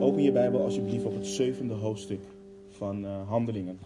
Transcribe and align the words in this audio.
Open 0.00 0.22
je 0.22 0.32
Bijbel 0.32 0.62
alsjeblieft 0.62 1.04
op 1.04 1.14
het 1.14 1.26
zevende 1.26 1.74
hoofdstuk 1.74 2.20
van 2.68 3.04
uh, 3.04 3.28
Handelingen. 3.28 3.78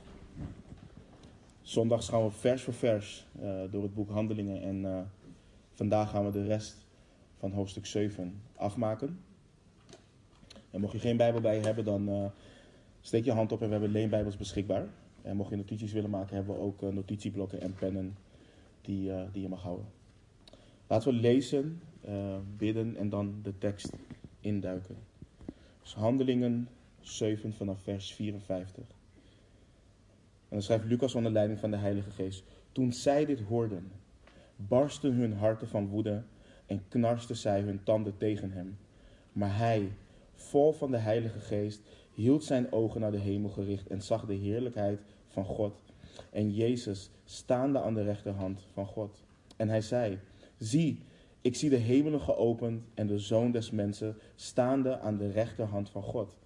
Zondags 1.62 2.08
gaan 2.08 2.24
we 2.24 2.30
vers 2.30 2.62
voor 2.62 2.74
vers 2.74 3.26
uh, 3.42 3.60
door 3.70 3.82
het 3.82 3.94
boek 3.94 4.10
Handelingen 4.10 4.62
en 4.62 4.82
uh, 4.82 4.98
vandaag 5.72 6.10
gaan 6.10 6.24
we 6.24 6.30
de 6.30 6.44
rest 6.44 6.86
van 7.38 7.52
hoofdstuk 7.52 7.86
7 7.86 8.40
afmaken. 8.56 9.20
En 10.70 10.80
mocht 10.80 10.92
je 10.92 10.98
geen 10.98 11.16
Bijbel 11.16 11.40
bij 11.40 11.56
je 11.56 11.62
hebben, 11.62 11.84
dan 11.84 12.32
steek 13.00 13.24
je 13.24 13.32
hand 13.32 13.52
op 13.52 13.60
en 13.60 13.66
we 13.66 13.72
hebben 13.72 13.90
leenbijbels 13.90 14.36
beschikbaar. 14.36 14.86
En 15.22 15.36
mocht 15.36 15.50
je 15.50 15.56
notities 15.56 15.92
willen 15.92 16.10
maken, 16.10 16.36
hebben 16.36 16.54
we 16.54 16.60
ook 16.60 16.80
notitieblokken 16.80 17.60
en 17.60 17.74
pennen 17.74 18.16
die, 18.80 19.10
die 19.32 19.42
je 19.42 19.48
mag 19.48 19.62
houden. 19.62 19.86
Laten 20.86 21.12
we 21.12 21.20
lezen, 21.20 21.82
bidden 22.56 22.96
en 22.96 23.08
dan 23.08 23.34
de 23.42 23.58
tekst 23.58 23.92
induiken. 24.40 24.96
Dus 25.82 25.94
handelingen 25.94 26.68
7 27.00 27.52
vanaf 27.52 27.82
vers 27.82 28.14
54. 28.14 28.82
En 30.48 30.60
dan 30.60 30.62
schrijft 30.62 30.84
Lucas 30.84 31.14
onder 31.14 31.32
leiding 31.32 31.58
van 31.58 31.70
de 31.70 31.76
Heilige 31.76 32.10
Geest. 32.10 32.44
Toen 32.72 32.92
zij 32.92 33.24
dit 33.24 33.40
hoorden, 33.40 33.92
barsten 34.56 35.12
hun 35.12 35.32
harten 35.32 35.68
van 35.68 35.88
woede 35.88 36.22
en 36.66 36.82
knarsten 36.88 37.36
zij 37.36 37.60
hun 37.60 37.82
tanden 37.82 38.16
tegen 38.16 38.50
hem. 38.50 38.78
Maar 39.32 39.56
hij, 39.56 39.92
vol 40.34 40.72
van 40.72 40.90
de 40.90 40.96
Heilige 40.96 41.40
Geest, 41.40 41.80
hield 42.12 42.44
zijn 42.44 42.72
ogen 42.72 43.00
naar 43.00 43.10
de 43.10 43.18
hemel 43.18 43.50
gericht 43.50 43.88
en 43.88 44.02
zag 44.02 44.26
de 44.26 44.34
heerlijkheid 44.34 45.00
van 45.28 45.44
God 45.44 45.82
en 46.30 46.54
Jezus 46.54 47.10
staande 47.24 47.80
aan 47.80 47.94
de 47.94 48.02
rechterhand 48.02 48.66
van 48.72 48.86
God. 48.86 49.24
En 49.56 49.68
hij 49.68 49.80
zei: 49.80 50.18
Zie, 50.64 51.02
ik 51.40 51.56
zie 51.56 51.70
de 51.70 51.76
hemelen 51.76 52.20
geopend 52.20 52.84
en 52.94 53.06
de 53.06 53.18
zoon 53.18 53.52
des 53.52 53.70
mensen 53.70 54.16
staande 54.34 54.98
aan 54.98 55.16
de 55.16 55.30
rechterhand 55.30 55.90
van 55.90 56.02
God. 56.02 56.36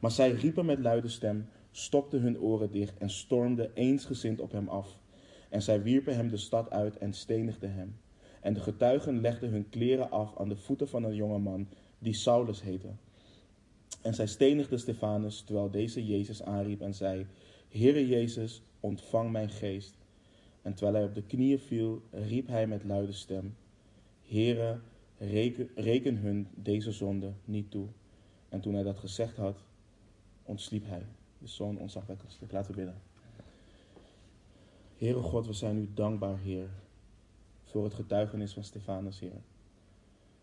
Maar 0.00 0.10
zij 0.10 0.30
riepen 0.30 0.66
met 0.66 0.78
luide 0.78 1.08
stem, 1.08 1.48
stopten 1.70 2.20
hun 2.20 2.40
oren 2.40 2.70
dicht 2.70 2.98
en 2.98 3.10
stormden 3.10 3.70
eensgezind 3.74 4.40
op 4.40 4.52
hem 4.52 4.68
af. 4.68 5.00
En 5.50 5.62
zij 5.62 5.82
wierpen 5.82 6.14
hem 6.16 6.28
de 6.28 6.36
stad 6.36 6.70
uit 6.70 6.98
en 6.98 7.12
stenigden 7.12 7.72
hem. 7.72 7.96
En 8.40 8.54
de 8.54 8.60
getuigen 8.60 9.20
legden 9.20 9.50
hun 9.50 9.68
kleren 9.68 10.10
af 10.10 10.38
aan 10.38 10.48
de 10.48 10.56
voeten 10.56 10.88
van 10.88 11.04
een 11.04 11.14
jonge 11.14 11.38
man 11.38 11.68
die 11.98 12.14
Saulus 12.14 12.62
heette. 12.62 12.90
En 14.02 14.14
zij 14.14 14.26
stenigden 14.26 14.78
Stefanus 14.78 15.42
terwijl 15.42 15.70
deze 15.70 16.06
Jezus 16.06 16.42
aanriep 16.42 16.80
en 16.80 16.94
zei: 16.94 17.26
Heere 17.68 18.06
Jezus, 18.06 18.62
ontvang 18.80 19.30
mijn 19.30 19.50
geest. 19.50 19.96
En 20.62 20.74
terwijl 20.74 20.96
hij 20.96 21.06
op 21.06 21.14
de 21.14 21.22
knieën 21.22 21.58
viel, 21.58 22.02
riep 22.10 22.46
hij 22.46 22.66
met 22.66 22.84
luide 22.84 23.12
stem: 23.12 23.54
Heere, 24.26 24.80
reken, 25.74 26.16
hun 26.16 26.48
deze 26.54 26.92
zonde 26.92 27.32
niet 27.44 27.70
toe. 27.70 27.86
En 28.48 28.60
toen 28.60 28.74
hij 28.74 28.82
dat 28.82 28.98
gezegd 28.98 29.36
had, 29.36 29.64
ontsliep 30.42 30.86
hij. 30.86 31.06
De 31.38 31.46
zoon 31.46 31.78
ontzagwekkend 31.78 32.32
sliep. 32.32 32.52
Laten 32.52 32.70
we 32.70 32.76
bidden. 32.76 33.02
Heere 34.96 35.20
God, 35.20 35.46
we 35.46 35.52
zijn 35.52 35.78
u 35.78 35.88
dankbaar, 35.94 36.38
Heer, 36.38 36.68
voor 37.64 37.84
het 37.84 37.94
getuigenis 37.94 38.52
van 38.52 38.64
Stefanus, 38.64 39.20
Heer. 39.20 39.42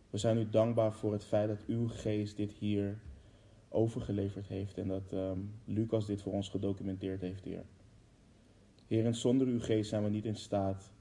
We 0.10 0.18
zijn 0.18 0.38
u 0.38 0.50
dankbaar 0.50 0.94
voor 0.94 1.12
het 1.12 1.24
feit 1.24 1.48
dat 1.48 1.66
uw 1.68 1.88
geest 1.88 2.38
dit 2.38 2.54
hier 2.54 3.00
overgeleverd 3.70 4.48
heeft 4.48 4.78
en 4.78 4.88
dat 4.88 5.12
um, 5.12 5.54
Lucas 5.66 6.06
dit 6.06 6.22
voor 6.22 6.34
ons 6.34 6.50
gedocumenteerd 6.50 7.22
heeft, 7.22 7.44
Heer. 7.44 7.66
Heer, 8.88 9.06
en 9.06 9.16
zonder 9.16 9.48
uw 9.48 9.60
geest 9.60 9.90
zijn 9.90 10.04
we 10.04 10.10
niet 10.10 10.26
in 10.26 10.36
staat 10.36 10.93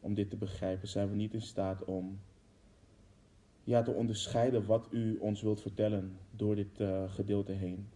om 0.00 0.14
dit 0.14 0.30
te 0.30 0.36
begrijpen, 0.36 0.88
zijn 0.88 1.10
we 1.10 1.16
niet 1.16 1.34
in 1.34 1.42
staat 1.42 1.84
om 1.84 2.20
ja, 3.64 3.82
te 3.82 3.92
onderscheiden 3.92 4.66
wat 4.66 4.88
u 4.90 5.16
ons 5.16 5.42
wilt 5.42 5.60
vertellen 5.60 6.18
door 6.30 6.54
dit 6.54 6.80
uh, 6.80 7.12
gedeelte 7.12 7.52
heen. 7.52 7.88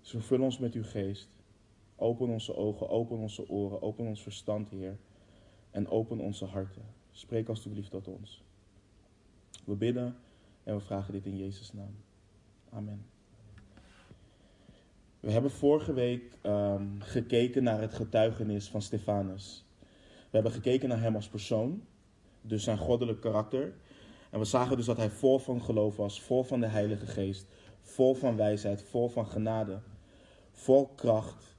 Dus 0.00 0.10
vervul 0.10 0.40
ons 0.40 0.58
met 0.58 0.74
uw 0.74 0.84
geest. 0.84 1.28
Open 1.96 2.28
onze 2.28 2.56
ogen, 2.56 2.88
open 2.88 3.18
onze 3.18 3.48
oren, 3.48 3.82
open 3.82 4.06
ons 4.06 4.22
verstand, 4.22 4.68
Heer. 4.68 4.98
En 5.70 5.88
open 5.88 6.18
onze 6.18 6.44
harten. 6.44 6.82
Spreek 7.10 7.48
alstublieft 7.48 7.90
tot 7.90 8.08
ons. 8.08 8.42
We 9.64 9.74
bidden 9.74 10.16
en 10.62 10.74
we 10.74 10.80
vragen 10.80 11.12
dit 11.12 11.26
in 11.26 11.36
Jezus' 11.36 11.72
naam. 11.72 11.94
Amen. 12.70 13.06
We 15.20 15.30
hebben 15.30 15.50
vorige 15.50 15.92
week 15.92 16.38
um, 16.42 17.00
gekeken 17.00 17.62
naar 17.62 17.80
het 17.80 17.94
getuigenis 17.94 18.68
van 18.68 18.82
Stefanus. 18.82 19.64
We 20.32 20.38
hebben 20.38 20.52
gekeken 20.52 20.88
naar 20.88 21.00
hem 21.00 21.14
als 21.14 21.28
persoon, 21.28 21.82
dus 22.40 22.64
zijn 22.64 22.78
goddelijk 22.78 23.20
karakter. 23.20 23.74
En 24.30 24.38
we 24.38 24.44
zagen 24.44 24.76
dus 24.76 24.86
dat 24.86 24.96
hij 24.96 25.10
vol 25.10 25.38
van 25.38 25.62
geloof 25.62 25.96
was, 25.96 26.22
vol 26.22 26.42
van 26.42 26.60
de 26.60 26.66
Heilige 26.66 27.06
Geest, 27.06 27.46
vol 27.80 28.14
van 28.14 28.36
wijsheid, 28.36 28.82
vol 28.82 29.08
van 29.08 29.26
genade, 29.26 29.80
vol 30.50 30.86
kracht. 30.86 31.56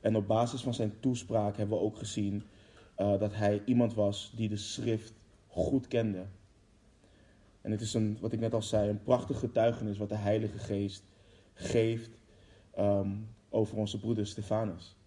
En 0.00 0.16
op 0.16 0.26
basis 0.26 0.60
van 0.62 0.74
zijn 0.74 1.00
toespraak 1.00 1.56
hebben 1.56 1.78
we 1.78 1.84
ook 1.84 1.98
gezien 1.98 2.42
uh, 2.98 3.18
dat 3.18 3.34
hij 3.34 3.62
iemand 3.64 3.94
was 3.94 4.32
die 4.36 4.48
de 4.48 4.56
schrift 4.56 5.12
goed 5.46 5.88
kende. 5.88 6.26
En 7.60 7.70
het 7.70 7.80
is 7.80 7.94
een, 7.94 8.18
wat 8.20 8.32
ik 8.32 8.40
net 8.40 8.54
al 8.54 8.62
zei, 8.62 8.88
een 8.90 9.02
prachtig 9.02 9.38
getuigenis 9.38 9.98
wat 9.98 10.08
de 10.08 10.16
Heilige 10.16 10.58
Geest 10.58 11.04
geeft 11.54 12.10
um, 12.78 13.28
over 13.48 13.76
onze 13.76 13.98
broeder 13.98 14.26
Stefanus. 14.26 14.97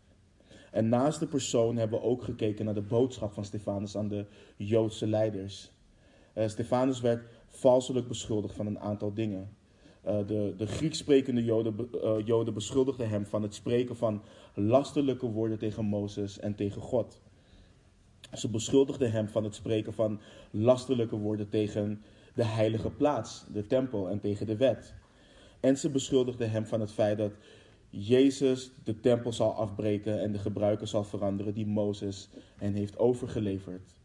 En 0.71 0.89
naast 0.89 1.19
de 1.19 1.27
persoon 1.27 1.77
hebben 1.77 1.99
we 1.99 2.05
ook 2.05 2.23
gekeken 2.23 2.65
naar 2.65 2.73
de 2.73 2.81
boodschap 2.81 3.33
van 3.33 3.45
Stefanus 3.45 3.97
aan 3.97 4.07
de 4.07 4.25
Joodse 4.55 5.07
leiders. 5.07 5.71
Uh, 6.35 6.47
Stefanus 6.47 7.01
werd 7.01 7.23
valselijk 7.47 8.07
beschuldigd 8.07 8.55
van 8.55 8.65
een 8.67 8.79
aantal 8.79 9.13
dingen. 9.13 9.49
Uh, 10.07 10.17
de, 10.27 10.53
de 10.57 10.67
Grieks 10.67 10.97
sprekende 10.97 11.43
Joden, 11.43 11.89
uh, 11.93 12.13
Joden 12.25 12.53
beschuldigden 12.53 13.09
hem 13.09 13.25
van 13.25 13.41
het 13.41 13.53
spreken 13.53 13.95
van 13.95 14.21
lasterlijke 14.53 15.25
woorden 15.25 15.57
tegen 15.57 15.85
Mozes 15.85 16.39
en 16.39 16.55
tegen 16.55 16.81
God. 16.81 17.21
Ze 18.33 18.49
beschuldigden 18.49 19.11
hem 19.11 19.27
van 19.27 19.43
het 19.43 19.55
spreken 19.55 19.93
van 19.93 20.19
lasterlijke 20.51 21.15
woorden 21.15 21.49
tegen 21.49 22.01
de 22.33 22.45
heilige 22.45 22.89
plaats, 22.89 23.45
de 23.53 23.67
tempel 23.67 24.09
en 24.09 24.19
tegen 24.19 24.45
de 24.45 24.57
wet. 24.57 24.93
En 25.59 25.77
ze 25.77 25.89
beschuldigden 25.89 26.51
hem 26.51 26.65
van 26.65 26.79
het 26.79 26.91
feit 26.91 27.17
dat 27.17 27.31
Jezus 27.91 28.71
de 28.83 28.99
tempel 28.99 29.33
zal 29.33 29.53
afbreken 29.53 30.21
en 30.21 30.31
de 30.31 30.39
gebruiken 30.39 30.87
zal 30.87 31.03
veranderen 31.03 31.53
die 31.53 31.65
Mozes 31.65 32.29
hen 32.57 32.73
heeft 32.73 32.97
overgeleverd. 32.97 33.95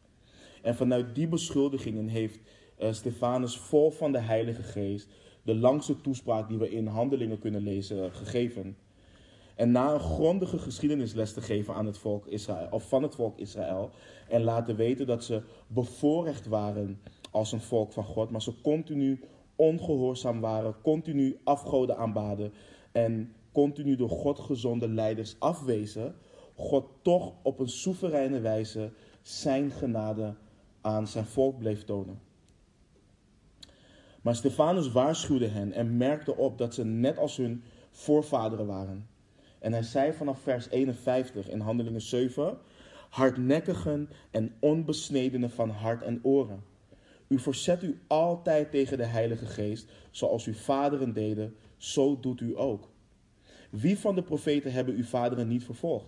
En 0.62 0.74
vanuit 0.74 1.14
die 1.14 1.28
beschuldigingen 1.28 2.08
heeft 2.08 2.40
uh, 2.78 2.92
Stefanus 2.92 3.58
vol 3.58 3.90
van 3.90 4.12
de 4.12 4.18
Heilige 4.18 4.62
Geest 4.62 5.08
de 5.42 5.54
langste 5.54 6.00
toespraak 6.00 6.48
die 6.48 6.58
we 6.58 6.70
in 6.70 6.86
handelingen 6.86 7.38
kunnen 7.38 7.62
lezen 7.62 8.12
gegeven. 8.12 8.76
En 9.54 9.70
na 9.70 9.92
een 9.92 10.00
grondige 10.00 10.58
geschiedenisles 10.58 11.32
te 11.32 11.40
geven 11.40 11.74
aan 11.74 11.86
het 11.86 11.98
volk 11.98 12.26
Israël, 12.26 12.68
of 12.70 12.88
van 12.88 13.02
het 13.02 13.14
volk 13.14 13.38
Israël, 13.38 13.90
en 14.28 14.42
laten 14.42 14.76
weten 14.76 15.06
dat 15.06 15.24
ze 15.24 15.42
bevoorrecht 15.66 16.46
waren 16.46 17.00
als 17.30 17.52
een 17.52 17.60
volk 17.60 17.92
van 17.92 18.04
God, 18.04 18.30
maar 18.30 18.42
ze 18.42 18.60
continu 18.60 19.20
ongehoorzaam 19.56 20.40
waren, 20.40 20.74
continu 20.82 21.36
afgoden 21.44 21.96
aanbaden 21.96 22.52
en 22.92 23.34
continu 23.56 23.96
door 23.96 24.10
God 24.10 24.38
gezonde 24.38 24.88
leiders 24.88 25.36
afwezen, 25.38 26.14
God 26.54 26.86
toch 27.02 27.32
op 27.42 27.58
een 27.58 27.68
soevereine 27.68 28.40
wijze 28.40 28.92
zijn 29.22 29.70
genade 29.70 30.34
aan 30.80 31.06
zijn 31.06 31.24
volk 31.24 31.58
bleef 31.58 31.84
tonen. 31.84 32.20
Maar 34.22 34.36
Stefanus 34.36 34.92
waarschuwde 34.92 35.46
hen 35.46 35.72
en 35.72 35.96
merkte 35.96 36.36
op 36.36 36.58
dat 36.58 36.74
ze 36.74 36.84
net 36.84 37.18
als 37.18 37.36
hun 37.36 37.62
voorvaderen 37.90 38.66
waren. 38.66 39.06
En 39.58 39.72
hij 39.72 39.82
zei 39.82 40.12
vanaf 40.12 40.40
vers 40.40 40.68
51 40.68 41.48
in 41.48 41.60
Handelingen 41.60 42.00
7: 42.00 42.58
hardnekkigen 43.08 44.08
en 44.30 44.54
onbesnedenen 44.60 45.50
van 45.50 45.70
hart 45.70 46.02
en 46.02 46.20
oren. 46.22 46.64
U 47.28 47.38
verzet 47.38 47.82
u 47.82 48.00
altijd 48.06 48.70
tegen 48.70 48.96
de 48.96 49.06
Heilige 49.06 49.46
Geest, 49.46 49.90
zoals 50.10 50.46
uw 50.46 50.54
vaderen 50.54 51.12
deden, 51.12 51.54
zo 51.76 52.20
doet 52.20 52.40
u 52.40 52.58
ook. 52.58 52.94
Wie 53.80 53.98
van 53.98 54.14
de 54.14 54.22
profeten 54.22 54.72
hebben 54.72 54.94
uw 54.94 55.04
vaderen 55.04 55.48
niet 55.48 55.64
vervolgd? 55.64 56.06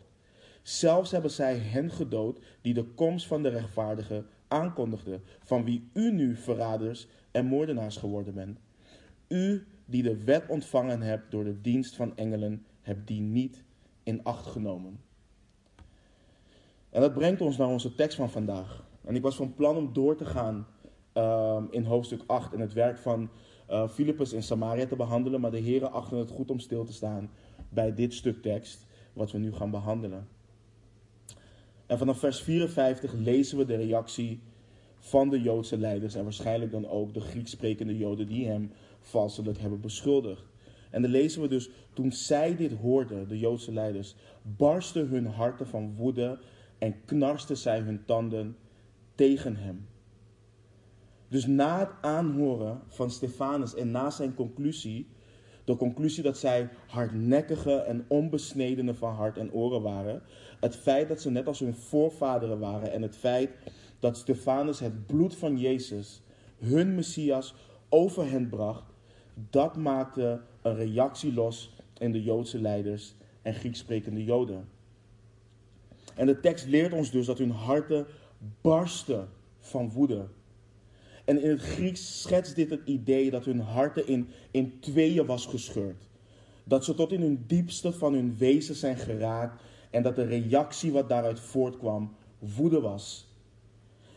Zelfs 0.62 1.10
hebben 1.10 1.30
zij 1.30 1.56
hen 1.56 1.90
gedood 1.90 2.40
die 2.60 2.74
de 2.74 2.84
komst 2.84 3.26
van 3.26 3.42
de 3.42 3.48
rechtvaardige 3.48 4.24
aankondigden, 4.48 5.22
van 5.44 5.64
wie 5.64 5.88
u 5.92 6.12
nu 6.12 6.36
verraders 6.36 7.08
en 7.30 7.46
moordenaars 7.46 7.96
geworden 7.96 8.34
bent. 8.34 8.58
U 9.28 9.66
die 9.84 10.02
de 10.02 10.24
wet 10.24 10.48
ontvangen 10.48 11.02
hebt 11.02 11.30
door 11.30 11.44
de 11.44 11.60
dienst 11.60 11.96
van 11.96 12.16
engelen, 12.16 12.66
hebt 12.80 13.06
die 13.06 13.20
niet 13.20 13.62
in 14.02 14.24
acht 14.24 14.46
genomen. 14.46 15.00
En 16.90 17.00
dat 17.00 17.14
brengt 17.14 17.40
ons 17.40 17.56
naar 17.56 17.68
onze 17.68 17.94
tekst 17.94 18.16
van 18.16 18.30
vandaag. 18.30 18.84
En 19.04 19.16
ik 19.16 19.22
was 19.22 19.36
van 19.36 19.54
plan 19.54 19.76
om 19.76 19.92
door 19.92 20.16
te 20.16 20.24
gaan 20.24 20.66
uh, 21.14 21.62
in 21.70 21.84
hoofdstuk 21.84 22.22
8 22.26 22.52
en 22.52 22.60
het 22.60 22.72
werk 22.72 22.98
van 22.98 23.30
uh, 23.70 23.88
Filippus 23.88 24.32
in 24.32 24.42
Samaria 24.42 24.86
te 24.86 24.96
behandelen, 24.96 25.40
maar 25.40 25.50
de 25.50 25.58
heren 25.58 25.92
achten 25.92 26.18
het 26.18 26.30
goed 26.30 26.50
om 26.50 26.58
stil 26.58 26.84
te 26.84 26.92
staan 26.92 27.30
bij 27.68 27.94
dit 27.94 28.14
stuk 28.14 28.42
tekst, 28.42 28.86
wat 29.12 29.32
we 29.32 29.38
nu 29.38 29.52
gaan 29.52 29.70
behandelen. 29.70 30.28
En 31.86 31.98
vanaf 31.98 32.18
vers 32.18 32.40
54 32.40 33.12
lezen 33.12 33.58
we 33.58 33.64
de 33.64 33.76
reactie 33.76 34.40
van 34.98 35.28
de 35.28 35.40
Joodse 35.40 35.78
leiders 35.78 36.14
en 36.14 36.22
waarschijnlijk 36.22 36.70
dan 36.70 36.88
ook 36.88 37.14
de 37.14 37.20
Grieks 37.20 37.50
sprekende 37.50 37.96
Joden 37.96 38.26
die 38.26 38.46
hem 38.46 38.70
valselijk 39.00 39.58
hebben 39.58 39.80
beschuldigd. 39.80 40.44
En 40.90 41.02
dan 41.02 41.10
lezen 41.10 41.42
we 41.42 41.48
dus, 41.48 41.70
toen 41.92 42.12
zij 42.12 42.56
dit 42.56 42.72
hoorden, 42.72 43.28
de 43.28 43.38
Joodse 43.38 43.72
leiders, 43.72 44.14
barsten 44.42 45.08
hun 45.08 45.26
harten 45.26 45.66
van 45.66 45.94
woede 45.94 46.38
en 46.78 47.04
knarsten 47.04 47.56
zij 47.56 47.80
hun 47.80 48.04
tanden 48.04 48.56
tegen 49.14 49.56
hem. 49.56 49.86
Dus 51.28 51.46
na 51.46 51.78
het 51.78 51.90
aanhoren 52.00 52.80
van 52.86 53.10
Stefanus 53.10 53.74
en 53.74 53.90
na 53.90 54.10
zijn 54.10 54.34
conclusie, 54.34 55.08
de 55.68 55.76
conclusie 55.76 56.22
dat 56.22 56.38
zij 56.38 56.68
hardnekkige 56.86 57.74
en 57.74 58.04
onbesnedene 58.08 58.94
van 58.94 59.14
hart 59.14 59.38
en 59.38 59.52
oren 59.52 59.82
waren, 59.82 60.22
het 60.60 60.76
feit 60.76 61.08
dat 61.08 61.20
ze 61.20 61.30
net 61.30 61.46
als 61.46 61.58
hun 61.58 61.74
voorvaderen 61.74 62.58
waren 62.58 62.92
en 62.92 63.02
het 63.02 63.16
feit 63.16 63.50
dat 63.98 64.16
Stefanus 64.16 64.80
het 64.80 65.06
bloed 65.06 65.36
van 65.36 65.58
Jezus, 65.58 66.22
hun 66.58 66.94
Messias, 66.94 67.54
over 67.88 68.30
hen 68.30 68.48
bracht, 68.48 68.84
dat 69.50 69.76
maakte 69.76 70.40
een 70.62 70.74
reactie 70.74 71.32
los 71.32 71.74
in 71.98 72.12
de 72.12 72.22
Joodse 72.22 72.60
leiders 72.60 73.14
en 73.42 73.54
Grieks 73.54 73.78
sprekende 73.78 74.24
Joden. 74.24 74.68
En 76.14 76.26
de 76.26 76.40
tekst 76.40 76.66
leert 76.66 76.92
ons 76.92 77.10
dus 77.10 77.26
dat 77.26 77.38
hun 77.38 77.50
harten 77.50 78.06
barsten 78.60 79.28
van 79.60 79.90
woede. 79.90 80.26
En 81.28 81.42
in 81.42 81.50
het 81.50 81.60
Grieks 81.60 82.22
schetst 82.22 82.54
dit 82.56 82.70
het 82.70 82.80
idee 82.84 83.30
dat 83.30 83.44
hun 83.44 83.60
harten 83.60 84.06
in, 84.06 84.28
in 84.50 84.80
tweeën 84.80 85.26
was 85.26 85.46
gescheurd. 85.46 86.08
Dat 86.64 86.84
ze 86.84 86.94
tot 86.94 87.12
in 87.12 87.20
hun 87.20 87.44
diepste 87.46 87.92
van 87.92 88.14
hun 88.14 88.36
wezen 88.36 88.74
zijn 88.74 88.96
geraakt 88.96 89.62
en 89.90 90.02
dat 90.02 90.16
de 90.16 90.24
reactie 90.24 90.92
wat 90.92 91.08
daaruit 91.08 91.40
voortkwam 91.40 92.14
woede 92.38 92.80
was. 92.80 93.28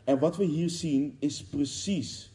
En 0.04 0.20
wat 0.20 0.38
we 0.38 0.44
hier 0.44 0.70
zien 0.70 1.16
is 1.20 1.44
precies 1.44 2.32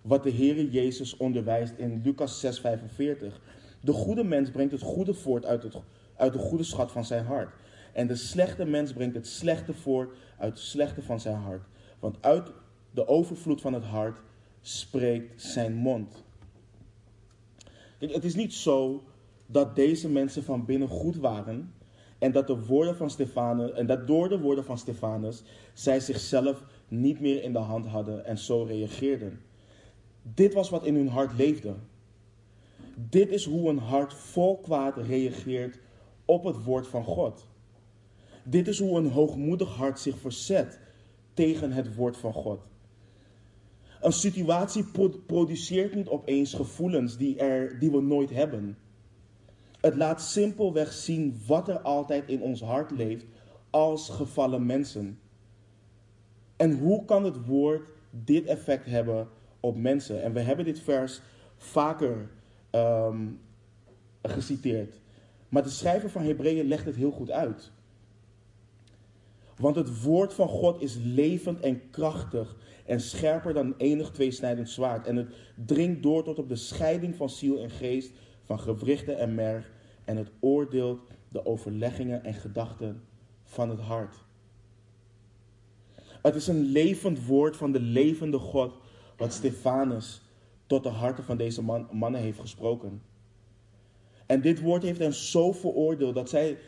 wat 0.00 0.22
de 0.22 0.32
Heere 0.32 0.70
Jezus 0.70 1.16
onderwijst 1.16 1.74
in 1.76 2.00
Lucas 2.04 2.40
6:45. 2.40 3.40
De 3.80 3.92
goede 3.92 4.24
mens 4.24 4.50
brengt 4.50 4.72
het 4.72 4.82
goede 4.82 5.14
voort 5.14 5.44
uit, 5.44 5.62
het, 5.62 5.74
uit 6.16 6.32
de 6.32 6.38
goede 6.38 6.64
schat 6.64 6.92
van 6.92 7.04
zijn 7.04 7.24
hart. 7.24 7.54
En 7.92 8.06
de 8.06 8.16
slechte 8.16 8.64
mens 8.64 8.92
brengt 8.92 9.14
het 9.14 9.26
slechte 9.26 9.74
voort 9.74 10.16
uit 10.38 10.52
het 10.52 10.62
slechte 10.62 11.02
van 11.02 11.20
zijn 11.20 11.36
hart. 11.36 11.62
Want 11.98 12.16
uit 12.20 12.52
de 12.90 13.08
overvloed 13.08 13.60
van 13.60 13.72
het 13.72 13.84
hart 13.84 14.20
spreekt 14.60 15.42
zijn 15.42 15.74
mond. 15.74 16.24
Het 17.98 18.24
is 18.24 18.34
niet 18.34 18.54
zo 18.54 19.02
dat 19.46 19.76
deze 19.76 20.08
mensen 20.08 20.44
van 20.44 20.64
binnen 20.64 20.88
goed 20.88 21.16
waren 21.16 21.74
en 22.18 22.32
dat, 22.32 22.46
de 22.46 22.66
woorden 22.66 22.96
van 22.96 23.10
Stefanus, 23.10 23.72
en 23.72 23.86
dat 23.86 24.06
door 24.06 24.28
de 24.28 24.40
woorden 24.40 24.64
van 24.64 24.78
Stefanus 24.78 25.42
zij 25.72 26.00
zichzelf 26.00 26.64
niet 26.88 27.20
meer 27.20 27.42
in 27.42 27.52
de 27.52 27.58
hand 27.58 27.86
hadden 27.86 28.24
en 28.24 28.38
zo 28.38 28.62
reageerden. 28.62 29.40
Dit 30.22 30.54
was 30.54 30.70
wat 30.70 30.84
in 30.84 30.94
hun 30.94 31.08
hart 31.08 31.36
leefde. 31.36 31.74
Dit 32.94 33.30
is 33.30 33.44
hoe 33.44 33.68
een 33.68 33.78
hart 33.78 34.14
vol 34.14 34.58
kwaad 34.58 34.96
reageert 34.96 35.78
op 36.24 36.44
het 36.44 36.64
woord 36.64 36.86
van 36.86 37.04
God. 37.04 37.46
Dit 38.44 38.68
is 38.68 38.78
hoe 38.78 38.98
een 38.98 39.10
hoogmoedig 39.10 39.68
hart 39.68 40.00
zich 40.00 40.18
verzet 40.18 40.78
tegen 41.34 41.72
het 41.72 41.94
woord 41.94 42.16
van 42.16 42.32
God. 42.32 42.60
Een 44.00 44.12
situatie 44.12 44.84
produceert 45.26 45.94
niet 45.94 46.08
opeens 46.08 46.54
gevoelens 46.54 47.16
die, 47.16 47.38
er, 47.38 47.78
die 47.78 47.90
we 47.90 48.02
nooit 48.02 48.30
hebben. 48.30 48.78
Het 49.80 49.96
laat 49.96 50.22
simpelweg 50.22 50.92
zien 50.92 51.40
wat 51.46 51.68
er 51.68 51.80
altijd 51.80 52.28
in 52.28 52.42
ons 52.42 52.62
hart 52.62 52.90
leeft 52.90 53.24
als 53.70 54.08
gevallen 54.08 54.66
mensen. 54.66 55.18
En 56.56 56.78
hoe 56.78 57.04
kan 57.04 57.24
het 57.24 57.46
woord 57.46 57.88
dit 58.10 58.44
effect 58.46 58.86
hebben 58.86 59.28
op 59.60 59.76
mensen? 59.76 60.22
En 60.22 60.32
we 60.32 60.40
hebben 60.40 60.64
dit 60.64 60.80
vers 60.80 61.20
vaker 61.56 62.30
ehm, 62.70 63.26
geciteerd. 64.22 65.00
Maar 65.48 65.62
de 65.62 65.68
schrijver 65.68 66.10
van 66.10 66.22
Hebreeën 66.22 66.66
legt 66.66 66.84
het 66.84 66.96
heel 66.96 67.10
goed 67.10 67.30
uit. 67.30 67.72
Want 69.60 69.76
het 69.76 70.02
woord 70.02 70.34
van 70.34 70.48
God 70.48 70.82
is 70.82 70.96
levend 71.02 71.60
en 71.60 71.90
krachtig 71.90 72.56
en 72.86 73.00
scherper 73.00 73.54
dan 73.54 73.74
enig 73.76 74.10
tweesnijdend 74.10 74.70
zwaard. 74.70 75.06
En 75.06 75.16
het 75.16 75.28
dringt 75.54 76.02
door 76.02 76.24
tot 76.24 76.38
op 76.38 76.48
de 76.48 76.56
scheiding 76.56 77.14
van 77.16 77.30
ziel 77.30 77.58
en 77.58 77.70
geest, 77.70 78.12
van 78.44 78.60
gewrichten 78.60 79.18
en 79.18 79.34
merg. 79.34 79.72
En 80.04 80.16
het 80.16 80.30
oordeelt 80.40 81.00
de 81.28 81.46
overleggingen 81.46 82.24
en 82.24 82.34
gedachten 82.34 83.02
van 83.44 83.70
het 83.70 83.80
hart. 83.80 84.16
Het 86.22 86.34
is 86.34 86.46
een 86.46 86.62
levend 86.62 87.26
woord 87.26 87.56
van 87.56 87.72
de 87.72 87.80
levende 87.80 88.38
God, 88.38 88.74
wat 89.16 89.32
Stefanus 89.32 90.22
tot 90.66 90.82
de 90.82 90.88
harten 90.88 91.24
van 91.24 91.36
deze 91.36 91.62
man, 91.62 91.88
mannen 91.92 92.20
heeft 92.20 92.40
gesproken. 92.40 93.02
En 94.26 94.40
dit 94.40 94.60
woord 94.60 94.82
heeft 94.82 94.98
hen 94.98 95.14
zo 95.14 95.52
veroordeeld 95.52 96.14
dat 96.14 96.28
zij 96.28 96.58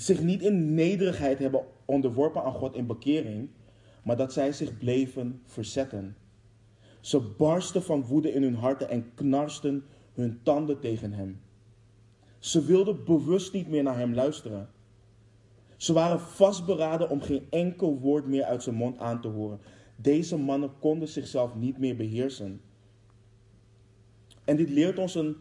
zich 0.00 0.22
niet 0.22 0.42
in 0.42 0.74
nederigheid 0.74 1.38
hebben 1.38 1.64
onderworpen 1.84 2.42
aan 2.42 2.52
God 2.52 2.74
in 2.74 2.86
bekering, 2.86 3.48
maar 4.02 4.16
dat 4.16 4.32
zij 4.32 4.52
zich 4.52 4.78
bleven 4.78 5.42
verzetten. 5.44 6.16
Ze 7.00 7.20
barsten 7.20 7.82
van 7.82 8.04
woede 8.04 8.32
in 8.32 8.42
hun 8.42 8.54
harten 8.54 8.88
en 8.88 9.14
knarsten 9.14 9.84
hun 10.14 10.40
tanden 10.42 10.80
tegen 10.80 11.12
hem. 11.12 11.40
Ze 12.38 12.64
wilden 12.64 13.04
bewust 13.04 13.52
niet 13.52 13.68
meer 13.68 13.82
naar 13.82 13.98
hem 13.98 14.14
luisteren. 14.14 14.68
Ze 15.76 15.92
waren 15.92 16.20
vastberaden 16.20 17.10
om 17.10 17.20
geen 17.20 17.46
enkel 17.50 17.98
woord 17.98 18.26
meer 18.26 18.44
uit 18.44 18.62
zijn 18.62 18.76
mond 18.76 18.98
aan 18.98 19.20
te 19.20 19.28
horen. 19.28 19.60
Deze 19.96 20.36
mannen 20.36 20.70
konden 20.78 21.08
zichzelf 21.08 21.54
niet 21.54 21.78
meer 21.78 21.96
beheersen. 21.96 22.60
En 24.44 24.56
dit 24.56 24.70
leert 24.70 24.98
ons 24.98 25.14
een 25.14 25.36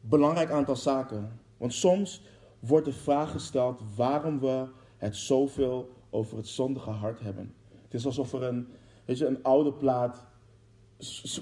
belangrijk 0.00 0.50
aantal 0.50 0.76
zaken. 0.76 1.40
Want 1.56 1.72
soms 1.72 2.22
wordt 2.66 2.84
de 2.84 2.92
vraag 2.92 3.30
gesteld 3.30 3.80
waarom 3.96 4.40
we 4.40 4.66
het 4.96 5.16
zoveel 5.16 5.92
over 6.10 6.36
het 6.36 6.48
zondige 6.48 6.90
hart 6.90 7.20
hebben. 7.20 7.54
Het 7.82 7.94
is 7.94 8.06
alsof 8.06 8.32
er 8.32 8.42
een, 8.42 8.68
weet 9.04 9.18
je, 9.18 9.26
een 9.26 9.42
oude 9.42 9.72
plaat 9.72 10.26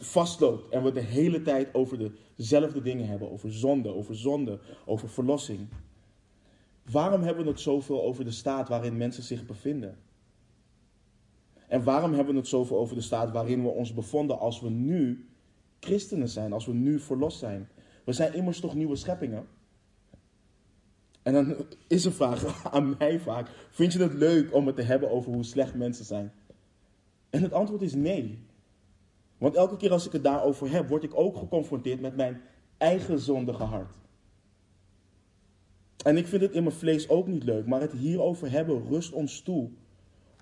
vastloopt 0.01 0.69
en 0.69 0.83
we 0.83 0.93
de 0.93 1.01
hele 1.01 1.43
tijd 1.43 1.75
over 1.75 2.13
dezelfde 2.37 2.83
dingen 2.83 3.07
hebben. 3.07 3.31
Over 3.31 3.53
zonde, 3.53 3.95
over 3.95 4.17
zonde, 4.17 4.59
over 4.87 5.09
verlossing. 5.09 5.69
Waarom 6.91 7.23
hebben 7.23 7.45
we 7.45 7.51
het 7.51 7.61
zoveel 7.61 8.03
over 8.03 8.25
de 8.25 8.31
staat 8.31 8.69
waarin 8.69 8.97
mensen 8.97 9.23
zich 9.23 9.47
bevinden? 9.47 9.99
En 11.69 11.85
waarom 11.85 12.13
hebben 12.13 12.35
we 12.35 12.41
het 12.41 12.49
zoveel 12.49 12.79
over 12.79 12.95
de 12.95 13.03
staat 13.03 13.31
waarin 13.31 13.63
we 13.63 13.69
ons 13.69 13.95
bevonden 13.95 14.39
als 14.39 14.61
we 14.61 14.71
nu 14.71 15.29
christenen 15.81 16.29
zijn, 16.29 16.53
als 16.53 16.67
we 16.67 16.73
nu 16.73 16.99
verlost 16.99 17.39
zijn? 17.39 17.69
We 18.05 18.13
zijn 18.13 18.35
immers 18.35 18.61
toch 18.61 18.75
nieuwe 18.75 18.97
scheppingen? 18.97 19.47
En 21.23 21.33
dan 21.33 21.57
is 21.87 22.05
een 22.05 22.13
vraag 22.13 22.65
aan 22.75 22.95
mij 22.99 23.21
vaak: 23.21 23.49
vind 23.71 23.93
je 23.93 23.99
het 23.99 24.15
leuk 24.15 24.55
om 24.55 24.67
het 24.67 24.77
te 24.77 24.83
hebben 24.83 25.11
over 25.11 25.33
hoe 25.33 25.45
slecht 25.45 25.75
mensen 25.75 26.05
zijn? 26.05 26.33
En 27.31 27.43
het 27.43 27.53
antwoord 27.53 27.83
is 27.83 27.95
nee. 27.95 28.39
Want 29.39 29.55
elke 29.55 29.77
keer 29.77 29.93
als 29.93 30.07
ik 30.07 30.13
het 30.13 30.25
daarover 30.25 30.71
heb, 30.71 30.89
word 30.89 31.03
ik 31.03 31.19
ook 31.19 31.37
geconfronteerd 31.37 32.01
met 32.01 32.17
mijn 32.17 32.41
eigen 32.79 33.19
zondige 33.19 33.63
hart. 33.63 33.95
En 36.05 36.17
ik 36.17 36.27
vind 36.27 36.43
het 36.43 36.53
in 36.53 36.63
mijn 36.63 36.75
vlees 36.75 37.09
ook 37.09 37.27
niet 37.27 37.45
leuk, 37.45 37.67
maar 37.67 37.81
het 37.81 37.93
hierover 37.93 38.51
hebben 38.51 38.89
rust 38.89 39.13
ons 39.13 39.41
toe 39.41 39.71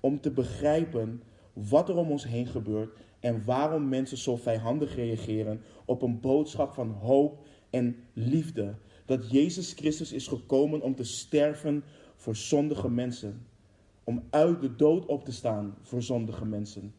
om 0.01 0.21
te 0.21 0.31
begrijpen 0.31 1.23
wat 1.53 1.89
er 1.89 1.97
om 1.97 2.11
ons 2.11 2.27
heen 2.27 2.47
gebeurt 2.47 2.97
en 3.21 3.45
waarom 3.45 3.89
mensen 3.89 4.17
zo 4.17 4.37
vijandig 4.37 4.95
reageren 4.95 5.63
op 5.85 6.03
een 6.03 6.21
boodschap 6.21 6.73
van 6.73 6.91
hoop 6.91 7.47
en 7.71 7.97
liefde. 8.13 8.75
Dat 9.11 9.31
Jezus 9.31 9.73
Christus 9.73 10.13
is 10.13 10.27
gekomen 10.27 10.81
om 10.81 10.95
te 10.95 11.05
sterven 11.05 11.85
voor 12.17 12.37
zondige 12.37 12.91
mensen. 12.91 13.47
Om 14.05 14.23
uit 14.31 14.61
de 14.61 14.77
dood 14.77 15.07
op 15.07 15.25
te 15.25 15.33
staan 15.33 15.75
voor 15.83 16.03
zondige 16.03 16.45
mensen. 16.45 16.95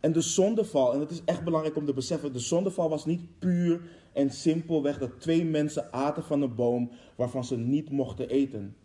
En 0.00 0.12
de 0.12 0.20
zondeval, 0.20 0.92
en 0.92 1.00
het 1.00 1.10
is 1.10 1.22
echt 1.24 1.44
belangrijk 1.44 1.76
om 1.76 1.86
te 1.86 1.92
beseffen, 1.92 2.32
de 2.32 2.38
zondeval 2.38 2.88
was 2.88 3.04
niet 3.04 3.38
puur 3.38 3.80
en 4.12 4.30
simpelweg 4.30 4.98
dat 4.98 5.20
twee 5.20 5.44
mensen 5.44 5.92
aten 5.92 6.22
van 6.22 6.42
een 6.42 6.54
boom 6.54 6.90
waarvan 7.16 7.44
ze 7.44 7.56
niet 7.56 7.90
mochten 7.90 8.28
eten. 8.28 8.76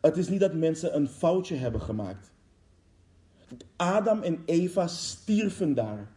Het 0.00 0.16
is 0.16 0.28
niet 0.28 0.40
dat 0.40 0.54
mensen 0.54 0.96
een 0.96 1.08
foutje 1.08 1.54
hebben 1.54 1.80
gemaakt. 1.80 2.32
Adam 3.76 4.22
en 4.22 4.42
Eva 4.44 4.86
stierven 4.86 5.74
daar. 5.74 6.12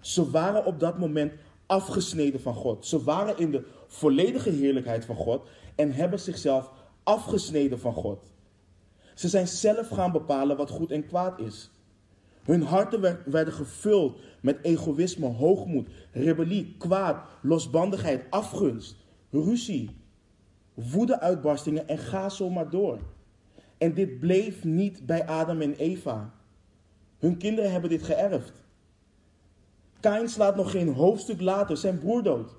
Ze 0.00 0.30
waren 0.30 0.64
op 0.64 0.80
dat 0.80 0.98
moment 0.98 1.32
afgesneden 1.70 2.40
van 2.40 2.54
God. 2.54 2.86
Ze 2.86 3.02
waren 3.02 3.38
in 3.38 3.50
de 3.50 3.64
volledige 3.86 4.50
heerlijkheid 4.50 5.04
van 5.04 5.16
God 5.16 5.48
en 5.74 5.92
hebben 5.92 6.20
zichzelf 6.20 6.70
afgesneden 7.02 7.80
van 7.80 7.94
God. 7.94 8.32
Ze 9.14 9.28
zijn 9.28 9.48
zelf 9.48 9.88
gaan 9.88 10.12
bepalen 10.12 10.56
wat 10.56 10.70
goed 10.70 10.90
en 10.90 11.06
kwaad 11.06 11.38
is. 11.38 11.70
Hun 12.42 12.62
harten 12.62 13.22
werden 13.24 13.54
gevuld 13.54 14.18
met 14.40 14.58
egoïsme, 14.62 15.26
hoogmoed, 15.26 15.88
rebellie, 16.12 16.74
kwaad, 16.78 17.28
losbandigheid, 17.42 18.24
afgunst, 18.30 18.96
ruzie, 19.30 19.90
woedeuitbarstingen 20.74 21.88
en 21.88 21.98
ga 21.98 22.28
zo 22.28 22.50
maar 22.50 22.70
door. 22.70 22.98
En 23.78 23.94
dit 23.94 24.20
bleef 24.20 24.64
niet 24.64 25.06
bij 25.06 25.26
Adam 25.26 25.60
en 25.60 25.74
Eva. 25.74 26.34
Hun 27.18 27.36
kinderen 27.36 27.72
hebben 27.72 27.90
dit 27.90 28.02
geërfd. 28.02 28.62
Kain 30.00 30.28
slaat 30.28 30.56
nog 30.56 30.70
geen 30.70 30.94
hoofdstuk 30.94 31.40
later 31.40 31.76
zijn 31.76 31.98
broer 31.98 32.22
dood. 32.22 32.56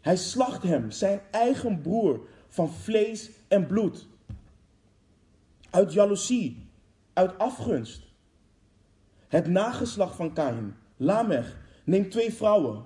Hij 0.00 0.16
slacht 0.16 0.62
hem, 0.62 0.90
zijn 0.90 1.20
eigen 1.30 1.80
broer, 1.80 2.20
van 2.48 2.70
vlees 2.70 3.30
en 3.48 3.66
bloed. 3.66 4.06
Uit 5.70 5.92
jaloezie, 5.92 6.68
uit 7.12 7.38
afgunst. 7.38 8.02
Het 9.28 9.46
nageslacht 9.46 10.16
van 10.16 10.32
Kain, 10.32 10.76
Lamech, 10.96 11.56
neemt 11.84 12.10
twee 12.10 12.34
vrouwen. 12.34 12.84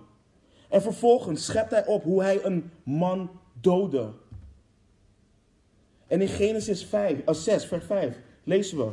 En 0.68 0.82
vervolgens 0.82 1.44
schept 1.44 1.70
hij 1.70 1.86
op 1.86 2.02
hoe 2.02 2.22
hij 2.22 2.44
een 2.44 2.70
man 2.82 3.30
doodde. 3.60 4.12
En 6.06 6.20
in 6.20 6.28
Genesis 6.28 6.84
5, 6.84 7.22
6, 7.26 7.64
vers 7.64 7.84
5 7.84 8.18
lezen 8.44 8.78
we. 8.78 8.92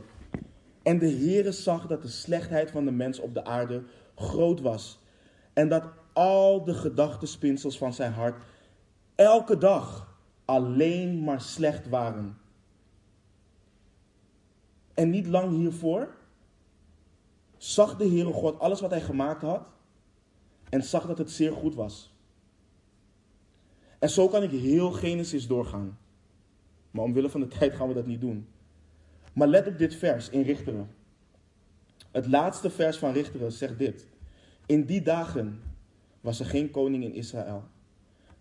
En 0.87 0.99
de 0.99 1.09
Heere 1.09 1.51
zag 1.51 1.87
dat 1.87 2.01
de 2.01 2.07
slechtheid 2.07 2.71
van 2.71 2.85
de 2.85 2.91
mens 2.91 3.19
op 3.19 3.33
de 3.33 3.45
aarde 3.45 3.83
groot 4.15 4.61
was. 4.61 4.99
En 5.53 5.69
dat 5.69 5.89
al 6.13 6.63
de 6.63 6.73
gedachtenspinsels 6.73 7.77
van 7.77 7.93
zijn 7.93 8.13
hart 8.13 8.43
elke 9.15 9.57
dag 9.57 10.17
alleen 10.45 11.23
maar 11.23 11.41
slecht 11.41 11.89
waren. 11.89 12.37
En 14.93 15.09
niet 15.09 15.27
lang 15.27 15.51
hiervoor 15.51 16.15
zag 17.57 17.97
de 17.97 18.07
Heere 18.07 18.33
God 18.33 18.59
alles 18.59 18.81
wat 18.81 18.91
hij 18.91 19.01
gemaakt 19.01 19.41
had 19.41 19.67
en 20.69 20.83
zag 20.83 21.07
dat 21.07 21.17
het 21.17 21.31
zeer 21.31 21.53
goed 21.53 21.75
was. 21.75 22.13
En 23.99 24.09
zo 24.09 24.27
kan 24.27 24.43
ik 24.43 24.51
heel 24.51 24.91
Genesis 24.91 25.47
doorgaan. 25.47 25.97
Maar 26.91 27.03
omwille 27.03 27.29
van 27.29 27.41
de 27.41 27.47
tijd 27.57 27.73
gaan 27.73 27.87
we 27.87 27.93
dat 27.93 28.05
niet 28.05 28.21
doen. 28.21 28.47
Maar 29.37 29.47
let 29.47 29.67
op 29.67 29.77
dit 29.77 29.95
vers 29.95 30.29
in 30.29 30.41
Richteren. 30.41 30.89
Het 32.11 32.27
laatste 32.27 32.69
vers 32.69 32.97
van 32.97 33.11
Richteren 33.11 33.51
zegt 33.51 33.77
dit. 33.77 34.07
In 34.65 34.85
die 34.85 35.01
dagen 35.01 35.61
was 36.21 36.39
er 36.39 36.45
geen 36.45 36.71
koning 36.71 37.03
in 37.03 37.13
Israël. 37.13 37.63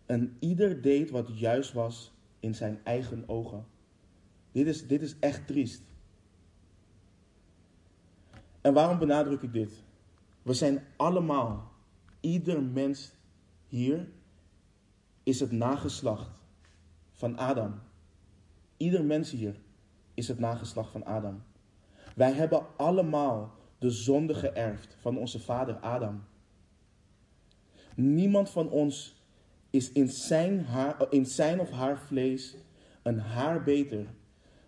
En 0.06 0.36
ieder 0.38 0.82
deed 0.82 1.10
wat 1.10 1.38
juist 1.38 1.72
was 1.72 2.12
in 2.40 2.54
zijn 2.54 2.80
eigen 2.84 3.28
ogen. 3.28 3.66
Dit 4.52 4.66
is, 4.66 4.86
dit 4.86 5.02
is 5.02 5.16
echt 5.20 5.46
triest. 5.46 5.82
En 8.60 8.72
waarom 8.72 8.98
benadruk 8.98 9.42
ik 9.42 9.52
dit? 9.52 9.72
We 10.42 10.54
zijn 10.54 10.84
allemaal, 10.96 11.72
ieder 12.20 12.62
mens 12.62 13.12
hier 13.68 14.08
is 15.22 15.40
het 15.40 15.52
nageslacht 15.52 16.40
van 17.12 17.38
Adam. 17.38 17.80
Ieder 18.76 19.04
mens 19.04 19.30
hier 19.30 19.64
is 20.16 20.28
het 20.28 20.38
nageslacht 20.38 20.90
van 20.90 21.04
Adam. 21.04 21.42
Wij 22.14 22.32
hebben 22.32 22.66
allemaal 22.76 23.54
de 23.78 23.90
zonde 23.90 24.34
geërfd 24.34 24.96
van 25.00 25.18
onze 25.18 25.40
vader 25.40 25.74
Adam. 25.74 26.24
Niemand 27.94 28.50
van 28.50 28.70
ons 28.70 29.14
is 29.70 29.92
in 29.92 30.08
zijn, 30.08 30.64
haar, 30.64 31.06
in 31.10 31.26
zijn 31.26 31.60
of 31.60 31.70
haar 31.70 31.98
vlees 31.98 32.56
een 33.02 33.18
haar 33.18 33.62
beter 33.62 34.06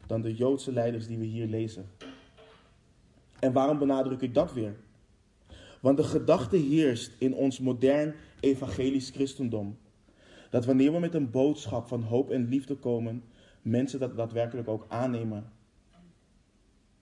dan 0.07 0.23
de 0.23 0.35
Joodse 0.35 0.73
leiders 0.73 1.07
die 1.07 1.19
we 1.19 1.25
hier 1.25 1.47
lezen. 1.47 1.87
En 3.39 3.53
waarom 3.53 3.79
benadruk 3.79 4.21
ik 4.21 4.35
dat 4.35 4.53
weer? 4.53 4.77
Want 5.81 5.97
de 5.97 6.05
gedachte 6.05 6.57
heerst 6.57 7.13
in 7.19 7.35
ons 7.35 7.59
modern 7.59 8.15
evangelisch 8.41 9.11
christendom. 9.11 9.79
Dat 10.51 10.65
wanneer 10.65 10.93
we 10.93 10.99
met 10.99 11.15
een 11.15 11.31
boodschap 11.31 11.89
van 11.89 12.03
hoop 12.03 12.31
en 12.31 12.49
liefde 12.49 12.75
komen, 12.75 13.23
mensen 13.63 14.01
dat 14.01 14.17
daadwerkelijk 14.17 14.69
ook 14.69 14.87
aannemen 14.89 15.53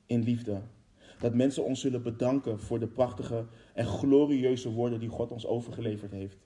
in 0.07 0.23
liefde. 0.23 0.61
Dat 1.19 1.35
mensen 1.35 1.65
ons 1.65 1.81
zullen 1.81 2.03
bedanken 2.03 2.61
voor 2.61 2.79
de 2.79 2.87
prachtige 2.87 3.47
en 3.75 3.87
glorieuze 3.87 4.73
woorden 4.73 5.01
die 5.01 5.09
God 5.09 5.31
ons 5.31 5.47
overgeleverd 5.47 6.13
heeft. 6.13 6.39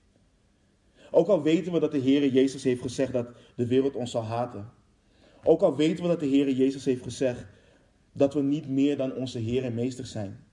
Ook 1.11 1.27
al 1.27 1.41
weten 1.41 1.71
we 1.71 1.79
dat 1.79 1.91
de 1.91 1.97
Heer 1.97 2.27
Jezus 2.27 2.63
heeft 2.63 2.81
gezegd 2.81 3.13
dat 3.13 3.27
de 3.55 3.67
wereld 3.67 3.95
ons 3.95 4.11
zal 4.11 4.23
haten. 4.23 4.69
Ook 5.43 5.61
al 5.61 5.75
weten 5.75 6.03
we 6.03 6.09
dat 6.09 6.19
de 6.19 6.25
Heer 6.25 6.51
Jezus 6.51 6.85
heeft 6.85 7.03
gezegd 7.03 7.45
dat 8.13 8.33
we 8.33 8.41
niet 8.41 8.67
meer 8.67 8.97
dan 8.97 9.13
onze 9.13 9.39
Heer 9.39 9.63
en 9.63 9.73
Meester 9.73 10.05
zijn. 10.05 10.43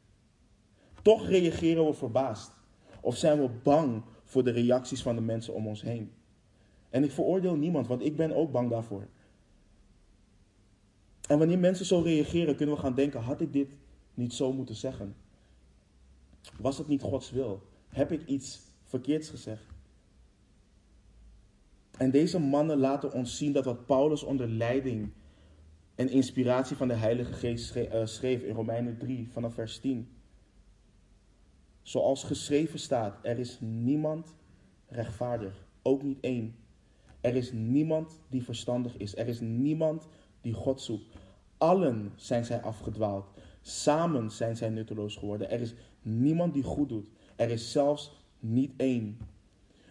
Toch 1.03 1.29
reageren 1.29 1.87
we 1.87 1.93
verbaasd. 1.93 2.53
Of 3.01 3.17
zijn 3.17 3.41
we 3.41 3.49
bang 3.63 4.03
voor 4.25 4.45
de 4.45 4.51
reacties 4.51 5.03
van 5.03 5.15
de 5.15 5.21
mensen 5.21 5.55
om 5.55 5.67
ons 5.67 5.83
heen. 5.83 6.13
En 6.91 7.05
ik 7.05 7.11
veroordeel 7.11 7.57
niemand, 7.57 7.87
want 7.87 8.05
ik 8.05 8.17
ben 8.17 8.35
ook 8.35 8.53
bang 8.53 8.71
daarvoor. 8.71 9.09
En 11.29 11.39
wanneer 11.39 11.59
mensen 11.59 11.87
zo 11.87 12.01
reageren, 12.01 12.57
kunnen 12.57 12.75
we 12.75 12.81
gaan 12.81 12.95
denken: 12.95 13.21
had 13.21 13.41
ik 13.41 13.53
dit 13.53 13.69
niet 14.15 14.33
zo 14.33 14.53
moeten 14.53 14.75
zeggen? 14.75 15.17
Was 16.59 16.79
het 16.79 16.89
niet 16.89 17.03
Gods 17.03 17.31
wil? 17.31 17.63
Heb 17.89 18.13
ik 18.13 18.27
iets 18.27 18.61
verkeerds 18.85 19.29
gezegd? 19.29 19.65
En 21.99 22.11
deze 22.11 22.39
mannen 22.39 22.79
laten 22.79 23.13
ons 23.13 23.37
zien 23.37 23.53
dat 23.53 23.65
wat 23.65 23.87
Paulus 23.87 24.23
onder 24.23 24.49
leiding 24.49 25.11
en 25.95 26.11
inspiratie 26.11 26.77
van 26.77 26.89
de 26.89 26.95
Heilige 26.95 27.33
Geest 27.33 27.77
eh, 27.77 28.07
schreef 28.07 28.43
in 28.43 28.55
Romeinen 28.55 28.99
3 28.99 29.29
vanaf 29.33 29.55
vers 29.55 29.79
10. 29.79 30.09
Zoals 31.83 32.25
geschreven 32.25 32.79
staat, 32.79 33.19
er 33.23 33.39
is 33.39 33.59
niemand 33.61 34.35
rechtvaardig, 34.87 35.67
ook 35.83 36.03
niet 36.03 36.21
één. 36.21 36.57
Er 37.21 37.37
is 37.37 37.53
niemand 37.53 38.21
die 38.29 38.43
verstandig 38.43 38.97
is, 38.97 39.17
er 39.17 39.29
is 39.29 39.41
niemand 39.41 40.09
die 40.41 40.53
God 40.53 40.81
zoekt. 40.81 41.05
Allen 41.59 42.13
zijn 42.17 42.45
zij 42.45 42.61
afgedwaald, 42.61 43.27
samen 43.61 44.31
zijn 44.31 44.57
zij 44.57 44.69
nutteloos 44.69 45.17
geworden. 45.17 45.51
Er 45.51 45.61
is 45.61 45.75
niemand 46.03 46.55
die 46.55 46.63
goed 46.63 46.89
doet, 46.89 47.09
er 47.37 47.51
is 47.51 47.73
zelfs 47.73 48.13
niet 48.41 48.73
één. 48.77 49.19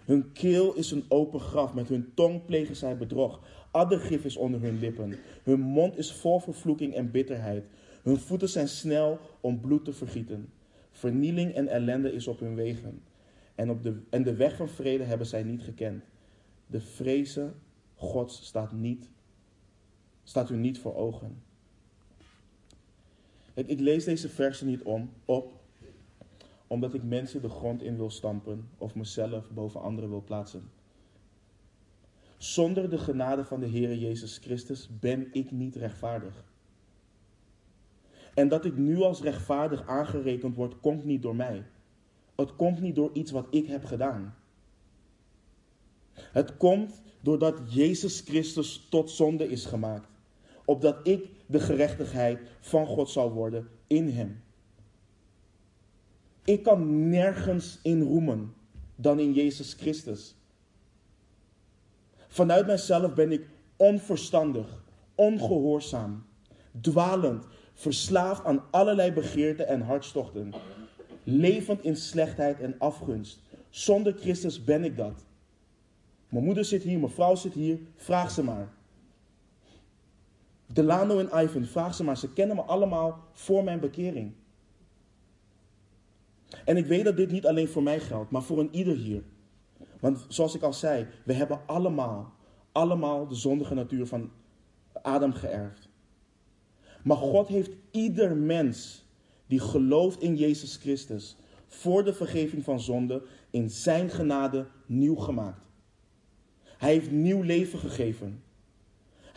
Hun 0.05 0.31
keel 0.31 0.73
is 0.73 0.91
een 0.91 1.05
open 1.07 1.39
graf, 1.39 1.73
met 1.73 1.89
hun 1.89 2.11
tong 2.13 2.45
plegen 2.45 2.75
zij 2.75 2.97
bedrog. 2.97 3.39
Addergif 3.71 4.25
is 4.25 4.37
onder 4.37 4.61
hun 4.61 4.79
lippen. 4.79 5.15
Hun 5.43 5.59
mond 5.59 5.97
is 5.97 6.11
vol 6.11 6.39
vervloeking 6.39 6.93
en 6.93 7.11
bitterheid. 7.11 7.65
Hun 8.03 8.17
voeten 8.17 8.49
zijn 8.49 8.67
snel 8.67 9.19
om 9.41 9.59
bloed 9.59 9.85
te 9.85 9.93
vergieten. 9.93 10.49
Vernieling 10.91 11.53
en 11.53 11.67
ellende 11.67 12.11
is 12.11 12.27
op 12.27 12.39
hun 12.39 12.55
wegen. 12.55 13.01
En, 13.55 13.69
op 13.69 13.83
de, 13.83 13.99
en 14.09 14.23
de 14.23 14.35
weg 14.35 14.55
van 14.55 14.69
vrede 14.69 15.03
hebben 15.03 15.27
zij 15.27 15.43
niet 15.43 15.61
gekend. 15.61 16.03
De 16.67 16.81
vrezen 16.81 17.53
Gods 17.95 18.45
staat, 18.45 18.71
niet, 18.71 19.09
staat 20.27 20.49
u 20.49 20.55
niet 20.55 20.79
voor 20.79 20.95
ogen. 20.95 21.41
Ik, 23.53 23.67
ik 23.67 23.79
lees 23.79 24.03
deze 24.03 24.29
versen 24.29 24.67
niet 24.67 24.83
om, 24.83 25.09
op 25.25 25.53
omdat 26.67 26.93
ik 26.93 27.03
mensen 27.03 27.41
de 27.41 27.49
grond 27.49 27.81
in 27.81 27.97
wil 27.97 28.09
stampen 28.09 28.69
of 28.77 28.95
mezelf 28.95 29.51
boven 29.51 29.81
anderen 29.81 30.09
wil 30.09 30.23
plaatsen. 30.23 30.71
Zonder 32.37 32.89
de 32.89 32.97
genade 32.97 33.45
van 33.45 33.59
de 33.59 33.65
Heer 33.65 33.95
Jezus 33.95 34.37
Christus 34.37 34.89
ben 34.99 35.27
ik 35.31 35.51
niet 35.51 35.75
rechtvaardig. 35.75 36.43
En 38.33 38.47
dat 38.47 38.65
ik 38.65 38.77
nu 38.77 39.01
als 39.01 39.21
rechtvaardig 39.21 39.87
aangerekend 39.87 40.55
word, 40.55 40.79
komt 40.79 41.03
niet 41.03 41.21
door 41.21 41.35
mij. 41.35 41.65
Het 42.35 42.55
komt 42.55 42.81
niet 42.81 42.95
door 42.95 43.09
iets 43.13 43.31
wat 43.31 43.47
ik 43.49 43.67
heb 43.67 43.85
gedaan. 43.85 44.35
Het 46.13 46.57
komt 46.57 47.01
doordat 47.21 47.73
Jezus 47.73 48.19
Christus 48.19 48.87
tot 48.89 49.09
zonde 49.09 49.49
is 49.49 49.65
gemaakt. 49.65 50.16
Opdat 50.67 51.07
ik 51.07 51.29
de 51.45 51.59
gerechtigheid 51.59 52.39
van 52.59 52.85
God 52.85 53.09
zal 53.09 53.31
worden 53.31 53.67
in 53.87 54.09
Hem. 54.09 54.43
Ik 56.43 56.63
kan 56.63 57.09
nergens 57.09 57.79
in 57.83 58.01
roemen 58.01 58.53
dan 58.95 59.19
in 59.19 59.33
Jezus 59.33 59.73
Christus. 59.73 60.35
Vanuit 62.27 62.65
mijzelf 62.65 63.13
ben 63.13 63.31
ik 63.31 63.47
onverstandig, 63.75 64.83
ongehoorzaam, 65.15 66.25
dwalend, 66.81 67.45
verslaafd 67.73 68.45
aan 68.45 68.63
allerlei 68.71 69.11
begeerten 69.11 69.67
en 69.67 69.81
hartstochten, 69.81 70.53
levend 71.23 71.83
in 71.83 71.95
slechtheid 71.95 72.59
en 72.59 72.75
afgunst. 72.77 73.39
Zonder 73.69 74.13
Christus 74.13 74.63
ben 74.63 74.83
ik 74.83 74.97
dat. 74.97 75.25
Mijn 76.29 76.45
moeder 76.45 76.65
zit 76.65 76.83
hier, 76.83 76.99
mijn 76.99 77.11
vrouw 77.11 77.35
zit 77.35 77.53
hier, 77.53 77.79
vraag 77.95 78.31
ze 78.31 78.43
maar. 78.43 78.76
Delano 80.73 81.19
en 81.19 81.43
Ivan, 81.43 81.65
vraag 81.65 81.95
ze 81.95 82.03
maar. 82.03 82.17
Ze 82.17 82.33
kennen 82.33 82.55
me 82.55 82.61
allemaal 82.61 83.23
voor 83.31 83.63
mijn 83.63 83.79
bekering. 83.79 84.33
En 86.65 86.77
ik 86.77 86.85
weet 86.85 87.03
dat 87.03 87.17
dit 87.17 87.31
niet 87.31 87.47
alleen 87.47 87.67
voor 87.67 87.83
mij 87.83 87.99
geldt, 87.99 88.31
maar 88.31 88.43
voor 88.43 88.59
een 88.59 88.75
ieder 88.75 88.95
hier. 88.95 89.23
Want 89.99 90.25
zoals 90.27 90.55
ik 90.55 90.61
al 90.61 90.73
zei, 90.73 91.07
we 91.25 91.33
hebben 91.33 91.59
allemaal, 91.65 92.33
allemaal 92.71 93.27
de 93.27 93.35
zondige 93.35 93.73
natuur 93.73 94.07
van 94.07 94.31
Adam 95.01 95.33
geërfd. 95.33 95.89
Maar 97.03 97.17
God 97.17 97.47
heeft 97.47 97.71
ieder 97.91 98.35
mens 98.35 99.05
die 99.47 99.59
gelooft 99.59 100.21
in 100.21 100.35
Jezus 100.35 100.75
Christus 100.75 101.37
voor 101.67 102.03
de 102.03 102.13
vergeving 102.13 102.63
van 102.63 102.79
zonde 102.79 103.23
in 103.49 103.69
zijn 103.69 104.09
genade 104.09 104.67
nieuw 104.85 105.15
gemaakt. 105.15 105.69
Hij 106.63 106.91
heeft 106.91 107.11
nieuw 107.11 107.41
leven 107.41 107.79
gegeven. 107.79 108.43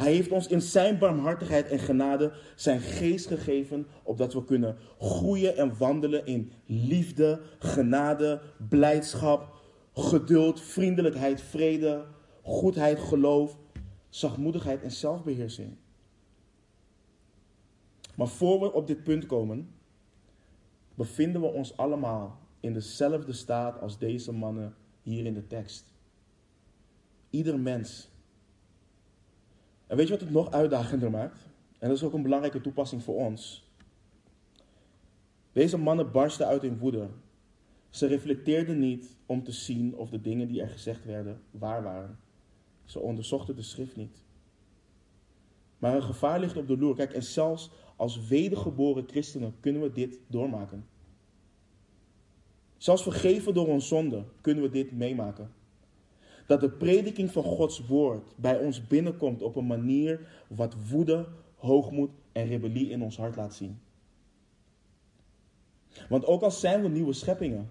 Hij 0.00 0.12
heeft 0.12 0.30
ons 0.30 0.46
in 0.46 0.60
zijn 0.60 0.98
barmhartigheid 0.98 1.68
en 1.68 1.78
genade 1.78 2.32
zijn 2.54 2.80
geest 2.80 3.26
gegeven, 3.26 3.86
opdat 4.02 4.32
we 4.32 4.44
kunnen 4.44 4.76
groeien 4.98 5.56
en 5.56 5.78
wandelen 5.78 6.26
in 6.26 6.52
liefde, 6.66 7.40
genade, 7.58 8.40
blijdschap, 8.68 9.60
geduld, 9.94 10.60
vriendelijkheid, 10.60 11.40
vrede, 11.40 12.04
goedheid, 12.42 12.98
geloof, 12.98 13.58
zachtmoedigheid 14.08 14.82
en 14.82 14.90
zelfbeheersing. 14.90 15.76
Maar 18.16 18.28
voor 18.28 18.60
we 18.60 18.72
op 18.72 18.86
dit 18.86 19.02
punt 19.02 19.26
komen, 19.26 19.74
bevinden 20.94 21.40
we 21.40 21.46
ons 21.46 21.76
allemaal 21.76 22.38
in 22.60 22.72
dezelfde 22.72 23.32
staat 23.32 23.80
als 23.80 23.98
deze 23.98 24.32
mannen 24.32 24.74
hier 25.02 25.26
in 25.26 25.34
de 25.34 25.46
tekst. 25.46 25.92
Ieder 27.30 27.58
mens. 27.58 28.09
En 29.90 29.96
weet 29.96 30.06
je 30.06 30.12
wat 30.12 30.20
het 30.20 30.30
nog 30.30 30.50
uitdagender 30.50 31.10
maakt? 31.10 31.48
En 31.78 31.88
dat 31.88 31.96
is 31.96 32.02
ook 32.02 32.12
een 32.12 32.22
belangrijke 32.22 32.60
toepassing 32.60 33.02
voor 33.02 33.14
ons. 33.14 33.70
Deze 35.52 35.78
mannen 35.78 36.12
barsten 36.12 36.46
uit 36.46 36.62
in 36.62 36.78
woede. 36.78 37.08
Ze 37.88 38.06
reflecteerden 38.06 38.78
niet 38.78 39.16
om 39.26 39.42
te 39.44 39.52
zien 39.52 39.96
of 39.96 40.10
de 40.10 40.20
dingen 40.20 40.48
die 40.48 40.60
er 40.60 40.68
gezegd 40.68 41.04
werden 41.04 41.40
waar 41.50 41.82
waren. 41.82 42.18
Ze 42.84 43.00
onderzochten 43.00 43.56
de 43.56 43.62
schrift 43.62 43.96
niet. 43.96 44.22
Maar 45.78 45.94
een 45.94 46.02
gevaar 46.02 46.40
ligt 46.40 46.56
op 46.56 46.66
de 46.66 46.78
loer. 46.78 46.94
Kijk, 46.94 47.12
en 47.12 47.22
zelfs 47.22 47.70
als 47.96 48.26
wedergeboren 48.28 49.08
christenen 49.08 49.54
kunnen 49.60 49.82
we 49.82 49.92
dit 49.92 50.20
doormaken. 50.26 50.86
Zelfs 52.76 53.02
vergeven 53.02 53.54
door 53.54 53.66
ons 53.66 53.88
zonde 53.88 54.24
kunnen 54.40 54.62
we 54.62 54.70
dit 54.70 54.92
meemaken. 54.92 55.50
Dat 56.50 56.60
de 56.60 56.70
prediking 56.70 57.30
van 57.30 57.42
Gods 57.42 57.86
woord 57.86 58.34
bij 58.36 58.58
ons 58.58 58.86
binnenkomt 58.86 59.42
op 59.42 59.56
een 59.56 59.66
manier 59.66 60.44
wat 60.48 60.88
woede, 60.88 61.26
hoogmoed 61.56 62.10
en 62.32 62.46
rebellie 62.46 62.90
in 62.90 63.02
ons 63.02 63.16
hart 63.16 63.36
laat 63.36 63.54
zien. 63.54 63.80
Want 66.08 66.24
ook 66.24 66.42
al 66.42 66.50
zijn 66.50 66.82
we 66.82 66.88
nieuwe 66.88 67.12
scheppingen, 67.12 67.70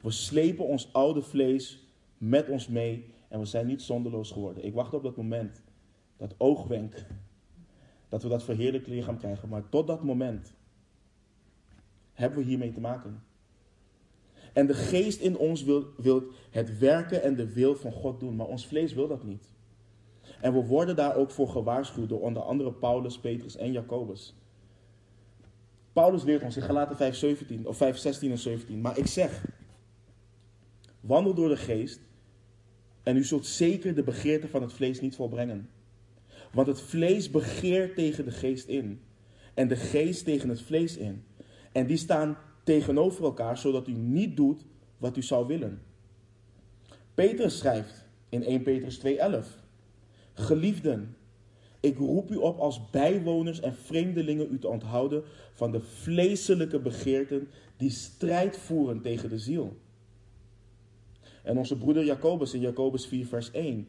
we 0.00 0.10
slepen 0.10 0.64
ons 0.66 0.92
oude 0.92 1.22
vlees 1.22 1.86
met 2.18 2.48
ons 2.48 2.68
mee 2.68 3.04
en 3.28 3.38
we 3.38 3.44
zijn 3.44 3.66
niet 3.66 3.82
zonderloos 3.82 4.30
geworden. 4.30 4.64
Ik 4.64 4.74
wacht 4.74 4.94
op 4.94 5.02
dat 5.02 5.16
moment, 5.16 5.62
dat 6.16 6.34
oogwenk, 6.36 7.06
dat 8.08 8.22
we 8.22 8.28
dat 8.28 8.44
verheerlijk 8.44 8.86
lichaam 8.86 9.18
krijgen. 9.18 9.48
Maar 9.48 9.68
tot 9.68 9.86
dat 9.86 10.02
moment 10.02 10.54
hebben 12.12 12.38
we 12.38 12.44
hiermee 12.44 12.72
te 12.72 12.80
maken. 12.80 13.22
En 14.52 14.66
de 14.66 14.74
geest 14.74 15.20
in 15.20 15.36
ons 15.36 15.62
wil, 15.62 15.84
wil 15.96 16.22
het 16.50 16.78
werken 16.78 17.22
en 17.22 17.36
de 17.36 17.52
wil 17.52 17.74
van 17.74 17.92
God 17.92 18.20
doen, 18.20 18.36
maar 18.36 18.46
ons 18.46 18.66
vlees 18.66 18.94
wil 18.94 19.08
dat 19.08 19.24
niet. 19.24 19.44
En 20.40 20.52
we 20.52 20.64
worden 20.64 20.96
daar 20.96 21.16
ook 21.16 21.30
voor 21.30 21.48
gewaarschuwd 21.48 22.08
door 22.08 22.20
onder 22.20 22.42
andere 22.42 22.72
Paulus, 22.72 23.18
Petrus 23.18 23.56
en 23.56 23.72
Jacobus. 23.72 24.34
Paulus 25.92 26.22
leert 26.22 26.42
ons 26.42 26.56
in 26.56 26.62
Galaten 26.62 26.96
5, 26.96 27.16
17, 27.16 27.66
of 27.66 27.76
5, 27.76 27.96
16 27.96 28.30
en 28.30 28.38
17. 28.38 28.80
Maar 28.80 28.98
ik 28.98 29.06
zeg, 29.06 29.44
wandel 31.00 31.34
door 31.34 31.48
de 31.48 31.56
geest 31.56 32.00
en 33.02 33.16
u 33.16 33.24
zult 33.24 33.46
zeker 33.46 33.94
de 33.94 34.02
begeerte 34.02 34.48
van 34.48 34.62
het 34.62 34.72
vlees 34.72 35.00
niet 35.00 35.16
volbrengen. 35.16 35.70
Want 36.52 36.66
het 36.66 36.80
vlees 36.80 37.30
begeert 37.30 37.94
tegen 37.94 38.24
de 38.24 38.30
geest 38.30 38.68
in 38.68 39.00
en 39.54 39.68
de 39.68 39.76
geest 39.76 40.24
tegen 40.24 40.48
het 40.48 40.62
vlees 40.62 40.96
in. 40.96 41.24
En 41.72 41.86
die 41.86 41.96
staan 41.96 42.38
tegenover 42.68 43.24
elkaar, 43.24 43.58
zodat 43.58 43.88
u 43.88 43.92
niet 43.92 44.36
doet 44.36 44.64
wat 44.98 45.16
u 45.16 45.22
zou 45.22 45.46
willen. 45.46 45.82
Petrus 47.14 47.58
schrijft 47.58 48.04
in 48.28 48.42
1 48.44 48.62
Petrus 48.62 48.98
2:11: 48.98 49.04
Geliefden, 50.32 51.16
ik 51.80 51.98
roep 51.98 52.30
u 52.30 52.36
op 52.36 52.58
als 52.58 52.90
bijwoners 52.90 53.60
en 53.60 53.74
vreemdelingen 53.74 54.52
u 54.52 54.58
te 54.58 54.68
onthouden 54.68 55.22
van 55.52 55.72
de 55.72 55.80
vleeselijke 55.80 56.78
begeerten 56.78 57.48
die 57.76 57.90
strijd 57.90 58.56
voeren 58.56 59.00
tegen 59.00 59.28
de 59.28 59.38
ziel. 59.38 59.76
En 61.42 61.58
onze 61.58 61.78
broeder 61.78 62.04
Jacobus 62.04 62.54
in 62.54 62.60
Jacobus 62.60 63.06
4, 63.06 63.26
vers 63.26 63.50
1. 63.50 63.88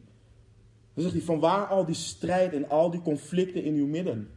Dan 0.93 1.03
zegt 1.03 1.13
hij, 1.13 1.23
van 1.23 1.39
waar 1.39 1.65
al 1.65 1.85
die 1.85 1.95
strijd 1.95 2.53
en 2.53 2.69
al 2.69 2.91
die 2.91 3.01
conflicten 3.01 3.63
in 3.63 3.75
uw 3.75 3.87
midden? 3.87 4.29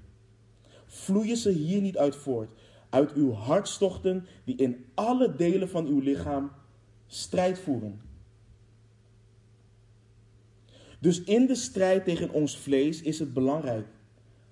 Vloeien 0.86 1.36
ze 1.36 1.50
hier 1.50 1.80
niet 1.80 1.98
uit 1.98 2.16
voort? 2.16 2.50
Uit 2.92 3.12
uw 3.12 3.32
hartstochten 3.32 4.26
die 4.44 4.56
in 4.56 4.84
alle 4.94 5.34
delen 5.36 5.68
van 5.68 5.86
uw 5.86 6.00
lichaam 6.00 6.50
strijd 7.06 7.58
voeren. 7.58 8.00
Dus 11.00 11.22
in 11.22 11.46
de 11.46 11.54
strijd 11.54 12.04
tegen 12.04 12.30
ons 12.30 12.58
vlees 12.58 13.02
is 13.02 13.18
het 13.18 13.32
belangrijk 13.32 13.86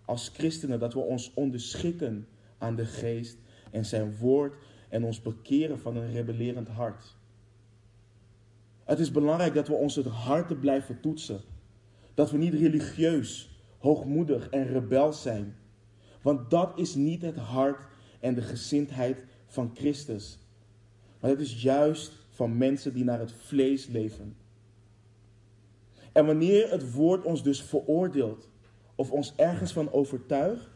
als 0.04 0.28
christenen 0.28 0.78
dat 0.78 0.94
we 0.94 1.00
ons 1.00 1.34
onderschikken 1.34 2.28
aan 2.58 2.76
de 2.76 2.84
geest 2.84 3.38
en 3.70 3.84
zijn 3.84 4.16
woord 4.16 4.54
en 4.88 5.04
ons 5.04 5.22
bekeren 5.22 5.78
van 5.78 5.96
een 5.96 6.12
rebellerend 6.12 6.68
hart. 6.68 7.16
Het 8.84 8.98
is 8.98 9.10
belangrijk 9.10 9.54
dat 9.54 9.68
we 9.68 9.74
ons 9.74 9.96
het 9.96 10.06
hart 10.06 10.60
blijven 10.60 11.00
toetsen. 11.00 11.40
Dat 12.14 12.30
we 12.30 12.38
niet 12.38 12.54
religieus, 12.54 13.50
hoogmoedig 13.78 14.48
en 14.48 14.66
rebels 14.66 15.22
zijn. 15.22 15.56
Want 16.22 16.50
dat 16.50 16.78
is 16.78 16.94
niet 16.94 17.22
het 17.22 17.36
hart 17.36 17.89
en 18.20 18.34
de 18.34 18.42
gezindheid 18.42 19.24
van 19.46 19.70
Christus. 19.74 20.38
Maar 21.20 21.30
het 21.30 21.40
is 21.40 21.62
juist 21.62 22.12
van 22.28 22.56
mensen 22.56 22.94
die 22.94 23.04
naar 23.04 23.18
het 23.18 23.32
vlees 23.32 23.86
leven. 23.86 24.36
En 26.12 26.26
wanneer 26.26 26.70
het 26.70 26.92
woord 26.92 27.24
ons 27.24 27.42
dus 27.42 27.62
veroordeelt 27.62 28.48
of 28.94 29.10
ons 29.10 29.32
ergens 29.36 29.72
van 29.72 29.92
overtuigt, 29.92 30.70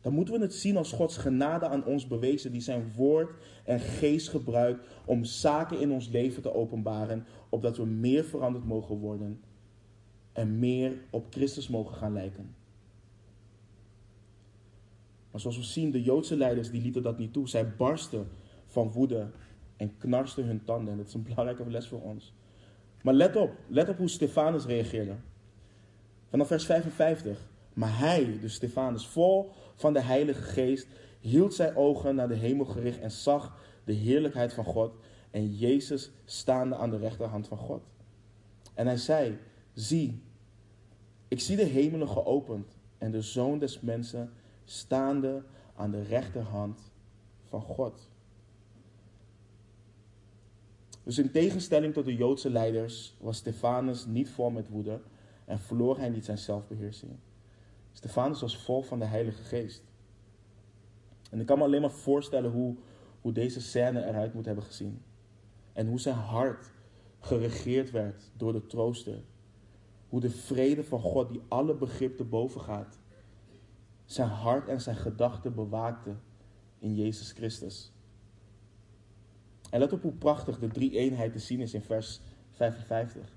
dan 0.00 0.12
moeten 0.12 0.34
we 0.34 0.40
het 0.40 0.54
zien 0.54 0.76
als 0.76 0.92
Gods 0.92 1.16
genade 1.16 1.66
aan 1.66 1.84
ons 1.84 2.06
bewezen, 2.06 2.52
die 2.52 2.60
zijn 2.60 2.92
woord 2.96 3.30
en 3.64 3.80
geest 3.80 4.28
gebruikt 4.28 4.86
om 5.04 5.24
zaken 5.24 5.80
in 5.80 5.92
ons 5.92 6.08
leven 6.08 6.42
te 6.42 6.54
openbaren, 6.54 7.26
opdat 7.48 7.76
we 7.76 7.84
meer 7.84 8.24
veranderd 8.24 8.64
mogen 8.64 8.96
worden 8.96 9.40
en 10.32 10.58
meer 10.58 10.92
op 11.10 11.26
Christus 11.30 11.68
mogen 11.68 11.96
gaan 11.96 12.12
lijken. 12.12 12.54
Zoals 15.40 15.56
we 15.56 15.62
zien, 15.62 15.90
de 15.90 16.02
Joodse 16.02 16.36
leiders 16.36 16.70
die 16.70 16.82
lieten 16.82 17.02
dat 17.02 17.18
niet 17.18 17.32
toe. 17.32 17.48
Zij 17.48 17.74
barsten 17.74 18.28
van 18.66 18.90
woede 18.90 19.30
en 19.76 19.96
knarsten 19.98 20.44
hun 20.44 20.64
tanden. 20.64 20.92
En 20.92 20.98
dat 20.98 21.06
is 21.06 21.14
een 21.14 21.22
belangrijke 21.34 21.70
les 21.70 21.88
voor 21.88 22.02
ons. 22.02 22.32
Maar 23.02 23.14
let 23.14 23.36
op, 23.36 23.50
let 23.66 23.88
op 23.88 23.96
hoe 23.96 24.08
Stefanus 24.08 24.64
reageerde. 24.64 25.14
Vanaf 26.28 26.46
vers 26.46 26.64
55. 26.64 27.48
Maar 27.74 27.98
hij, 27.98 28.38
dus 28.40 28.54
Stefanus, 28.54 29.06
vol 29.06 29.50
van 29.74 29.92
de 29.92 30.00
Heilige 30.00 30.42
Geest, 30.42 30.86
hield 31.20 31.54
zijn 31.54 31.76
ogen 31.76 32.14
naar 32.14 32.28
de 32.28 32.34
hemel 32.34 32.64
gericht 32.64 33.00
en 33.00 33.10
zag 33.10 33.58
de 33.84 33.92
heerlijkheid 33.92 34.52
van 34.52 34.64
God 34.64 34.94
en 35.30 35.56
Jezus 35.56 36.10
staande 36.24 36.76
aan 36.76 36.90
de 36.90 36.98
rechterhand 36.98 37.48
van 37.48 37.58
God. 37.58 37.82
En 38.74 38.86
hij 38.86 38.96
zei: 38.96 39.38
Zie, 39.74 40.22
ik 41.28 41.40
zie 41.40 41.56
de 41.56 41.64
hemelen 41.64 42.08
geopend 42.08 42.76
en 42.98 43.10
de 43.10 43.22
zoon 43.22 43.58
des 43.58 43.80
mensen 43.80 44.32
staande 44.70 45.42
aan 45.74 45.90
de 45.90 46.02
rechterhand 46.02 46.92
van 47.44 47.60
God. 47.60 48.08
Dus 51.02 51.18
in 51.18 51.30
tegenstelling 51.30 51.94
tot 51.94 52.04
de 52.04 52.14
Joodse 52.14 52.50
leiders 52.50 53.16
was 53.20 53.36
Stefanus 53.36 54.06
niet 54.06 54.30
vol 54.30 54.50
met 54.50 54.68
woede 54.68 55.00
en 55.44 55.58
verloor 55.58 55.98
hij 55.98 56.08
niet 56.08 56.24
zijn 56.24 56.38
zelfbeheersing. 56.38 57.12
Stefanus 57.92 58.40
was 58.40 58.56
vol 58.56 58.82
van 58.82 58.98
de 58.98 59.04
Heilige 59.04 59.42
Geest. 59.42 59.82
En 61.30 61.40
ik 61.40 61.46
kan 61.46 61.58
me 61.58 61.64
alleen 61.64 61.80
maar 61.80 61.90
voorstellen 61.90 62.50
hoe, 62.50 62.76
hoe 63.20 63.32
deze 63.32 63.60
scène 63.60 64.06
eruit 64.06 64.34
moet 64.34 64.44
hebben 64.44 64.64
gezien. 64.64 65.02
En 65.72 65.86
hoe 65.86 66.00
zijn 66.00 66.16
hart 66.16 66.70
geregeerd 67.20 67.90
werd 67.90 68.30
door 68.36 68.52
de 68.52 68.66
trooster. 68.66 69.22
Hoe 70.08 70.20
de 70.20 70.30
vrede 70.30 70.84
van 70.84 71.00
God, 71.00 71.28
die 71.28 71.40
alle 71.48 71.74
begrip 71.74 72.16
te 72.16 72.24
boven 72.24 72.60
gaat, 72.60 72.98
zijn 74.08 74.28
hart 74.28 74.68
en 74.68 74.80
zijn 74.80 74.96
gedachten 74.96 75.54
bewaakte 75.54 76.14
in 76.78 76.94
Jezus 76.94 77.32
Christus. 77.32 77.92
En 79.70 79.80
let 79.80 79.92
op 79.92 80.02
hoe 80.02 80.12
prachtig 80.12 80.58
de 80.58 80.68
drie 80.68 80.90
eenheid 80.90 81.32
te 81.32 81.38
zien 81.38 81.60
is 81.60 81.74
in 81.74 81.82
vers 81.82 82.20
55. 82.50 83.36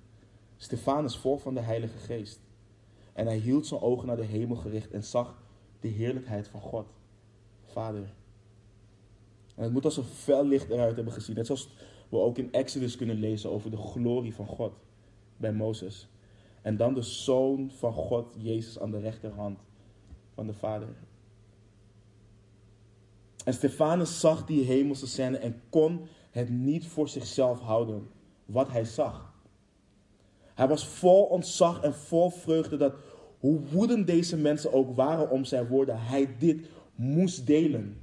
Stefanus 0.57 1.17
vol 1.17 1.37
van 1.37 1.53
de 1.53 1.59
Heilige 1.59 1.97
Geest. 1.97 2.39
En 3.13 3.25
hij 3.25 3.37
hield 3.37 3.67
zijn 3.67 3.81
ogen 3.81 4.07
naar 4.07 4.15
de 4.15 4.25
hemel 4.25 4.55
gericht 4.55 4.91
en 4.91 5.03
zag 5.03 5.43
de 5.79 5.87
heerlijkheid 5.87 6.47
van 6.47 6.61
God, 6.61 6.87
Vader. 7.65 8.13
En 9.55 9.63
het 9.63 9.73
moet 9.73 9.85
als 9.85 9.97
een 9.97 10.03
fel 10.03 10.45
licht 10.45 10.69
eruit 10.69 10.95
hebben 10.95 11.13
gezien. 11.13 11.35
Net 11.35 11.45
zoals 11.45 11.69
we 12.09 12.17
ook 12.17 12.37
in 12.37 12.51
Exodus 12.51 12.95
kunnen 12.95 13.19
lezen 13.19 13.51
over 13.51 13.71
de 13.71 13.77
glorie 13.77 14.35
van 14.35 14.45
God 14.45 14.73
bij 15.37 15.53
Mozes. 15.53 16.07
En 16.61 16.77
dan 16.77 16.93
de 16.93 17.01
Zoon 17.01 17.71
van 17.71 17.93
God, 17.93 18.35
Jezus, 18.37 18.79
aan 18.79 18.91
de 18.91 18.99
rechterhand 18.99 19.59
van 20.33 20.47
de 20.47 20.53
Vader. 20.53 20.87
En 23.45 23.53
Stefanus 23.53 24.19
zag 24.19 24.45
die 24.45 24.63
hemelse 24.63 25.07
scène 25.07 25.37
en 25.37 25.61
kon 25.69 26.07
het 26.31 26.49
niet 26.49 26.87
voor 26.87 27.09
zichzelf 27.09 27.59
houden 27.59 28.09
wat 28.45 28.71
hij 28.71 28.85
zag. 28.85 29.33
Hij 30.53 30.67
was 30.67 30.87
vol 30.87 31.23
ontzag 31.23 31.81
en 31.81 31.93
vol 31.93 32.29
vreugde 32.29 32.77
dat, 32.77 32.93
hoe 33.39 33.59
woedend 33.59 34.07
deze 34.07 34.37
mensen 34.37 34.73
ook 34.73 34.95
waren 34.95 35.29
om 35.29 35.45
zijn 35.45 35.67
woorden, 35.67 36.01
hij 36.01 36.35
dit 36.39 36.65
moest 36.95 37.47
delen. 37.47 37.97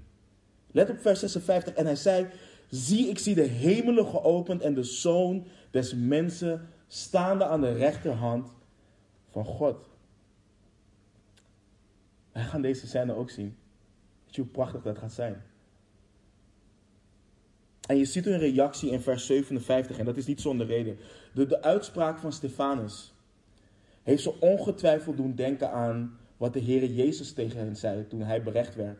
Let 0.70 0.90
op 0.90 0.98
vers 0.98 1.20
56. 1.20 1.74
En 1.74 1.84
hij 1.84 1.96
zei: 1.96 2.26
Zie, 2.70 3.08
ik 3.08 3.18
zie 3.18 3.34
de 3.34 3.42
hemelen 3.42 4.06
geopend 4.06 4.62
en 4.62 4.74
de 4.74 4.82
zoon 4.82 5.46
des 5.70 5.94
mensen 5.94 6.68
staande 6.86 7.44
aan 7.44 7.60
de 7.60 7.72
rechterhand 7.72 8.48
van 9.30 9.44
God. 9.44 9.88
Wij 12.38 12.46
gaan 12.46 12.62
deze 12.62 12.86
scène 12.86 13.14
ook 13.14 13.30
zien. 13.30 13.56
Weet 14.24 14.34
je 14.34 14.40
hoe 14.40 14.50
prachtig 14.50 14.82
dat 14.82 14.98
gaat 14.98 15.12
zijn? 15.12 15.42
En 17.86 17.96
je 17.96 18.04
ziet 18.04 18.24
hun 18.24 18.38
reactie 18.38 18.90
in 18.90 19.00
vers 19.00 19.26
57, 19.26 19.98
en 19.98 20.04
dat 20.04 20.16
is 20.16 20.26
niet 20.26 20.40
zonder 20.40 20.66
reden. 20.66 20.98
De, 21.34 21.62
uitspraak 21.62 22.18
van 22.18 22.32
Stefanus 22.32 23.14
heeft 24.02 24.22
ze 24.22 24.40
ongetwijfeld 24.40 25.16
doen 25.16 25.34
denken 25.34 25.70
aan 25.70 26.18
wat 26.36 26.52
de 26.52 26.58
Heer 26.58 26.84
Jezus 26.84 27.32
tegen 27.32 27.58
hen 27.58 27.76
zei 27.76 28.06
toen 28.06 28.20
hij 28.20 28.42
berecht 28.42 28.74
werd. 28.74 28.98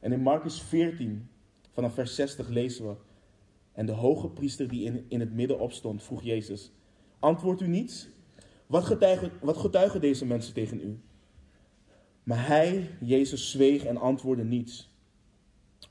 En 0.00 0.12
in 0.12 0.20
Marcus 0.20 0.62
14, 0.62 1.28
vanaf 1.72 1.94
vers 1.94 2.14
60 2.14 2.48
lezen 2.48 2.88
we. 2.88 2.94
En 3.72 3.86
de 3.86 3.92
hoge 3.92 4.28
priester 4.28 4.68
die 4.68 4.84
in, 4.84 5.04
in 5.08 5.20
het 5.20 5.34
midden 5.34 5.58
opstond, 5.58 6.02
vroeg 6.02 6.22
Jezus: 6.22 6.72
Antwoordt 7.18 7.60
u 7.60 7.66
niets? 7.66 8.08
Wat 8.66 8.98
wat 9.40 9.56
getuigen 9.56 10.00
deze 10.00 10.26
mensen 10.26 10.54
tegen 10.54 10.80
u? 10.80 10.98
Maar 12.24 12.46
hij, 12.46 12.90
Jezus, 13.00 13.50
zweeg 13.50 13.84
en 13.84 13.96
antwoordde 13.96 14.44
niets. 14.44 14.92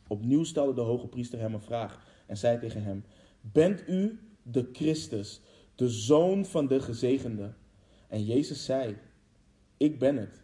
Opnieuw 0.08 0.44
stelde 0.44 0.74
de 0.74 0.82
hoge 0.82 1.08
priester 1.08 1.40
hem 1.40 1.54
een 1.54 1.62
vraag 1.62 2.06
en 2.26 2.38
zei 2.38 2.60
tegen 2.60 2.84
hem: 2.84 3.04
Bent 3.42 3.84
u 3.88 4.20
de 4.44 4.70
Christus, 4.74 5.42
de 5.76 5.90
zoon 5.90 6.46
van 6.46 6.68
de 6.68 6.82
gezegende? 6.82 7.54
En 8.08 8.26
Jezus 8.26 8.66
zei: 8.66 8.98
Ik 9.78 10.00
ben 10.00 10.18
het. 10.18 10.42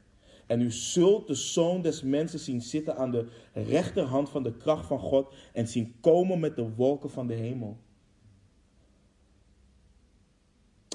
En 0.47 0.61
u 0.61 0.71
zult 0.71 1.27
de 1.27 1.33
zoon 1.33 1.81
des 1.81 2.01
mensen 2.01 2.39
zien 2.39 2.61
zitten 2.61 2.97
aan 2.97 3.11
de 3.11 3.27
rechterhand 3.53 4.29
van 4.29 4.43
de 4.43 4.57
kracht 4.57 4.85
van 4.85 4.99
God 4.99 5.33
en 5.53 5.67
zien 5.67 5.95
komen 6.01 6.39
met 6.39 6.55
de 6.55 6.73
wolken 6.75 7.09
van 7.09 7.27
de 7.27 7.33
hemel. 7.33 7.77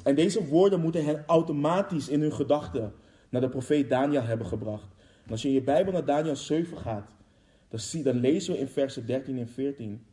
En 0.03 0.15
deze 0.15 0.47
woorden 0.47 0.81
moeten 0.81 1.05
hen 1.05 1.25
automatisch 1.27 2.09
in 2.09 2.21
hun 2.21 2.33
gedachten 2.33 2.95
naar 3.35 3.43
de 3.43 3.49
profeet 3.49 3.89
Daniel 3.89 4.23
hebben 4.23 4.47
gebracht. 4.47 4.89
En 5.25 5.31
als 5.31 5.43
je 5.43 5.49
in 5.49 5.55
je 5.55 5.63
Bijbel 5.63 5.93
naar 5.93 6.05
Daniel 6.05 6.37
7 6.37 6.79
gaat, 6.79 7.11
dan, 7.69 7.79
zie, 7.79 8.03
dan 8.03 8.17
lezen 8.17 8.53
we 8.53 8.59
in 8.59 8.69
versen 8.69 9.07
13 9.07 9.39
en 9.39 9.49
14. 9.49 10.07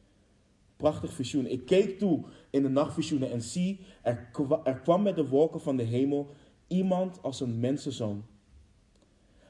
Prachtig 0.77 1.13
visioen. 1.13 1.45
Ik 1.45 1.65
keek 1.65 1.99
toe 1.99 2.23
in 2.49 2.61
de 2.61 2.69
nachtvisioenen 2.69 3.31
en 3.31 3.41
zie, 3.41 3.79
er, 4.01 4.31
kwam 4.83 5.01
met 5.01 5.15
de 5.15 5.27
wolken 5.27 5.61
van 5.61 5.77
de 5.77 5.83
hemel 5.83 6.29
iemand 6.67 7.21
als 7.21 7.39
een 7.39 7.59
mensenzoon. 7.59 8.25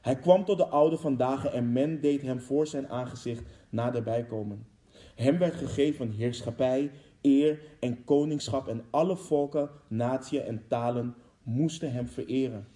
Hij 0.00 0.16
kwam 0.16 0.44
tot 0.44 0.58
de 0.58 0.66
oude 0.66 0.96
van 0.96 1.16
dagen 1.16 1.52
en 1.52 1.72
men 1.72 2.00
deed 2.00 2.22
hem 2.22 2.40
voor 2.40 2.66
zijn 2.66 2.88
aangezicht 2.88 3.44
naderbij 3.70 4.24
komen. 4.24 4.66
Hem 5.14 5.38
werd 5.38 5.54
gegeven 5.54 6.10
heerschappij, 6.10 6.90
eer 7.20 7.60
en 7.80 8.04
koningschap 8.04 8.68
en 8.68 8.84
alle 8.90 9.16
volken, 9.16 9.70
naties 9.88 10.40
en 10.40 10.64
talen 10.68 11.14
moesten 11.42 11.92
hem 11.92 12.08
vereren. 12.08 12.66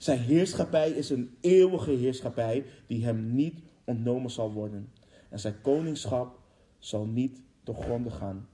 Zijn 0.00 0.18
heerschappij 0.18 0.90
is 0.90 1.10
een 1.10 1.36
eeuwige 1.40 1.90
heerschappij 1.90 2.64
die 2.86 3.04
hem 3.04 3.34
niet 3.34 3.60
ontnomen 3.84 4.30
zal 4.30 4.52
worden. 4.52 4.92
En 5.28 5.38
zijn 5.38 5.60
koningschap 5.60 6.38
zal 6.78 7.06
niet 7.06 7.42
te 7.62 7.74
gronden 7.74 8.12
gaan. 8.12 8.48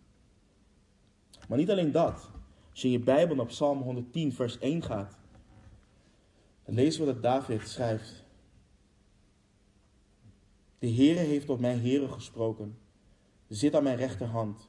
Maar 1.48 1.58
niet 1.58 1.70
alleen 1.70 1.92
dat. 1.92 2.30
Als 2.70 2.82
je 2.82 2.90
je 2.90 2.98
Bijbel 2.98 3.38
op 3.38 3.48
Psalm 3.48 3.82
110, 3.82 4.32
vers 4.32 4.58
1 4.58 4.82
gaat, 4.82 5.18
dan 6.64 6.74
lezen 6.74 7.06
we 7.06 7.12
dat 7.12 7.22
David 7.22 7.68
schrijft. 7.68 8.24
De 10.78 10.92
Heere 10.92 11.20
heeft 11.20 11.46
tot 11.46 11.60
mijn 11.60 11.80
Heere 11.80 12.08
gesproken. 12.08 12.78
Zit 13.48 13.74
aan 13.74 13.82
mijn 13.82 13.96
rechterhand. 13.96 14.68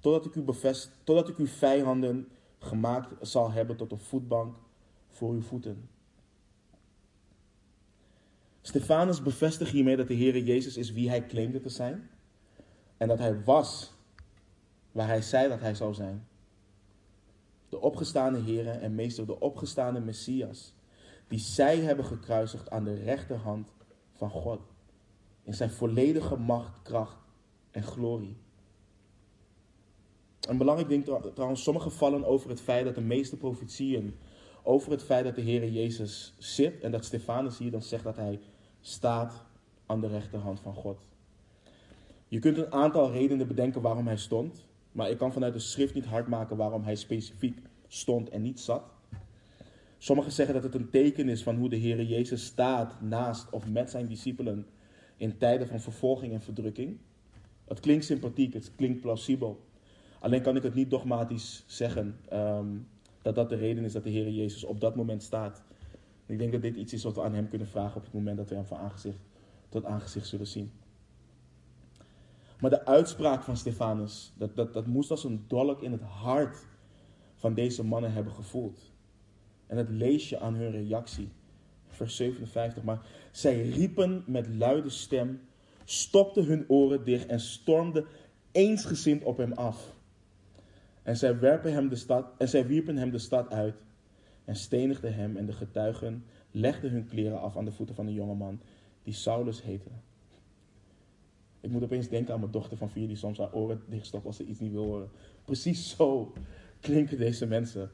Totdat 0.00 0.26
ik, 0.26 0.34
u 0.34 0.42
bevest, 0.42 0.90
totdat 1.04 1.28
ik 1.28 1.36
uw 1.36 1.46
vijanden 1.46 2.28
gemaakt 2.58 3.28
zal 3.28 3.50
hebben 3.50 3.76
tot 3.76 3.92
een 3.92 3.98
voetbank 3.98 4.56
voor 5.10 5.32
uw 5.32 5.42
voeten. 5.42 5.88
Stefanus 8.60 9.22
bevestigt 9.22 9.70
hiermee 9.70 9.96
dat 9.96 10.08
de 10.08 10.16
Heere 10.16 10.44
Jezus 10.44 10.76
is 10.76 10.92
wie 10.92 11.08
hij 11.08 11.26
claimde 11.26 11.60
te 11.60 11.68
zijn. 11.68 12.10
En 12.96 13.08
dat 13.08 13.18
hij 13.18 13.44
was 13.44 13.92
waar 14.92 15.06
hij 15.06 15.22
zei 15.22 15.48
dat 15.48 15.60
hij 15.60 15.74
zou 15.74 15.94
zijn. 15.94 16.26
De 17.68 17.80
opgestaande 17.80 18.40
Heere 18.40 18.70
en 18.70 18.94
meester, 18.94 19.26
de 19.26 19.40
opgestaande 19.40 20.00
Messias 20.00 20.74
die 21.28 21.38
zij 21.38 21.78
hebben 21.78 22.04
gekruisigd 22.04 22.70
aan 22.70 22.84
de 22.84 22.94
rechterhand 22.94 23.72
van 24.12 24.30
God. 24.30 24.60
In 25.42 25.54
zijn 25.54 25.70
volledige 25.70 26.36
macht, 26.36 26.82
kracht 26.82 27.18
en 27.70 27.82
glorie. 27.82 28.36
Een 30.48 30.58
belangrijk 30.58 30.88
ding 30.88 31.04
trouwens, 31.34 31.62
sommige 31.62 31.90
vallen 31.90 32.24
over 32.24 32.50
het 32.50 32.60
feit 32.60 32.84
dat 32.84 32.94
de 32.94 33.00
meeste 33.00 33.36
profetieën 33.36 34.18
over 34.62 34.90
het 34.90 35.02
feit 35.02 35.24
dat 35.24 35.34
de 35.34 35.40
Heer 35.40 35.68
Jezus 35.68 36.34
zit 36.38 36.80
en 36.80 36.90
dat 36.90 37.04
Stefanus 37.04 37.58
hier 37.58 37.70
dan 37.70 37.82
zegt 37.82 38.04
dat 38.04 38.16
hij 38.16 38.40
staat 38.80 39.44
aan 39.86 40.00
de 40.00 40.08
rechterhand 40.08 40.60
van 40.60 40.74
God. 40.74 40.98
Je 42.28 42.38
kunt 42.38 42.56
een 42.56 42.72
aantal 42.72 43.12
redenen 43.12 43.46
bedenken 43.46 43.80
waarom 43.80 44.06
hij 44.06 44.16
stond, 44.16 44.66
maar 44.92 45.10
ik 45.10 45.18
kan 45.18 45.32
vanuit 45.32 45.52
de 45.52 45.58
schrift 45.58 45.94
niet 45.94 46.04
hard 46.04 46.26
maken 46.26 46.56
waarom 46.56 46.82
hij 46.82 46.94
specifiek 46.94 47.58
stond 47.88 48.28
en 48.28 48.42
niet 48.42 48.60
zat. 48.60 48.82
Sommigen 49.98 50.32
zeggen 50.32 50.54
dat 50.54 50.62
het 50.62 50.74
een 50.74 50.90
teken 50.90 51.28
is 51.28 51.42
van 51.42 51.56
hoe 51.56 51.68
de 51.68 51.76
Heer 51.76 52.02
Jezus 52.02 52.44
staat 52.44 53.00
naast 53.00 53.50
of 53.50 53.66
met 53.66 53.90
zijn 53.90 54.06
discipelen 54.06 54.66
in 55.16 55.38
tijden 55.38 55.68
van 55.68 55.80
vervolging 55.80 56.32
en 56.32 56.42
verdrukking. 56.42 56.98
Het 57.64 57.80
klinkt 57.80 58.04
sympathiek, 58.04 58.54
het 58.54 58.72
klinkt 58.76 59.00
plausibel. 59.00 59.64
Alleen 60.20 60.42
kan 60.42 60.56
ik 60.56 60.62
het 60.62 60.74
niet 60.74 60.90
dogmatisch 60.90 61.64
zeggen 61.66 62.18
ehm, 62.28 62.66
dat 63.22 63.34
dat 63.34 63.48
de 63.48 63.56
reden 63.56 63.84
is 63.84 63.92
dat 63.92 64.04
de 64.04 64.10
Heer 64.10 64.30
Jezus 64.30 64.64
op 64.64 64.80
dat 64.80 64.96
moment 64.96 65.22
staat. 65.22 65.62
Ik 66.26 66.38
denk 66.38 66.52
dat 66.52 66.62
dit 66.62 66.76
iets 66.76 66.92
is 66.92 67.04
wat 67.04 67.14
we 67.14 67.22
aan 67.22 67.34
hem 67.34 67.48
kunnen 67.48 67.68
vragen 67.68 67.96
op 67.96 68.02
het 68.02 68.12
moment 68.12 68.36
dat 68.36 68.48
we 68.48 68.54
hem 68.54 68.64
van 68.64 68.78
aangezicht 68.78 69.18
tot 69.68 69.84
aangezicht 69.84 70.26
zullen 70.26 70.46
zien. 70.46 70.70
Maar 72.60 72.70
de 72.70 72.84
uitspraak 72.84 73.42
van 73.42 73.56
Stefanus, 73.56 74.32
dat, 74.36 74.56
dat, 74.56 74.72
dat 74.72 74.86
moest 74.86 75.10
als 75.10 75.24
een 75.24 75.44
dolk 75.46 75.82
in 75.82 75.92
het 75.92 76.02
hart 76.02 76.66
van 77.34 77.54
deze 77.54 77.84
mannen 77.84 78.12
hebben 78.12 78.32
gevoeld. 78.32 78.92
En 79.66 79.76
dat 79.76 79.88
lees 79.88 80.28
je 80.28 80.38
aan 80.38 80.54
hun 80.54 80.70
reactie. 80.70 81.28
Vers 81.88 82.16
57. 82.16 82.82
Maar 82.82 83.06
zij 83.32 83.62
riepen 83.62 84.24
met 84.26 84.48
luide 84.48 84.88
stem, 84.88 85.40
stopten 85.84 86.44
hun 86.44 86.64
oren 86.68 87.04
dicht 87.04 87.26
en 87.26 87.40
stormden 87.40 88.06
eensgezind 88.52 89.22
op 89.22 89.36
hem 89.36 89.52
af. 89.52 89.94
En 91.02 91.16
zij, 91.16 91.38
werpen 91.38 91.72
hem 91.72 91.88
de 91.88 91.96
stad, 91.96 92.26
en 92.38 92.66
wierpen 92.66 92.96
hem 92.96 93.10
de 93.10 93.18
stad 93.18 93.50
uit 93.50 93.74
en 94.44 94.56
stenigden 94.56 95.14
hem. 95.14 95.36
En 95.36 95.46
de 95.46 95.52
getuigen 95.52 96.24
legden 96.50 96.90
hun 96.90 97.06
kleren 97.06 97.40
af 97.40 97.56
aan 97.56 97.64
de 97.64 97.72
voeten 97.72 97.94
van 97.94 98.06
een 98.06 98.12
jongeman 98.12 98.60
die 99.02 99.14
Saulus 99.14 99.62
heette. 99.62 99.90
Ik 101.60 101.70
moet 101.70 101.82
opeens 101.82 102.08
denken 102.08 102.34
aan 102.34 102.40
mijn 102.40 102.52
dochter 102.52 102.76
van 102.76 102.90
vier 102.90 103.06
die 103.06 103.16
soms 103.16 103.38
haar 103.38 103.52
oren 103.52 103.82
dichtstopt 103.86 104.26
als 104.26 104.36
ze 104.36 104.44
iets 104.44 104.60
niet 104.60 104.72
wil 104.72 104.84
horen. 104.84 105.10
Precies 105.44 105.96
zo 105.96 106.32
klinken 106.80 107.18
deze 107.18 107.46
mensen. 107.46 107.90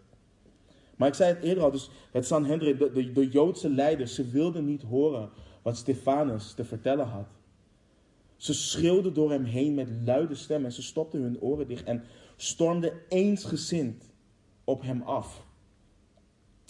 Maar 0.97 1.09
ik 1.09 1.15
zei 1.15 1.35
het 1.35 1.43
eerder 1.43 1.65
al, 1.65 1.71
dus 1.71 1.91
het 2.13 2.27
Sanhedrin, 2.27 2.77
de, 2.77 2.93
de, 2.93 3.13
de 3.13 3.29
Joodse 3.29 3.71
leiders, 3.71 4.15
ze 4.15 4.31
wilden 4.31 4.65
niet 4.65 4.83
horen 4.83 5.31
wat 5.63 5.77
Stefanus 5.77 6.53
te 6.53 6.65
vertellen 6.65 7.07
had. 7.07 7.29
Ze 8.37 8.55
schreeuwden 8.55 9.15
door 9.15 9.31
hem 9.31 9.45
heen 9.45 9.75
met 9.75 9.89
luide 10.05 10.35
stem 10.35 10.65
en 10.65 10.73
ze 10.73 10.83
stopten 10.83 11.23
hun 11.23 11.41
oren 11.41 11.69
dicht 11.69 11.85
en 11.85 12.03
stormden 12.37 12.93
eensgezind 13.09 14.05
op 14.65 14.83
hem 14.83 15.03
af. 15.03 15.47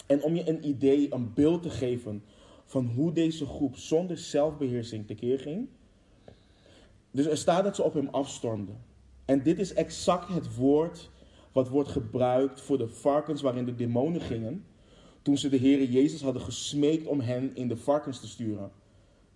En 0.05 0.23
om 0.23 0.35
je 0.35 0.49
een 0.49 0.67
idee, 0.67 1.13
een 1.13 1.33
beeld 1.33 1.61
te 1.61 1.69
geven 1.69 2.23
van 2.65 2.85
hoe 2.85 3.11
deze 3.11 3.45
groep 3.45 3.75
zonder 3.75 4.17
zelfbeheersing 4.17 5.07
tekeer 5.07 5.39
ging. 5.39 5.67
Dus 7.11 7.25
er 7.25 7.37
staat 7.37 7.63
dat 7.63 7.75
ze 7.75 7.83
op 7.83 7.93
hem 7.93 8.07
afstormden. 8.07 8.77
En 9.25 9.43
dit 9.43 9.59
is 9.59 9.73
exact 9.73 10.27
het 10.27 10.55
woord 10.55 11.09
wat 11.51 11.69
wordt 11.69 11.89
gebruikt 11.89 12.61
voor 12.61 12.77
de 12.77 12.87
varkens 12.87 13.41
waarin 13.41 13.65
de 13.65 13.75
demonen 13.75 14.21
gingen, 14.21 14.65
toen 15.21 15.37
ze 15.37 15.49
de 15.49 15.57
Heer 15.57 15.83
Jezus 15.83 16.21
hadden 16.21 16.41
gesmeekt 16.41 17.07
om 17.07 17.19
hen 17.19 17.55
in 17.55 17.67
de 17.67 17.77
varkens 17.77 18.19
te 18.19 18.27
sturen. 18.27 18.71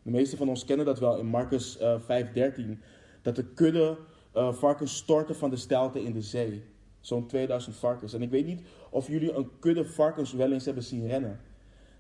De 0.04 0.12
meeste 0.12 0.38
van 0.38 0.50
ons 0.50 0.66
kennen 0.66 0.86
dat 0.86 1.00
wel 1.00 1.18
in 1.18 1.26
Marcus 1.26 1.78
uh, 1.82 1.94
eh, 1.94 2.54
5:13, 2.54 2.80
dat 3.22 3.36
de 3.36 3.46
kudde 3.46 3.98
uh, 4.36 4.54
varkens 4.54 4.96
storten 4.96 5.36
van 5.36 5.50
de 5.50 5.56
steilte 5.56 6.04
in 6.04 6.14
de 6.14 6.22
zee. 6.22 6.64
Zo'n 7.00 7.28
2000 7.28 7.76
varkens. 7.76 8.14
En 8.14 8.22
ik 8.22 8.30
weet 8.30 8.46
niet 8.46 8.62
of 8.90 9.08
jullie 9.08 9.34
een 9.34 9.50
kudde 9.60 9.86
varkens 9.86 10.34
wel 10.34 10.52
eens 10.52 10.66
hebben 10.66 10.84
zien 10.84 11.08
rennen. 11.08 11.40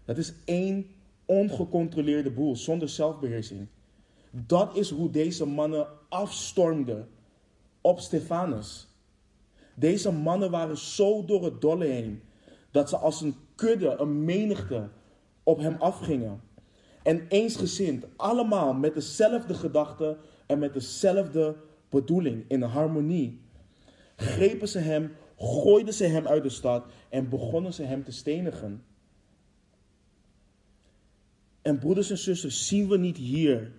Dat 0.06 0.18
is 0.18 0.34
één 0.46 0.86
ongecontroleerde 1.26 2.32
boel, 2.32 2.56
zonder 2.56 2.90
zelfbeheersing. 2.90 3.68
Dat 4.32 4.76
is 4.76 4.90
hoe 4.90 5.10
deze 5.10 5.46
mannen 5.46 5.88
afstormden 6.10 7.10
op 7.82 8.00
Stefanus. 8.00 8.88
Deze 9.76 10.12
mannen 10.12 10.52
waren 10.52 10.78
zo 10.78 11.26
door 11.26 11.44
het 11.44 11.62
dolle 11.62 11.86
heen 11.86 12.22
dat 12.72 12.90
ze 12.90 12.98
als 12.98 13.22
een 13.22 13.36
kudde, 13.56 13.96
een 14.00 14.26
menigte 14.26 14.90
op 15.44 15.60
hem 15.60 15.76
afgingen. 15.80 16.42
En 17.04 17.28
eensgezind, 17.28 18.06
allemaal 18.16 18.74
met 18.74 18.94
dezelfde 18.94 19.54
gedachten 19.54 20.18
en 20.46 20.60
met 20.60 20.74
dezelfde 20.74 21.56
bedoeling, 21.92 22.46
in 22.48 22.62
harmonie, 22.62 23.42
grepen 24.16 24.68
ze 24.68 24.80
hem, 24.80 25.12
gooiden 25.38 25.94
ze 25.94 26.06
hem 26.06 26.28
uit 26.28 26.44
de 26.44 26.50
stad 26.50 26.86
en 27.10 27.30
begonnen 27.30 27.74
ze 27.74 27.84
hem 27.84 28.04
te 28.04 28.12
stenigen. 28.12 28.84
En 31.62 31.80
broeders 31.80 32.10
en 32.10 32.18
zusters, 32.18 32.68
zien 32.68 32.88
we 32.88 32.98
niet 32.98 33.18
hier 33.18 33.72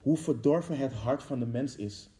hoe 0.00 0.16
verdorven 0.16 0.76
het 0.76 0.92
hart 0.92 1.22
van 1.22 1.38
de 1.38 1.46
mens 1.46 1.76
is? 1.76 2.10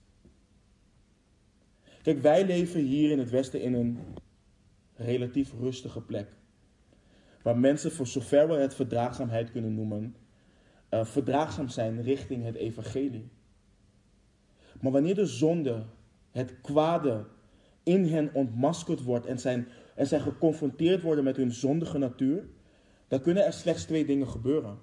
Kijk, 2.03 2.23
wij 2.23 2.47
leven 2.47 2.81
hier 2.81 3.11
in 3.11 3.19
het 3.19 3.31
Westen 3.31 3.61
in 3.61 3.75
een 3.75 3.99
relatief 4.95 5.53
rustige 5.61 6.01
plek. 6.01 6.29
Waar 7.43 7.59
mensen, 7.59 7.93
voor 7.93 8.07
zover 8.07 8.49
we 8.49 8.55
het 8.55 8.75
verdraagzaamheid 8.75 9.51
kunnen 9.51 9.75
noemen, 9.75 10.17
uh, 10.91 11.05
verdraagzaam 11.05 11.69
zijn 11.69 12.03
richting 12.03 12.45
het 12.45 12.55
evangelie. 12.55 13.31
Maar 14.83 14.93
wanneer 14.93 15.15
de 15.15 15.27
zonde, 15.27 15.83
het 16.31 16.61
kwade, 16.61 17.25
in 17.83 18.05
hen 18.05 18.31
ontmaskerd 18.33 19.03
wordt 19.03 19.27
en, 19.27 19.39
zijn, 19.39 19.69
en 19.95 20.07
zij 20.07 20.21
geconfronteerd 20.21 21.03
worden 21.03 21.25
met 21.25 21.37
hun 21.37 21.53
zondige 21.53 21.99
natuur, 21.99 22.45
dan 23.09 23.21
kunnen 23.21 23.45
er 23.45 23.53
slechts 23.53 23.85
twee 23.85 24.05
dingen 24.05 24.29
gebeuren. 24.29 24.79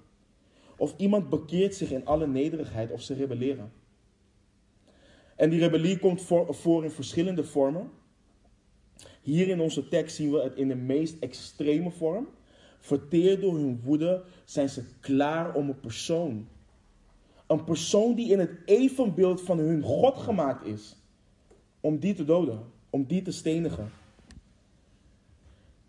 Of 0.77 0.93
iemand 0.97 1.29
bekeert 1.29 1.75
zich 1.75 1.91
in 1.91 2.05
alle 2.05 2.27
nederigheid 2.27 2.91
of 2.91 3.01
ze 3.01 3.13
rebelleren. 3.13 3.71
En 5.35 5.49
die 5.49 5.59
rebellie 5.59 5.99
komt 5.99 6.21
voor, 6.21 6.55
voor 6.55 6.83
in 6.83 6.91
verschillende 6.91 7.43
vormen. 7.43 7.89
Hier 9.21 9.47
in 9.47 9.59
onze 9.59 9.87
tekst 9.87 10.15
zien 10.15 10.31
we 10.31 10.41
het 10.41 10.55
in 10.55 10.67
de 10.67 10.75
meest 10.75 11.19
extreme 11.19 11.91
vorm. 11.91 12.27
Verteerd 12.79 13.41
door 13.41 13.55
hun 13.55 13.81
woede 13.83 14.23
zijn 14.45 14.69
ze 14.69 14.83
klaar 14.99 15.53
om 15.53 15.69
een 15.69 15.79
persoon. 15.79 16.47
Een 17.49 17.63
persoon 17.63 18.15
die 18.15 18.31
in 18.31 18.39
het 18.39 18.51
evenbeeld 18.65 19.41
van 19.41 19.57
hun 19.57 19.81
God 19.81 20.17
gemaakt 20.17 20.65
is. 20.65 20.95
Om 21.79 21.99
die 21.99 22.13
te 22.13 22.25
doden, 22.25 22.59
om 22.89 23.05
die 23.05 23.21
te 23.21 23.31
stenigen. 23.31 23.91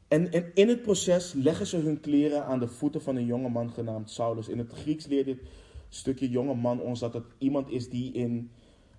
En, 0.08 0.32
en 0.32 0.50
in 0.54 0.68
het 0.68 0.82
proces 0.82 1.32
leggen 1.32 1.66
ze 1.66 1.76
hun 1.76 2.00
kleren 2.00 2.44
aan 2.44 2.58
de 2.58 2.68
voeten 2.68 3.02
van 3.02 3.16
een 3.16 3.26
jonge 3.26 3.48
man 3.48 3.70
genaamd 3.70 4.10
Saulus. 4.10 4.48
In 4.48 4.58
het 4.58 4.72
Grieks 4.72 5.06
leert 5.06 5.24
dit 5.24 5.40
stukje 5.88 6.28
jonge 6.28 6.54
man 6.54 6.80
ons 6.80 7.00
dat 7.00 7.14
het 7.14 7.24
iemand 7.38 7.70
is 7.70 7.88
die 7.88 8.12
in, 8.12 8.50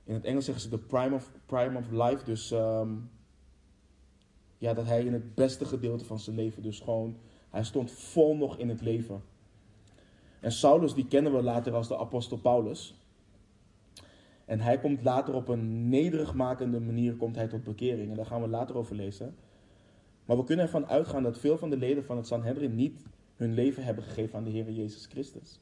in 0.04 0.14
het 0.14 0.24
Engels 0.26 0.46
zeggen 0.46 0.64
ze 0.64 0.70
de 0.70 0.78
prime 0.78 1.16
of, 1.16 1.32
prime 1.46 1.78
of 1.78 1.92
life, 1.92 2.24
dus 2.26 2.52
ehm, 2.52 2.90
ja, 4.58 4.74
dat 4.74 4.86
hij 4.86 5.06
in 5.06 5.14
het 5.14 5.36
beste 5.36 5.66
gedeelte 5.66 6.06
van 6.06 6.20
zijn 6.20 6.36
leven, 6.36 6.64
dus 6.64 6.80
gewoon, 6.80 7.18
hij 7.50 7.64
stond 7.64 7.92
vol 7.92 8.36
nog 8.36 8.58
in 8.58 8.70
het 8.70 8.82
leven. 8.82 9.22
En 10.42 10.52
Saulus, 10.52 10.94
die 10.94 11.08
kennen 11.08 11.36
we 11.36 11.42
later 11.42 11.74
als 11.74 11.88
de 11.88 11.98
apostel 11.98 12.38
Paulus. 12.38 12.96
En 14.46 14.60
hij 14.60 14.80
komt 14.80 15.04
later 15.04 15.34
op 15.34 15.48
een 15.48 15.90
nederigmakende 15.90 16.80
manier 16.80 17.16
komt 17.16 17.36
hij 17.36 17.48
tot 17.48 17.64
bekering. 17.64 18.10
En 18.10 18.16
daar 18.16 18.26
gaan 18.26 18.42
we 18.42 18.48
later 18.48 18.78
over 18.78 18.96
lezen. 18.96 19.36
Maar 20.26 20.38
we 20.38 20.44
kunnen 20.44 20.66
ervan 20.66 20.88
uitgaan 20.88 21.24
dat 21.24 21.40
veel 21.40 21.58
van 21.58 21.70
de 21.70 21.78
leden 21.78 22.06
van 22.06 22.18
het 22.18 22.28
Sanhedrin 22.28 22.76
niet 22.76 23.04
hun 23.36 23.54
leven 23.54 23.84
hebben 23.84 24.04
gegeven 24.04 24.38
aan 24.38 24.44
de 24.44 24.50
Heer 24.50 24.72
Jezus 24.72 25.06
Christus. 25.06 25.60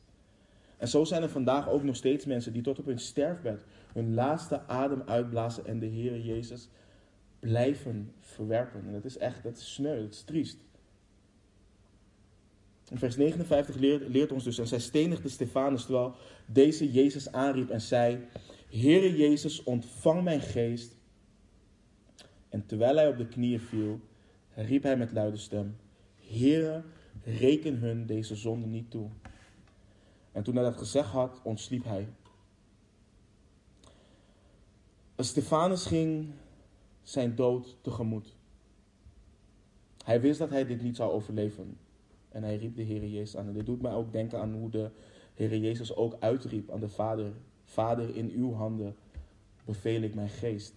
En 0.78 0.88
zo 0.88 1.04
zijn 1.04 1.24
er 1.24 1.30
vandaag 1.30 1.70
ook 1.70 1.84
nog 1.84 1.96
steeds 1.96 2.26
mensen 2.26 2.54
die 2.54 2.62
tot 2.62 2.80
op 2.80 2.86
hun 2.86 3.00
sterfbed 3.00 3.64
hun 3.94 4.14
laatste 4.14 4.68
adem 4.68 5.02
uitblazen 5.06 5.66
en 5.66 5.80
de 5.80 5.86
Heer 5.86 6.20
Jezus 6.20 6.70
blijven 7.40 8.14
verwerpen. 8.20 8.86
En 8.86 8.94
dat 8.94 9.06
is 9.06 9.18
echt, 9.18 9.44
dat 9.44 9.58
is 9.58 9.74
sneu, 9.74 10.02
dat 10.02 10.14
is 10.14 10.24
triest. 10.24 10.58
In 12.90 12.98
vers 12.98 13.16
59 13.16 13.76
leert, 13.76 14.08
leert 14.08 14.32
ons 14.32 14.44
dus, 14.44 14.58
en 14.58 14.68
zij 14.68 14.80
stenigde 14.80 15.30
Stefanus 15.30 15.86
terwijl 15.86 16.16
deze 16.46 16.92
Jezus 16.92 17.32
aanriep 17.32 17.70
en 17.70 17.82
zei, 17.82 18.26
Heere 18.70 19.18
Jezus, 19.18 19.64
ontvang 19.64 20.24
mijn 20.24 20.42
geest. 20.42 20.96
En 22.50 22.66
terwijl 22.66 22.96
hij 22.96 23.08
op 23.08 23.18
de 23.18 23.28
knieën 23.28 23.60
viel, 23.60 24.00
riep 24.54 24.84
hij 24.84 24.98
met 24.98 25.12
luide 25.12 25.38
stem: 25.38 25.76
Heere, 26.16 26.84
reken 27.24 27.78
hun 27.78 28.06
deze 28.06 28.36
zonde 28.36 28.68
niet 28.68 28.92
toe. 28.92 29.10
En 30.32 30.44
toen 30.44 30.56
hij 30.56 30.64
dat 30.64 30.78
gezegd 30.78 31.10
had, 31.10 31.40
ontsliep 31.44 31.84
hij. 31.84 32.08
Stefanus 35.18 35.86
ging 35.86 36.34
zijn 37.04 37.36
dood 37.36 37.78
tegemoet. 37.82 38.36
Hij 40.06 40.22
wist 40.22 40.40
dat 40.40 40.50
hij 40.50 40.66
dit 40.66 40.82
niet 40.82 40.96
zou 40.96 41.12
overleven. 41.12 41.78
En 42.40 42.46
hij 42.46 42.58
riep 42.58 42.76
de 42.76 42.82
Heer 42.82 43.06
Jezus 43.06 43.38
aan. 43.38 43.48
En 43.48 43.54
dit 43.54 43.66
doet 43.66 43.82
mij 43.82 43.94
ook 43.94 44.12
denken 44.12 44.40
aan 44.40 44.54
hoe 44.54 44.70
de 44.70 44.90
Heer 45.34 45.58
Jezus 45.58 45.96
ook 45.96 46.16
uitriep 46.20 46.72
aan 46.72 46.80
de 46.80 46.90
Vader. 46.90 47.32
Vader, 47.64 48.16
in 48.16 48.30
uw 48.30 48.54
handen 48.54 48.96
beveel 49.66 50.02
ik 50.02 50.16
mijn 50.16 50.30
geest. 50.30 50.74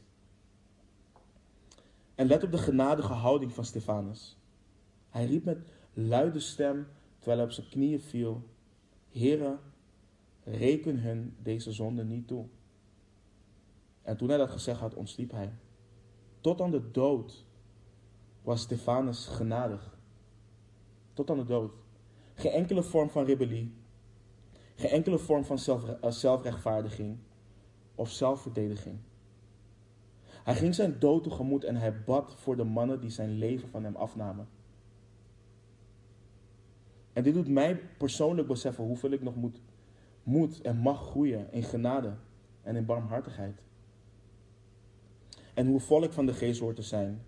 En 2.15 2.27
let 2.27 2.43
op 2.43 2.51
de 2.51 2.59
genadige 2.59 3.13
houding 3.13 3.53
van 3.53 3.65
Stefanus. 3.65 4.37
Hij 5.09 5.27
riep 5.27 5.45
met 5.45 5.59
luide 5.93 6.41
stem, 6.41 6.87
terwijl 7.19 7.39
hij 7.39 7.47
op 7.47 7.53
zijn 7.53 7.69
knieën 7.69 8.01
viel: 8.01 8.43
Heere, 9.13 9.59
reken 10.45 10.99
hun 10.99 11.37
deze 11.43 11.73
zonde 11.73 12.05
niet 12.05 12.27
toe. 12.27 12.47
En 14.03 14.17
toen 14.17 14.29
hij 14.29 14.39
dat 14.39 14.51
gezegd 14.51 14.81
had, 14.81 14.95
ontsliep 14.95 15.31
hij. 15.31 15.53
Tot 16.41 16.61
aan 16.61 16.71
de 16.71 16.91
dood 16.91 17.45
was 18.43 18.61
Stefanus 18.61 19.27
genadig. 19.27 19.92
Tot 21.13 21.31
aan 21.31 21.39
de 21.39 21.45
dood. 21.45 21.73
Geen 22.35 22.53
enkele 22.53 22.83
vorm 22.83 23.11
van 23.11 23.25
rebellie. 23.25 23.75
Geen 24.75 24.91
enkele 24.91 25.19
vorm 25.19 25.45
van 25.45 25.59
eh, 26.01 26.11
zelfrechtvaardiging 26.11 27.19
of 27.95 28.11
zelfverdediging. 28.11 28.99
Hij 30.45 30.55
ging 30.55 30.75
zijn 30.75 30.99
dood 30.99 31.23
tegemoet 31.23 31.65
en 31.65 31.77
hij 31.77 32.03
bad 32.05 32.35
voor 32.37 32.57
de 32.57 32.65
mannen 32.65 33.01
die 33.01 33.11
zijn 33.11 33.31
leven 33.39 33.69
van 33.69 33.85
hem 33.85 33.97
afnamen. 33.97 34.49
En 37.13 37.23
dit 37.23 37.35
doet 37.35 37.49
mij 37.49 37.81
persoonlijk 37.99 38.49
beseffen 38.49 38.85
hoeveel 38.85 39.11
ik 39.11 39.23
nog 39.23 39.35
moet, 39.35 39.61
moet 40.23 40.61
en 40.61 40.77
mag 40.77 41.07
groeien 41.07 41.53
in 41.53 41.63
genade 41.63 42.15
en 42.63 42.77
in 42.77 42.85
barmhartigheid. 42.85 43.63
En 45.55 45.67
hoe 45.67 45.81
vol 45.81 46.03
ik 46.03 46.13
van 46.13 46.27
de 46.27 46.35
geest 46.35 46.61
hoort 46.61 46.77
te 46.77 46.83
zijn. 46.83 47.23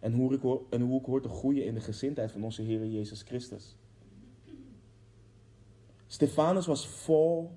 En 0.00 0.12
hoe, 0.12 0.34
ik, 0.34 0.42
en 0.70 0.80
hoe 0.80 1.02
hoor 1.04 1.22
te 1.22 1.28
groeien 1.28 1.64
in 1.64 1.74
de 1.74 1.80
gezindheid 1.80 2.32
van 2.32 2.44
onze 2.44 2.62
Heer 2.62 2.86
Jezus 2.86 3.22
Christus. 3.22 3.76
Stefanus 6.06 6.66
was 6.66 6.88
vol 6.88 7.50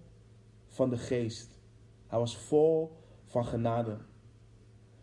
van 0.67 0.89
de 0.89 0.97
geest. 0.97 1.59
Hij 2.07 2.19
was 2.19 2.37
vol 2.37 2.91
van 3.25 3.45
genade. 3.45 3.97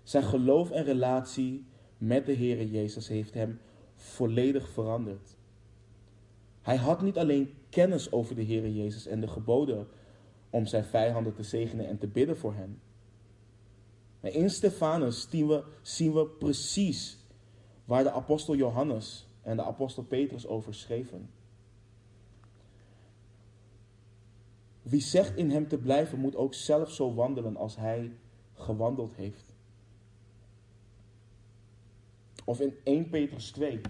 Zijn 0.03 0.25
geloof 0.25 0.71
en 0.71 0.85
relatie 0.85 1.67
met 1.99 2.27
de 2.27 2.33
Heer 2.33 2.65
Jezus 2.65 3.09
heeft 3.09 3.35
hem 3.35 3.61
volledig 3.95 4.69
veranderd. 4.69 5.37
Hij 6.63 6.77
had 6.77 7.03
niet 7.03 7.19
alleen 7.19 7.55
kennis 7.69 8.13
over 8.13 8.35
de 8.35 8.43
Heer 8.43 8.69
Jezus 8.69 9.07
en 9.07 9.21
de 9.21 9.29
geboden 9.29 9.89
om 10.51 10.67
zijn 10.67 10.85
vijanden 10.85 11.35
te 11.35 11.43
zegenen 11.43 11.87
en 11.87 11.99
te 11.99 12.07
bidden 12.07 12.37
voor 12.37 12.55
hen. 12.55 12.81
Maar 14.21 14.33
in 14.33 14.51
Stefanus 14.51 15.29
zien 15.83 16.13
we 16.15 16.27
precies 16.39 17.20
waar 17.91 18.03
de 18.03 18.13
apostel 18.13 18.55
Johannes 18.55 19.27
en 19.43 19.57
de 19.57 19.65
apostel 19.65 20.03
Petrus 20.03 20.47
over 20.47 20.75
schreven. 20.75 21.31
Wie 24.83 25.01
zegt 25.01 25.37
in 25.37 25.51
hem 25.51 25.69
te 25.69 25.79
blijven, 25.79 26.19
moet 26.19 26.37
ook 26.37 26.55
zelf 26.55 26.91
zo 26.91 27.15
wandelen 27.15 27.57
als 27.57 27.77
hij 27.77 28.13
gewandeld 28.55 29.15
heeft. 29.15 29.55
Of 32.45 32.61
in 32.61 32.75
1 32.85 33.09
Petrus 33.09 33.51
2. 33.51 33.81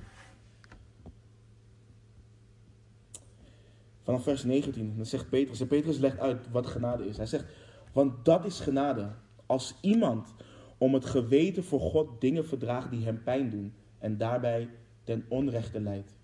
Vanaf 4.03 4.23
vers 4.23 4.45
19, 4.45 4.97
dan 4.97 5.07
zegt 5.07 5.29
Petrus, 5.29 5.61
en 5.61 5.67
Petrus 5.67 5.99
legt 5.99 6.19
uit 6.19 6.51
wat 6.51 6.67
genade 6.67 7.07
is. 7.07 7.17
Hij 7.17 7.27
zegt, 7.27 7.47
want 7.93 8.25
dat 8.25 8.45
is 8.45 8.61
genade. 8.61 9.13
Als 9.47 9.75
iemand 9.81 10.35
om 10.79 10.95
het 10.95 11.05
geweten 11.05 11.65
voor 11.65 11.81
God 11.81 12.21
dingen 12.21 12.47
verdraagt 12.47 12.91
die 12.91 13.05
hem 13.05 13.23
pijn 13.23 13.51
doen 13.51 13.75
en 14.01 14.17
daarbij 14.17 14.69
ten 15.05 15.25
onrechte 15.29 15.81
leidt. 15.81 16.19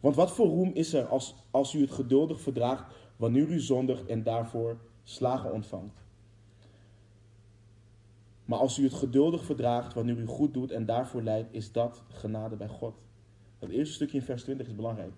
Want 0.00 0.14
wat 0.14 0.32
voor 0.32 0.46
roem 0.46 0.70
is 0.72 0.92
er 0.92 1.06
als, 1.06 1.34
als 1.50 1.74
u 1.74 1.80
het 1.80 1.90
geduldig 1.90 2.40
verdraagt 2.40 2.94
wanneer 3.16 3.48
u 3.48 3.60
zondigt 3.60 4.06
en 4.06 4.22
daarvoor 4.22 4.80
slagen 5.02 5.52
ontvangt? 5.52 6.04
Maar 8.44 8.58
als 8.58 8.78
u 8.78 8.84
het 8.84 8.94
geduldig 8.94 9.44
verdraagt 9.44 9.94
wanneer 9.94 10.18
u 10.18 10.26
goed 10.26 10.54
doet 10.54 10.70
en 10.70 10.84
daarvoor 10.84 11.22
leidt, 11.22 11.52
is 11.52 11.72
dat 11.72 12.02
genade 12.08 12.56
bij 12.56 12.68
God. 12.68 12.94
Dat 13.58 13.70
eerste 13.70 13.94
stukje 13.94 14.18
in 14.18 14.24
vers 14.24 14.42
20 14.42 14.66
is 14.66 14.74
belangrijk. 14.74 15.14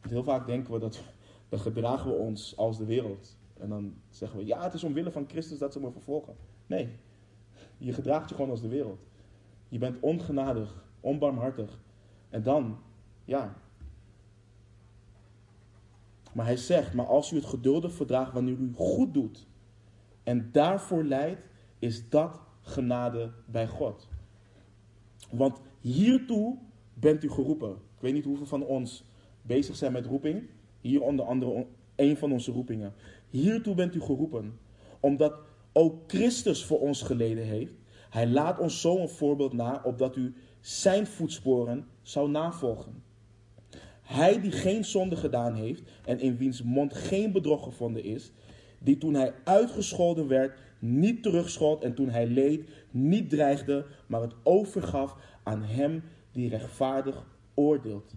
Want 0.00 0.12
heel 0.12 0.24
vaak 0.24 0.46
denken 0.46 0.72
we 0.72 0.78
dat, 0.78 1.02
dan 1.48 1.58
gedragen 1.58 2.10
we 2.10 2.16
ons 2.16 2.56
als 2.56 2.78
de 2.78 2.84
wereld. 2.84 3.36
En 3.58 3.68
dan 3.68 3.94
zeggen 4.08 4.38
we, 4.38 4.46
ja, 4.46 4.62
het 4.62 4.74
is 4.74 4.84
omwille 4.84 5.10
van 5.10 5.28
Christus 5.28 5.58
dat 5.58 5.72
ze 5.72 5.80
me 5.80 5.90
vervolgen. 5.90 6.36
Nee, 6.66 6.88
je 7.78 7.92
gedraagt 7.92 8.28
je 8.28 8.34
gewoon 8.34 8.50
als 8.50 8.60
de 8.60 8.68
wereld. 8.68 9.00
Je 9.72 9.78
bent 9.78 10.00
ongenadig, 10.00 10.84
onbarmhartig. 11.00 11.80
En 12.30 12.42
dan, 12.42 12.78
ja. 13.24 13.54
Maar 16.32 16.46
hij 16.46 16.56
zegt, 16.56 16.94
maar 16.94 17.06
als 17.06 17.32
u 17.32 17.36
het 17.36 17.44
geduldig 17.44 17.92
verdraagt 17.92 18.32
wanneer 18.32 18.56
u 18.56 18.72
goed 18.74 19.14
doet 19.14 19.46
en 20.22 20.48
daarvoor 20.52 21.04
leidt, 21.04 21.48
is 21.78 22.08
dat 22.08 22.40
genade 22.60 23.32
bij 23.46 23.68
God. 23.68 24.08
Want 25.30 25.60
hiertoe 25.80 26.58
bent 26.94 27.24
u 27.24 27.30
geroepen. 27.30 27.70
Ik 27.70 28.00
weet 28.00 28.12
niet 28.12 28.24
hoeveel 28.24 28.46
van 28.46 28.64
ons 28.64 29.04
bezig 29.42 29.76
zijn 29.76 29.92
met 29.92 30.06
roeping. 30.06 30.42
Hier 30.80 31.02
onder 31.02 31.24
andere 31.24 31.66
een 31.96 32.16
van 32.16 32.32
onze 32.32 32.52
roepingen. 32.52 32.94
Hiertoe 33.28 33.74
bent 33.74 33.94
u 33.94 34.00
geroepen. 34.00 34.58
Omdat 35.00 35.38
ook 35.72 36.02
Christus 36.06 36.64
voor 36.64 36.80
ons 36.80 37.02
geleden 37.02 37.44
heeft. 37.44 37.81
Hij 38.12 38.28
laat 38.28 38.58
ons 38.58 38.80
zo 38.80 38.98
een 38.98 39.08
voorbeeld 39.08 39.52
na, 39.52 39.80
opdat 39.84 40.16
u 40.16 40.34
zijn 40.60 41.06
voetsporen 41.06 41.86
zou 42.02 42.30
navolgen. 42.30 43.02
Hij 44.02 44.40
die 44.40 44.50
geen 44.50 44.84
zonde 44.84 45.16
gedaan 45.16 45.54
heeft 45.54 45.82
en 46.04 46.20
in 46.20 46.36
wiens 46.36 46.62
mond 46.62 46.94
geen 46.94 47.32
bedrog 47.32 47.62
gevonden 47.62 48.04
is, 48.04 48.32
die 48.78 48.98
toen 48.98 49.14
hij 49.14 49.34
uitgescholden 49.44 50.28
werd 50.28 50.58
niet 50.78 51.22
terugschold 51.22 51.82
en 51.82 51.94
toen 51.94 52.08
hij 52.08 52.26
leed 52.26 52.70
niet 52.90 53.30
dreigde, 53.30 53.86
maar 54.06 54.20
het 54.20 54.34
overgaf 54.42 55.16
aan 55.42 55.62
hem 55.62 56.02
die 56.32 56.48
rechtvaardig 56.48 57.26
oordeelt. 57.54 58.14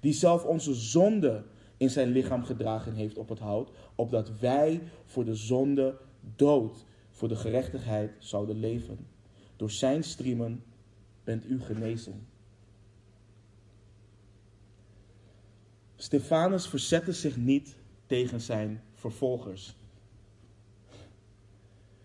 Die 0.00 0.12
zelf 0.12 0.44
onze 0.44 0.74
zonde 0.74 1.42
in 1.76 1.90
zijn 1.90 2.08
lichaam 2.08 2.44
gedragen 2.44 2.94
heeft 2.94 3.18
op 3.18 3.28
het 3.28 3.38
hout, 3.38 3.70
opdat 3.94 4.38
wij 4.38 4.80
voor 5.04 5.24
de 5.24 5.34
zonde 5.34 5.98
dood, 6.36 6.84
voor 7.20 7.28
de 7.28 7.36
gerechtigheid 7.36 8.12
zouden 8.18 8.56
leven. 8.56 9.06
Door 9.56 9.70
zijn 9.70 10.04
striemen 10.04 10.64
bent 11.24 11.46
u 11.46 11.60
genezen. 11.60 12.26
Stefanus 15.96 16.68
verzette 16.68 17.12
zich 17.12 17.36
niet 17.36 17.76
tegen 18.06 18.40
zijn 18.40 18.82
vervolgers. 18.92 19.76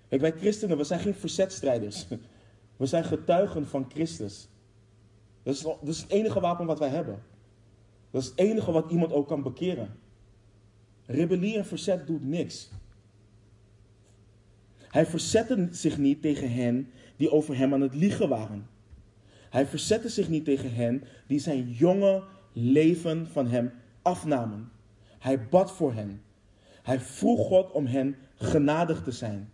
Kijk, 0.08 0.22
wij 0.22 0.32
christenen, 0.32 0.78
we 0.78 0.84
zijn 0.84 1.00
geen 1.00 1.16
verzetstrijders. 1.16 2.08
We 2.78 2.86
zijn 2.86 3.04
getuigen 3.04 3.68
van 3.68 3.90
Christus. 3.90 4.48
Dat 5.44 5.56
is, 5.84 6.02
het 6.02 6.12
enige 6.12 6.40
wapen 6.40 6.66
wat 6.66 6.80
wij 6.80 6.90
hebben. 6.90 7.24
Dat 8.12 8.22
is 8.22 8.28
het 8.28 8.40
enige 8.40 8.72
wat 8.72 8.92
iemand 8.92 9.14
ook 9.14 9.28
kan 9.28 9.44
bekeren. 9.44 10.00
Rebellie 11.06 11.58
en 11.58 11.66
verzet 11.66 12.08
doet 12.08 12.24
niks. 12.24 12.70
Hij 14.96 15.06
verzette 15.06 15.68
zich 15.72 15.98
niet 15.98 16.22
tegen 16.22 16.52
hen 16.52 16.92
die 17.18 17.32
over 17.32 17.58
hem 17.58 17.74
aan 17.74 17.82
het 17.82 17.96
liegen 17.96 18.30
waren. 18.30 18.68
Hij 19.50 19.66
verzette 19.66 20.10
zich 20.10 20.30
niet 20.30 20.46
tegen 20.46 20.74
hen 20.74 21.04
die 21.28 21.40
zijn 21.40 21.72
jonge 21.72 22.24
leven 22.54 23.28
van 23.28 23.48
hem 23.48 23.72
afnamen. 24.02 24.72
Hij 25.20 25.48
bad 25.48 25.72
voor 25.72 25.94
hen. 25.94 26.22
Hij 26.84 27.00
vroeg 27.00 27.48
God 27.48 27.72
om 27.72 27.86
hen 27.86 28.16
genadig 28.36 29.04
te 29.04 29.12
zijn. 29.12 29.52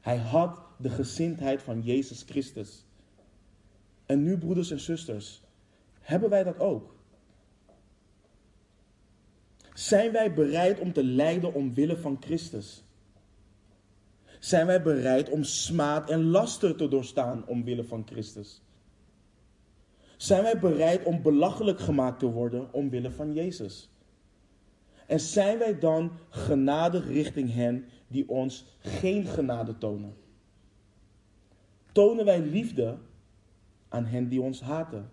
Hij 0.00 0.16
had 0.16 0.60
de 0.78 0.90
gezindheid 0.90 1.62
van 1.62 1.82
Jezus 1.82 2.22
Christus. 2.22 2.84
En 4.06 4.22
nu, 4.22 4.38
broeders 4.38 4.70
en 4.70 4.80
zusters, 4.80 5.42
hebben 6.00 6.30
wij 6.30 6.42
dat 6.42 6.58
ook? 6.58 6.94
Zijn 9.74 10.12
wij 10.12 10.34
bereid 10.34 10.78
om 10.78 10.92
te 10.92 11.04
lijden 11.04 11.54
omwille 11.54 11.96
van 11.96 12.16
Christus? 12.20 12.84
Zijn 14.42 14.66
wij 14.66 14.82
bereid 14.82 15.30
om 15.30 15.42
smaad 15.42 16.10
en 16.10 16.24
laster 16.24 16.76
te 16.76 16.88
doorstaan 16.88 17.46
omwille 17.46 17.84
van 17.84 18.06
Christus? 18.06 18.62
Zijn 20.16 20.42
wij 20.42 20.58
bereid 20.58 21.04
om 21.04 21.22
belachelijk 21.22 21.80
gemaakt 21.80 22.18
te 22.18 22.26
worden 22.26 22.72
omwille 22.72 23.10
van 23.10 23.32
Jezus? 23.32 23.90
En 25.06 25.20
zijn 25.20 25.58
wij 25.58 25.78
dan 25.78 26.12
genadig 26.28 27.06
richting 27.06 27.52
hen 27.52 27.84
die 28.08 28.28
ons 28.28 28.64
geen 28.78 29.26
genade 29.26 29.78
tonen? 29.78 30.14
Tonen 31.92 32.24
wij 32.24 32.40
liefde 32.40 32.98
aan 33.88 34.04
hen 34.04 34.28
die 34.28 34.40
ons 34.40 34.60
haten? 34.60 35.10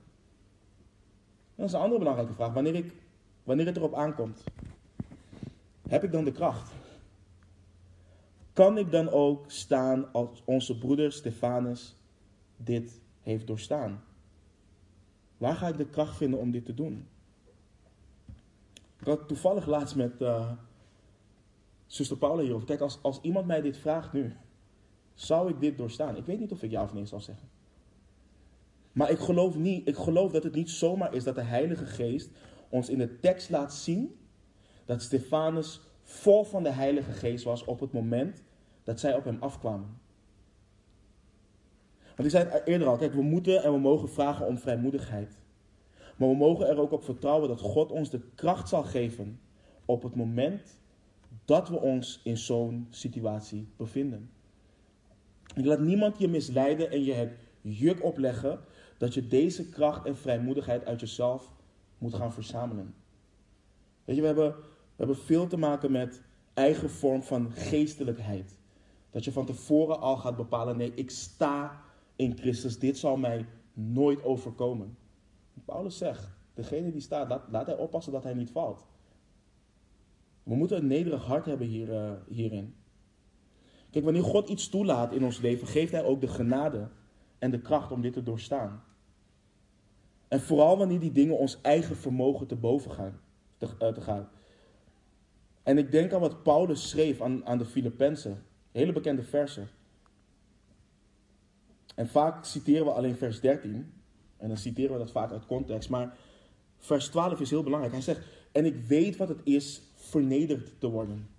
Dat 1.55 1.65
is 1.65 1.73
een 1.73 1.79
andere 1.79 1.99
belangrijke 1.99 2.33
vraag. 2.33 2.53
Wanneer, 2.53 2.75
ik, 2.75 2.93
wanneer 3.43 3.65
het 3.65 3.77
erop 3.77 3.93
aankomt, 3.93 4.43
heb 5.87 6.03
ik 6.03 6.11
dan 6.11 6.23
de 6.23 6.31
kracht? 6.31 6.71
Kan 8.59 8.77
ik 8.77 8.91
dan 8.91 9.09
ook 9.09 9.51
staan 9.51 10.11
als 10.13 10.41
onze 10.45 10.77
broeder 10.77 11.11
Stefanus 11.11 11.95
dit 12.57 13.01
heeft 13.21 13.47
doorstaan? 13.47 14.03
Waar 15.37 15.55
ga 15.55 15.67
ik 15.67 15.77
de 15.77 15.89
kracht 15.89 16.17
vinden 16.17 16.39
om 16.39 16.51
dit 16.51 16.65
te 16.65 16.73
doen? 16.73 17.07
Ik 18.99 19.05
had 19.05 19.27
toevallig 19.27 19.65
laatst 19.65 19.95
met 19.95 20.21
uh, 20.21 20.51
zuster 21.85 22.17
Paula 22.17 22.41
hierover. 22.41 22.67
Kijk, 22.67 22.81
als, 22.81 22.99
als 23.01 23.19
iemand 23.21 23.45
mij 23.45 23.61
dit 23.61 23.77
vraagt 23.77 24.13
nu, 24.13 24.35
zou 25.13 25.49
ik 25.49 25.59
dit 25.59 25.77
doorstaan? 25.77 26.17
Ik 26.17 26.25
weet 26.25 26.39
niet 26.39 26.51
of 26.51 26.63
ik 26.63 26.71
ja 26.71 26.83
of 26.83 26.93
nee 26.93 27.05
zal 27.05 27.21
zeggen. 27.21 27.49
Maar 28.91 29.09
ik 29.09 29.19
geloof, 29.19 29.55
niet, 29.55 29.87
ik 29.87 29.95
geloof 29.95 30.31
dat 30.31 30.43
het 30.43 30.55
niet 30.55 30.69
zomaar 30.69 31.13
is 31.13 31.23
dat 31.23 31.35
de 31.35 31.41
Heilige 31.41 31.85
Geest 31.85 32.29
ons 32.69 32.89
in 32.89 32.97
de 32.97 33.19
tekst 33.19 33.49
laat 33.49 33.73
zien 33.73 34.19
dat 34.85 35.01
Stefanus 35.01 35.81
vol 36.03 36.43
van 36.43 36.63
de 36.63 36.71
Heilige 36.71 37.11
Geest 37.11 37.43
was 37.43 37.65
op 37.65 37.79
het 37.79 37.93
moment 37.93 38.47
dat 38.89 38.99
zij 38.99 39.15
op 39.15 39.23
hem 39.23 39.37
afkwamen. 39.39 39.99
Want 42.15 42.23
ik 42.23 42.29
zei 42.29 42.49
het 42.49 42.65
eerder 42.65 42.87
al, 42.87 42.97
kijk, 42.97 43.13
we 43.13 43.21
moeten 43.21 43.63
en 43.63 43.71
we 43.71 43.79
mogen 43.79 44.09
vragen 44.09 44.47
om 44.47 44.57
vrijmoedigheid. 44.57 45.37
Maar 46.15 46.29
we 46.29 46.35
mogen 46.35 46.67
er 46.67 46.79
ook 46.79 46.91
op 46.91 47.03
vertrouwen 47.03 47.49
dat 47.49 47.61
God 47.61 47.91
ons 47.91 48.09
de 48.09 48.21
kracht 48.35 48.69
zal 48.69 48.83
geven 48.83 49.39
op 49.85 50.03
het 50.03 50.15
moment 50.15 50.81
dat 51.45 51.69
we 51.69 51.79
ons 51.79 52.21
in 52.23 52.37
zo'n 52.37 52.87
situatie 52.89 53.67
bevinden. 53.77 54.29
Ik 55.55 55.65
laat 55.65 55.79
niemand 55.79 56.19
je 56.19 56.27
misleiden 56.27 56.91
en 56.91 57.03
je 57.03 57.13
het 57.13 57.31
juk 57.61 58.03
opleggen 58.03 58.59
dat 58.97 59.13
je 59.13 59.27
deze 59.27 59.69
kracht 59.69 60.05
en 60.05 60.17
vrijmoedigheid 60.17 60.85
uit 60.85 60.99
jezelf 60.99 61.51
moet 61.97 62.13
gaan 62.13 62.33
verzamelen. 62.33 62.93
Weet 64.05 64.15
je, 64.15 64.21
we 64.21 64.27
hebben, 64.27 64.55
we 64.55 64.95
hebben 64.95 65.17
veel 65.17 65.47
te 65.47 65.57
maken 65.57 65.91
met 65.91 66.21
eigen 66.53 66.89
vorm 66.89 67.23
van 67.23 67.51
geestelijkheid. 67.51 68.58
Dat 69.09 69.23
je 69.23 69.31
van 69.31 69.45
tevoren 69.45 69.99
al 69.99 70.17
gaat 70.17 70.35
bepalen, 70.35 70.77
nee, 70.77 70.93
ik 70.93 71.09
sta 71.09 71.81
in 72.15 72.37
Christus, 72.37 72.79
dit 72.79 72.97
zal 72.97 73.17
mij 73.17 73.45
nooit 73.73 74.23
overkomen. 74.23 74.97
Paulus 75.65 75.97
zegt, 75.97 76.31
degene 76.53 76.91
die 76.91 77.01
staat, 77.01 77.41
laat, 77.49 77.65
hij 77.65 77.77
oppassen 77.77 78.13
dat 78.13 78.23
hij 78.23 78.33
niet 78.33 78.51
valt. 78.51 78.85
We 80.43 80.55
moeten 80.55 80.77
een 80.77 80.87
nederig 80.87 81.25
hart 81.25 81.45
hebben 81.45 81.67
hier, 81.67 81.89
uh, 81.89 82.11
hierin. 82.27 82.75
Kijk, 83.89 84.03
wanneer 84.03 84.23
God 84.23 84.49
iets 84.49 84.69
toelaat 84.69 85.13
in 85.13 85.23
ons 85.23 85.39
leven, 85.39 85.67
geeft 85.67 85.91
hij 85.91 86.03
ook 86.03 86.21
de 86.21 86.27
genade 86.27 86.89
en 87.39 87.51
de 87.51 87.61
kracht 87.61 87.91
om 87.91 88.01
dit 88.01 88.13
te 88.13 88.23
doorstaan. 88.23 88.83
En 90.27 90.41
vooral 90.41 90.77
wanneer 90.77 90.99
die 90.99 91.11
dingen 91.11 91.37
ons 91.37 91.61
eigen 91.61 91.95
vermogen 91.95 92.47
te 92.47 92.55
boven 92.55 92.91
gaan. 92.91 93.19
Te, 93.57 93.67
uh, 93.81 93.87
te 93.87 94.01
gaan. 94.01 94.29
En 95.63 95.77
ik 95.77 95.91
denk 95.91 96.13
aan 96.13 96.19
wat 96.19 96.43
Paulus 96.43 96.89
schreef 96.89 97.21
aan, 97.21 97.45
aan 97.45 97.57
de 97.57 97.65
Filippenzen. 97.65 98.43
Hele 98.71 98.91
bekende 98.91 99.23
versen. 99.23 99.69
En 101.95 102.07
vaak 102.07 102.45
citeren 102.45 102.85
we 102.85 102.91
alleen 102.91 103.15
vers 103.15 103.39
13. 103.39 103.93
En 104.37 104.47
dan 104.47 104.57
citeren 104.57 104.91
we 104.91 104.97
dat 104.97 105.11
vaak 105.11 105.31
uit 105.31 105.45
context. 105.45 105.89
Maar 105.89 106.17
vers 106.77 107.07
12 107.07 107.39
is 107.39 107.49
heel 107.49 107.63
belangrijk. 107.63 107.93
Hij 107.93 108.03
zegt: 108.03 108.27
En 108.51 108.65
ik 108.65 108.75
weet 108.75 109.17
wat 109.17 109.29
het 109.29 109.41
is 109.43 109.81
vernederd 109.95 110.79
te 110.79 110.87
worden. 110.87 111.29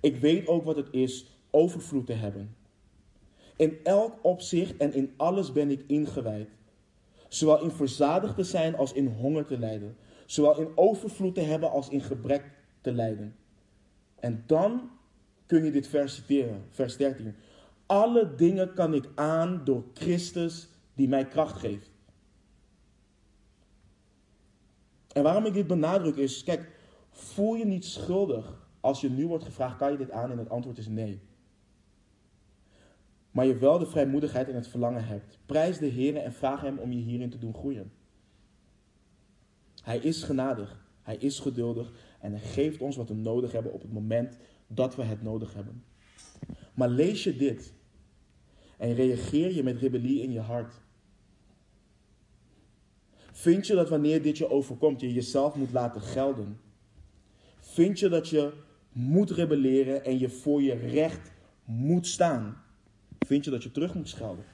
Ik 0.00 0.16
weet 0.16 0.46
ook 0.46 0.64
wat 0.64 0.76
het 0.76 0.88
is 0.90 1.26
overvloed 1.50 2.06
te 2.06 2.12
hebben. 2.12 2.56
In 3.56 3.78
elk 3.84 4.24
opzicht 4.24 4.76
en 4.76 4.94
in 4.94 5.14
alles 5.16 5.52
ben 5.52 5.70
ik 5.70 5.84
ingewijd. 5.86 6.48
Zowel 7.28 7.62
in 7.62 7.70
verzadigd 7.70 8.34
te 8.34 8.44
zijn 8.44 8.76
als 8.76 8.92
in 8.92 9.06
honger 9.06 9.46
te 9.46 9.58
lijden. 9.58 9.96
Zowel 10.26 10.58
in 10.60 10.68
overvloed 10.74 11.34
te 11.34 11.40
hebben 11.40 11.70
als 11.70 11.88
in 11.88 12.00
gebrek 12.00 12.50
te 12.80 12.92
lijden. 12.92 13.36
En 14.20 14.42
dan 14.46 14.90
kun 15.48 15.64
je 15.64 15.70
dit 15.70 15.86
vers 15.86 16.14
citeren, 16.14 16.64
vers 16.70 16.96
13. 16.96 17.34
Alle 17.86 18.34
dingen 18.34 18.74
kan 18.74 18.94
ik 18.94 19.08
aan 19.14 19.60
door 19.64 19.84
Christus 19.94 20.68
die 20.94 21.08
mij 21.08 21.26
kracht 21.26 21.56
geeft. 21.56 21.90
En 25.12 25.22
waarom 25.22 25.46
ik 25.46 25.54
dit 25.54 25.66
benadruk 25.66 26.16
is, 26.16 26.44
kijk, 26.44 26.70
voel 27.10 27.54
je 27.54 27.66
niet 27.66 27.84
schuldig 27.84 28.66
als 28.80 29.00
je 29.00 29.10
nu 29.10 29.26
wordt 29.26 29.44
gevraagd, 29.44 29.76
kan 29.76 29.92
je 29.92 29.98
dit 29.98 30.10
aan? 30.10 30.30
En 30.30 30.38
het 30.38 30.50
antwoord 30.50 30.78
is 30.78 30.88
nee. 30.88 31.20
Maar 33.30 33.46
je 33.46 33.56
wel 33.56 33.78
de 33.78 33.86
vrijmoedigheid 33.86 34.48
en 34.48 34.54
het 34.54 34.68
verlangen 34.68 35.04
hebt. 35.04 35.38
Prijs 35.46 35.78
de 35.78 35.86
Heer 35.86 36.16
en 36.16 36.32
vraag 36.32 36.60
Hem 36.60 36.78
om 36.78 36.92
je 36.92 37.00
hierin 37.00 37.30
te 37.30 37.38
doen 37.38 37.54
groeien. 37.54 37.92
Hij 39.82 39.98
is 39.98 40.22
genadig, 40.22 40.86
Hij 41.02 41.16
is 41.16 41.40
geduldig 41.40 41.92
en 42.20 42.30
Hij 42.30 42.40
geeft 42.40 42.80
ons 42.80 42.96
wat 42.96 43.08
we 43.08 43.14
nodig 43.14 43.52
hebben 43.52 43.72
op 43.72 43.82
het 43.82 43.92
moment 43.92 44.38
dat 44.68 44.96
we 44.96 45.02
het 45.02 45.22
nodig 45.22 45.54
hebben. 45.54 45.84
Maar 46.74 46.88
lees 46.88 47.24
je 47.24 47.36
dit 47.36 47.72
En 48.76 48.94
reageer 48.94 49.54
je 49.54 49.62
met 49.62 49.78
rebellie 49.78 50.22
in 50.22 50.32
je 50.32 50.40
hart? 50.40 50.74
Vind 53.32 53.66
je 53.66 53.74
dat 53.74 53.88
wanneer 53.88 54.22
dit 54.22 54.38
je 54.38 54.50
overkomt, 54.50 55.00
je 55.00 55.12
jezelf 55.12 55.54
moet 55.54 55.72
laten 55.72 56.00
gelden? 56.00 56.60
Vind 57.58 57.98
je 57.98 58.08
dat 58.08 58.28
je 58.28 58.52
moet 58.92 59.30
rebelleren 59.30 60.04
en 60.04 60.18
je 60.18 60.28
voor 60.28 60.62
je 60.62 60.74
recht 60.74 61.30
moet 61.64 62.06
staan? 62.06 62.62
Vind 63.18 63.44
je 63.44 63.50
dat 63.50 63.62
je 63.62 63.70
terug 63.70 63.94
moet 63.94 64.08
schelden? 64.08 64.44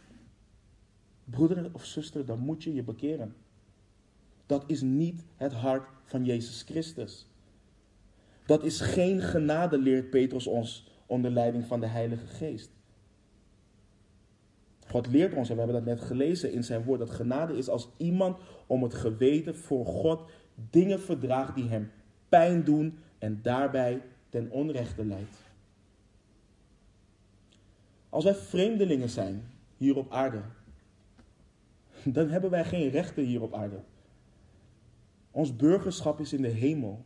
Broeder 1.24 1.70
of 1.72 1.84
zuster, 1.84 2.26
dan 2.26 2.38
moet 2.38 2.62
je 2.62 2.74
je 2.74 2.82
bekeren. 2.82 3.34
Dat 4.46 4.64
is 4.66 4.80
niet 4.80 5.24
het 5.36 5.52
hart 5.52 5.88
van 6.04 6.24
Jezus 6.24 6.62
Christus. 6.62 7.26
Dat 8.46 8.64
is 8.64 8.80
geen 8.80 9.20
genade, 9.20 9.78
leert 9.78 10.10
Petrus 10.10 10.46
ons 10.46 10.88
onder 11.06 11.30
leiding 11.30 11.64
van 11.64 11.80
de 11.80 11.86
Heilige 11.86 12.26
Geest. 12.26 12.70
God 14.86 15.06
leert 15.06 15.34
ons, 15.34 15.48
en 15.48 15.56
we 15.56 15.62
hebben 15.62 15.84
dat 15.84 15.96
net 15.96 16.06
gelezen 16.06 16.52
in 16.52 16.64
zijn 16.64 16.82
woord, 16.82 16.98
dat 16.98 17.10
genade 17.10 17.56
is 17.56 17.68
als 17.68 17.88
iemand 17.96 18.38
om 18.66 18.82
het 18.82 18.94
geweten 18.94 19.56
voor 19.56 19.86
God 19.86 20.30
dingen 20.70 21.00
verdraagt 21.00 21.54
die 21.54 21.68
hem 21.68 21.90
pijn 22.28 22.64
doen 22.64 22.98
en 23.18 23.38
daarbij 23.42 24.02
ten 24.28 24.50
onrechte 24.50 25.04
leidt. 25.04 25.36
Als 28.08 28.24
wij 28.24 28.34
vreemdelingen 28.34 29.08
zijn 29.08 29.44
hier 29.76 29.96
op 29.96 30.12
aarde, 30.12 30.40
dan 32.04 32.28
hebben 32.28 32.50
wij 32.50 32.64
geen 32.64 32.88
rechten 32.90 33.24
hier 33.24 33.42
op 33.42 33.54
aarde. 33.54 33.80
Ons 35.30 35.56
burgerschap 35.56 36.20
is 36.20 36.32
in 36.32 36.42
de 36.42 36.48
hemel. 36.48 37.04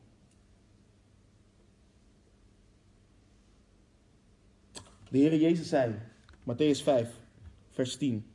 De 5.10 5.18
Heer 5.18 5.36
Jezus 5.36 5.68
zei, 5.68 5.94
Matthäus 6.42 6.82
5, 6.82 7.20
vers 7.68 7.96
10. 7.96 8.26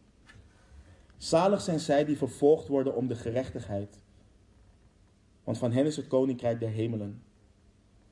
Zalig 1.18 1.62
zijn 1.62 1.80
zij 1.80 2.06
die 2.06 2.18
vervolgd 2.18 2.68
worden 2.68 2.96
om 2.96 3.08
de 3.08 3.16
gerechtigheid, 3.16 4.00
want 5.44 5.58
van 5.58 5.72
hen 5.72 5.86
is 5.86 5.96
het 5.96 6.08
koninkrijk 6.08 6.60
der 6.60 6.70
hemelen. 6.70 7.22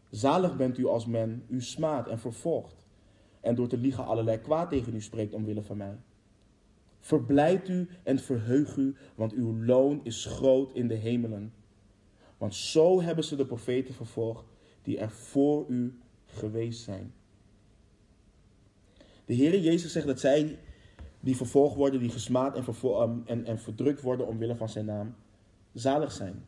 Zalig 0.09 0.57
bent 0.57 0.77
u 0.77 0.85
als 0.85 1.05
men 1.05 1.43
u 1.47 1.61
smaadt 1.61 2.07
en 2.07 2.19
vervolgt 2.19 2.85
en 3.39 3.55
door 3.55 3.67
te 3.67 3.77
liegen 3.77 4.05
allerlei 4.05 4.37
kwaad 4.37 4.69
tegen 4.69 4.95
u 4.95 5.01
spreekt 5.01 5.33
omwille 5.33 5.63
van 5.63 5.77
mij. 5.77 5.97
Verblijd 6.99 7.69
u 7.69 7.89
en 8.03 8.19
verheug 8.19 8.75
u, 8.75 8.95
want 9.15 9.33
uw 9.33 9.63
loon 9.63 9.99
is 10.03 10.25
groot 10.25 10.73
in 10.73 10.87
de 10.87 10.95
hemelen. 10.95 11.53
Want 12.37 12.55
zo 12.55 13.01
hebben 13.01 13.23
ze 13.23 13.35
de 13.35 13.45
profeten 13.45 13.93
vervolgd 13.93 14.45
die 14.81 14.97
er 14.97 15.11
voor 15.11 15.65
u 15.67 15.99
geweest 16.25 16.83
zijn. 16.83 17.13
De 19.25 19.35
Heere 19.35 19.61
Jezus 19.61 19.91
zegt 19.91 20.07
dat 20.07 20.19
zij 20.19 20.59
die 21.19 21.35
vervolgd 21.35 21.75
worden, 21.75 21.99
die 21.99 22.09
gesmaad 22.09 22.55
en, 22.55 22.65
ehm, 22.83 23.19
en, 23.25 23.45
en 23.45 23.59
verdrukt 23.59 24.01
worden 24.01 24.27
omwille 24.27 24.55
van 24.55 24.69
zijn 24.69 24.85
naam, 24.85 25.15
zalig 25.73 26.11
zijn. 26.11 26.45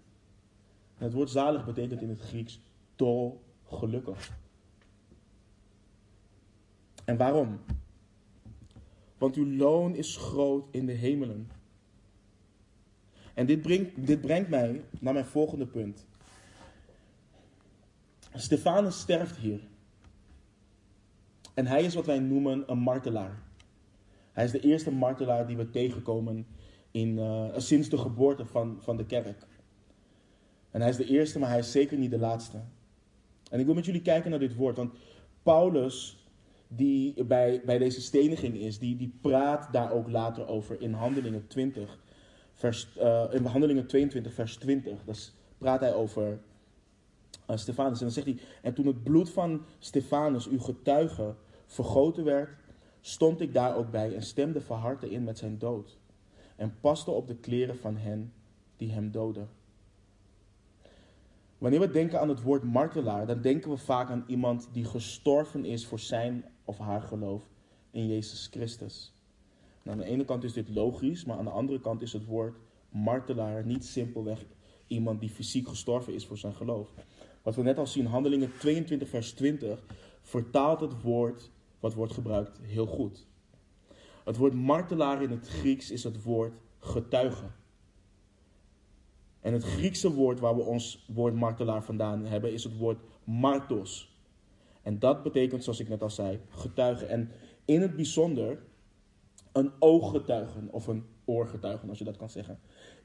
En 0.98 1.04
het 1.06 1.14
woord 1.14 1.30
zalig 1.30 1.66
betekent 1.66 2.02
in 2.02 2.10
het 2.10 2.20
Grieks 2.20 2.60
dol 2.96 3.42
gelukkig. 3.66 4.32
En 7.06 7.18
waarom? 7.18 7.60
Want 9.18 9.36
uw 9.36 9.56
loon 9.58 9.96
is 9.96 10.18
groot 10.18 10.68
in 10.72 10.86
de 10.86 10.92
hemelen. 10.92 11.50
En 13.34 13.46
dit 13.46 13.62
brengt, 13.62 14.08
dit 14.08 14.22
brengt 14.22 14.50
mij 14.50 14.84
naar 15.00 15.14
mijn 15.14 15.26
volgende 15.26 15.66
punt. 15.66 16.06
Stefanus 18.34 19.00
sterft 19.00 19.36
hier. 19.36 19.62
En 21.54 21.68
hij 21.68 21.84
is 21.84 21.96
wat 21.96 22.06
wij 22.06 22.20
noemen 22.20 22.64
een 22.68 22.78
martelaar. 22.78 23.42
Hij 24.32 24.46
is 24.46 24.52
de 24.52 24.60
eerste 24.60 24.92
martelaar 24.92 25.48
die 25.48 25.58
we 25.58 25.70
tegenkomen 25.70 26.48
in, 26.92 27.18
uh, 27.18 27.46
sinds 27.58 27.90
de 27.90 27.98
geboorte 27.98 28.46
van, 28.46 28.78
van 28.80 28.98
de 28.98 29.06
kerk. 29.06 29.46
En 30.72 30.82
hij 30.82 30.90
is 30.90 30.98
de 30.98 31.06
eerste, 31.06 31.40
maar 31.40 31.50
hij 31.50 31.60
is 31.60 31.72
zeker 31.72 31.98
niet 31.98 32.12
de 32.12 32.20
laatste. 32.20 32.58
En 33.50 33.60
ik 33.60 33.66
wil 33.66 33.76
met 33.76 33.86
jullie 33.86 34.02
kijken 34.02 34.30
naar 34.30 34.40
dit 34.40 34.56
woord, 34.56 34.78
want 34.78 34.94
Paulus, 35.44 36.28
die 36.68 37.24
bij, 37.24 37.62
bij 37.66 37.78
deze 37.78 38.02
steniging 38.02 38.56
is, 38.56 38.80
die, 38.80 38.96
die 38.96 39.14
praat 39.22 39.74
daar 39.74 39.92
ook 39.92 40.10
later 40.10 40.48
over 40.48 40.82
in 40.82 40.94
Handelingen 40.94 41.48
20, 41.48 42.00
vers, 42.54 42.88
uh, 42.98 43.24
in 43.32 43.46
Handelingen 43.46 43.88
22, 43.88 44.34
vers 44.34 44.58
20. 44.58 45.04
Dus 45.06 45.34
praat 45.58 45.80
hij 45.80 45.94
over 45.94 46.40
uh, 47.50 47.58
Stefanus. 47.58 47.98
En 47.98 48.06
dan 48.06 48.14
zegt 48.14 48.28
hij, 48.28 48.38
en 48.62 48.74
toen 48.74 48.86
het 48.86 49.04
bloed 49.04 49.30
van 49.30 49.66
Stefanus, 49.80 50.48
uw 50.48 50.60
getuige, 50.60 51.36
vergoten 51.74 52.24
werd, 52.24 52.50
stond 53.02 53.42
ik 53.42 53.54
daar 53.54 53.76
ook 53.76 53.92
bij 53.92 54.16
en 54.16 54.22
stemde 54.22 54.62
verharde 54.62 55.10
in 55.10 55.24
met 55.24 55.38
zijn 55.38 55.58
dood. 55.58 55.98
En 56.56 56.76
paste 56.82 57.12
op 57.12 57.28
de 57.28 57.36
kleren 57.36 57.78
van 57.78 57.98
hen 57.98 58.34
die 58.78 58.92
hem 58.92 59.12
doden. 59.12 59.50
Wanneer 61.58 61.80
we 61.80 61.90
denken 61.90 62.20
aan 62.20 62.30
het 62.30 62.42
woord 62.42 62.64
martelaar, 62.64 63.28
dan 63.28 63.42
denken 63.42 63.70
we 63.70 63.78
vaak 63.78 64.10
aan 64.10 64.24
iemand 64.28 64.70
die 64.72 64.86
gestorven 64.86 65.66
is 65.66 65.86
voor 65.86 66.00
zijn 66.00 66.46
of 66.66 66.78
haar 66.78 67.02
geloof 67.02 67.44
in 67.92 68.08
Jezus 68.08 68.48
Christus. 68.52 69.14
Nou, 69.84 69.98
aan 69.98 70.04
de 70.04 70.10
ene 70.10 70.26
kant 70.26 70.44
is 70.44 70.54
dit 70.54 70.70
logisch, 70.70 71.26
maar 71.26 71.38
aan 71.38 71.46
de 71.46 71.52
andere 71.52 71.80
kant 71.80 72.02
is 72.02 72.14
het 72.14 72.26
woord 72.26 72.58
martelaar 72.90 73.66
niet 73.66 73.86
simpelweg 73.86 74.46
iemand 74.88 75.20
die 75.20 75.30
fysiek 75.30 75.68
gestorven 75.68 76.14
is 76.14 76.26
voor 76.26 76.38
zijn 76.38 76.54
geloof. 76.54 76.94
Wat 77.42 77.56
we 77.56 77.62
net 77.62 77.78
al 77.78 77.88
zien, 77.88 78.06
Handelingen 78.06 78.52
22, 78.60 79.10
vers 79.10 79.32
20, 79.34 79.84
vertaalt 80.22 80.80
het 80.80 81.02
woord 81.02 81.52
wat 81.84 81.94
wordt 81.94 82.14
gebruikt 82.14 82.60
heel 82.62 82.86
goed. 82.86 83.28
Het 84.26 84.38
woord 84.38 84.54
martelaar 84.54 85.22
in 85.22 85.32
het 85.32 85.48
Grieks 85.48 85.92
is 85.92 86.04
het 86.04 86.24
woord 86.24 86.54
getuige. 86.80 87.46
En 89.40 89.54
het 89.54 89.64
Griekse 89.64 90.14
woord 90.14 90.40
waar 90.40 90.56
we 90.56 90.62
ons 90.62 91.06
woord 91.08 91.36
martelaar 91.36 91.84
vandaan 91.84 92.26
hebben 92.26 92.54
is 92.54 92.64
het 92.64 92.78
woord 92.78 93.00
martos. 93.24 94.18
En 94.82 95.00
dat 95.00 95.24
betekent, 95.24 95.64
zoals 95.64 95.80
ik 95.80 95.90
net 95.90 96.02
al 96.02 96.10
zei, 96.10 96.40
getuige. 96.50 97.06
En 97.06 97.32
in 97.66 97.82
het 97.82 97.96
bijzonder 97.96 98.64
een 99.52 99.72
ooggetuigen 99.80 100.68
of 100.72 100.88
een 100.88 101.06
oorgetuigen, 101.26 101.90
als 101.90 101.98
je 101.98 102.04
dat 102.04 102.18
kan 102.18 102.30
zeggen. 102.30 102.60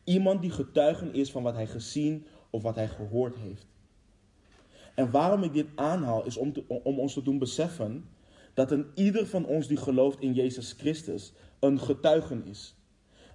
Iemand 0.05 0.41
die 0.41 0.51
getuigen 0.51 1.15
is 1.15 1.31
van 1.31 1.43
wat 1.43 1.55
hij 1.55 1.67
gezien 1.67 2.27
of 2.51 2.63
wat 2.63 2.75
hij 2.75 2.89
gehoord 2.89 3.37
heeft. 3.37 3.67
En 4.95 5.11
waarom 5.11 5.43
ik 5.43 5.53
dit 5.53 5.67
aanhaal, 5.75 6.25
is 6.25 6.37
om, 6.37 6.53
om 6.69 6.99
ons 6.99 7.13
te 7.13 7.23
doen 7.23 7.39
beseffen 7.39 8.05
dat 8.59 8.71
een 8.71 8.87
ieder 8.95 9.27
van 9.27 9.47
ons 9.47 9.67
die 9.67 9.77
gelooft 9.77 10.21
in 10.21 10.33
Jezus 10.33 10.73
Christus 10.73 11.33
een 11.59 11.81
getuigen 11.81 12.45
is. 12.45 12.75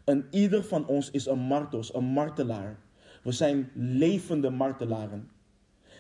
Een 0.06 0.26
ieder 0.32 0.64
van 0.64 0.88
ons 0.88 1.12
is 1.12 1.26
een 1.26 1.40
martos, 1.40 1.94
een 1.94 2.04
martelaar. 2.04 2.80
We 3.22 3.32
zijn 3.32 3.72
levende 3.74 4.50
martelaren. 4.50 5.30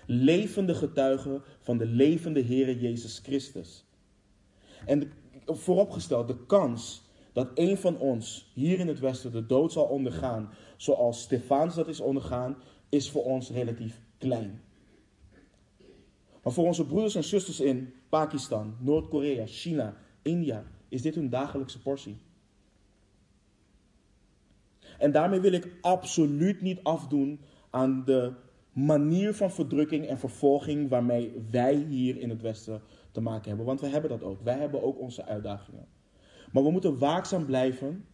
Levende 0.05 0.75
getuigen 0.75 1.41
van 1.59 1.77
de 1.77 1.85
levende 1.85 2.43
Heere 2.43 2.79
Jezus 2.79 3.19
Christus. 3.19 3.85
En 4.85 5.11
vooropgesteld, 5.45 6.27
de 6.27 6.45
kans 6.45 7.03
dat 7.33 7.51
een 7.55 7.77
van 7.77 7.97
ons 7.97 8.51
hier 8.53 8.79
in 8.79 8.87
het 8.87 8.99
Westen 8.99 9.31
de 9.31 9.45
dood 9.45 9.71
zal 9.71 9.85
ondergaan, 9.85 10.49
zoals 10.77 11.21
Stefanus 11.21 11.75
dat 11.75 11.87
is 11.87 11.99
ondergaan, 11.99 12.57
is 12.89 13.11
voor 13.11 13.23
ons 13.23 13.49
relatief 13.49 14.01
klein. 14.17 14.61
Maar 16.43 16.53
voor 16.53 16.65
onze 16.65 16.85
broeders 16.85 17.15
en 17.15 17.23
zusters 17.23 17.59
in 17.59 17.93
Pakistan, 18.09 18.75
Noord-Korea, 18.79 19.45
China, 19.45 19.95
India 20.21 20.63
is 20.89 21.01
dit 21.01 21.15
hun 21.15 21.29
dagelijkse 21.29 21.81
portie. 21.81 22.17
En 24.97 25.11
daarmee 25.11 25.39
wil 25.39 25.51
ik 25.51 25.75
absoluut 25.81 26.61
niet 26.61 26.79
afdoen 26.83 27.39
aan 27.69 28.03
de 28.05 28.33
manier 28.71 29.33
van 29.33 29.51
verdrukking 29.51 30.07
en 30.07 30.19
vervolging 30.19 30.89
waarmee 30.89 31.43
wij 31.51 31.75
hier 31.75 32.17
in 32.17 32.29
het 32.29 32.41
Westen 32.41 32.81
te 33.11 33.21
maken 33.21 33.47
hebben. 33.47 33.65
Want 33.65 33.81
we 33.81 33.87
hebben 33.87 34.09
dat 34.09 34.23
ook. 34.23 34.41
Wij 34.41 34.57
hebben 34.57 34.83
ook 34.83 34.99
onze 34.99 35.25
uitdagingen. 35.25 35.87
Maar 36.51 36.63
we 36.63 36.71
moeten 36.71 36.97
waakzaam 36.97 37.45
blijven 37.45 38.05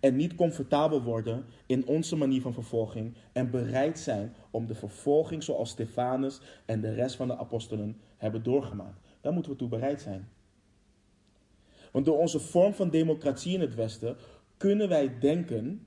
en 0.00 0.16
niet 0.16 0.34
comfortabel 0.34 1.02
worden 1.02 1.44
in 1.66 1.86
onze 1.86 2.16
manier 2.16 2.40
van 2.40 2.52
vervolging 2.52 3.14
en 3.32 3.50
bereid 3.50 3.98
zijn 3.98 4.34
om 4.50 4.66
de 4.66 4.74
vervolging 4.74 5.42
zoals 5.42 5.70
Stefanus 5.70 6.40
en 6.64 6.80
de 6.80 6.94
rest 6.94 7.16
van 7.16 7.28
de 7.28 7.36
apostelen 7.36 8.00
hebben 8.16 8.42
doorgemaakt. 8.42 9.00
Daar 9.20 9.32
moeten 9.32 9.52
we 9.52 9.58
toe 9.58 9.68
bereid 9.68 10.00
zijn. 10.00 10.28
Want 11.92 12.04
door 12.04 12.18
onze 12.18 12.40
vorm 12.40 12.74
van 12.74 12.90
democratie 12.90 13.54
in 13.54 13.60
het 13.60 13.74
Westen 13.74 14.16
kunnen 14.56 14.88
wij 14.88 15.18
denken 15.18 15.86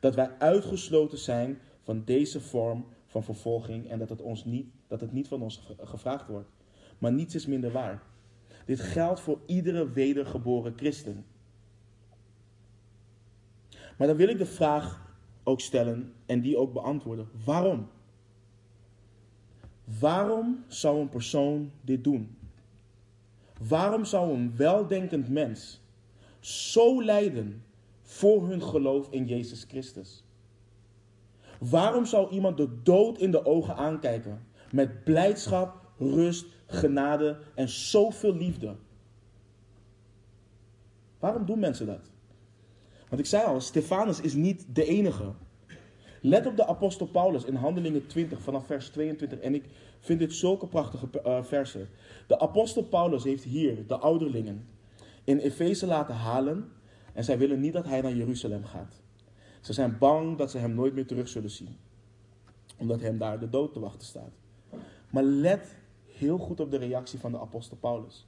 dat 0.00 0.14
wij 0.14 0.30
uitgesloten 0.38 1.18
zijn 1.18 1.58
van 1.82 2.02
deze 2.04 2.40
vorm 2.40 2.86
van 3.06 3.24
vervolging 3.24 3.88
en 3.88 3.98
dat 3.98 4.08
het, 4.08 4.22
ons 4.22 4.44
niet, 4.44 4.66
dat 4.86 5.00
het 5.00 5.12
niet 5.12 5.28
van 5.28 5.42
ons 5.42 5.62
gevraagd 5.78 6.28
wordt. 6.28 6.48
Maar 6.98 7.12
niets 7.12 7.34
is 7.34 7.46
minder 7.46 7.72
waar. 7.72 8.02
Dit 8.66 8.80
geldt 8.80 9.20
voor 9.20 9.40
iedere 9.46 9.90
wedergeboren 9.90 10.72
christen. 10.76 11.24
Maar 13.96 14.06
dan 14.06 14.16
wil 14.16 14.28
ik 14.28 14.38
de 14.38 14.46
vraag 14.46 15.14
ook 15.42 15.60
stellen 15.60 16.12
en 16.26 16.40
die 16.40 16.56
ook 16.56 16.72
beantwoorden. 16.72 17.28
Waarom? 17.44 17.88
Waarom 20.00 20.64
zou 20.68 21.00
een 21.00 21.08
persoon 21.08 21.70
dit 21.80 22.04
doen? 22.04 22.36
Waarom 23.68 24.04
zou 24.04 24.32
een 24.32 24.56
weldenkend 24.56 25.28
mens 25.28 25.80
zo 26.40 27.02
lijden 27.02 27.64
voor 28.02 28.48
hun 28.48 28.62
geloof 28.62 29.08
in 29.10 29.26
Jezus 29.26 29.64
Christus? 29.68 30.24
Waarom 31.58 32.04
zou 32.06 32.30
iemand 32.30 32.56
de 32.56 32.82
dood 32.82 33.18
in 33.18 33.30
de 33.30 33.46
ogen 33.46 33.76
aankijken 33.76 34.46
met 34.72 35.04
blijdschap, 35.04 35.80
rust, 35.98 36.46
genade 36.66 37.38
en 37.54 37.68
zoveel 37.68 38.34
liefde? 38.34 38.76
Waarom 41.18 41.46
doen 41.46 41.58
mensen 41.58 41.86
dat? 41.86 42.11
Want 43.12 43.24
ik 43.24 43.30
zei 43.30 43.44
al, 43.44 43.60
Stefanus 43.60 44.20
is 44.20 44.34
niet 44.34 44.66
de 44.72 44.84
enige. 44.84 45.32
Let 46.20 46.46
op 46.46 46.56
de 46.56 46.66
apostel 46.66 47.06
Paulus 47.06 47.44
in 47.44 47.54
Handelingen 47.54 48.06
20 48.06 48.40
vanaf 48.42 48.66
vers 48.66 48.88
22. 48.88 49.38
En 49.38 49.54
ik 49.54 49.64
vind 50.00 50.18
dit 50.18 50.32
zulke 50.32 50.66
prachtige 50.66 51.08
uh, 51.26 51.42
versen. 51.42 51.88
De 52.26 52.40
apostel 52.40 52.82
Paulus 52.82 53.24
heeft 53.24 53.44
hier 53.44 53.86
de 53.86 53.96
ouderlingen 53.96 54.66
in 55.24 55.38
Efeze 55.38 55.86
laten 55.86 56.14
halen. 56.14 56.72
En 57.12 57.24
zij 57.24 57.38
willen 57.38 57.60
niet 57.60 57.72
dat 57.72 57.84
hij 57.84 58.00
naar 58.00 58.14
Jeruzalem 58.14 58.64
gaat. 58.64 59.00
Ze 59.60 59.72
zijn 59.72 59.98
bang 59.98 60.38
dat 60.38 60.50
ze 60.50 60.58
hem 60.58 60.74
nooit 60.74 60.94
meer 60.94 61.06
terug 61.06 61.28
zullen 61.28 61.50
zien. 61.50 61.76
Omdat 62.76 63.00
hem 63.00 63.18
daar 63.18 63.40
de 63.40 63.48
dood 63.48 63.72
te 63.72 63.80
wachten 63.80 64.06
staat. 64.06 64.32
Maar 65.10 65.22
let 65.22 65.76
heel 66.06 66.38
goed 66.38 66.60
op 66.60 66.70
de 66.70 66.78
reactie 66.78 67.18
van 67.18 67.32
de 67.32 67.40
apostel 67.40 67.76
Paulus. 67.76 68.26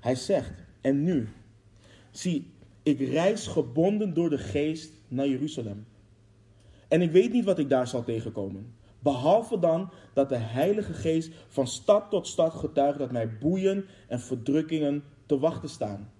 Hij 0.00 0.14
zegt, 0.14 0.52
en 0.80 1.02
nu, 1.02 1.28
zie, 2.10 2.56
ik 2.88 3.08
reis 3.08 3.46
gebonden 3.46 4.14
door 4.14 4.30
de 4.30 4.38
geest 4.38 4.92
naar 5.08 5.28
Jeruzalem. 5.28 5.86
En 6.88 7.02
ik 7.02 7.10
weet 7.10 7.32
niet 7.32 7.44
wat 7.44 7.58
ik 7.58 7.68
daar 7.68 7.86
zal 7.86 8.04
tegenkomen. 8.04 8.74
Behalve 8.98 9.58
dan 9.58 9.90
dat 10.12 10.28
de 10.28 10.36
Heilige 10.36 10.92
Geest 10.92 11.32
van 11.48 11.66
stad 11.66 12.10
tot 12.10 12.26
stad 12.26 12.54
getuigt 12.54 12.98
dat 12.98 13.12
mij 13.12 13.38
boeien 13.38 13.84
en 14.08 14.20
verdrukkingen 14.20 15.02
te 15.26 15.38
wachten 15.38 15.68
staan. 15.68 16.10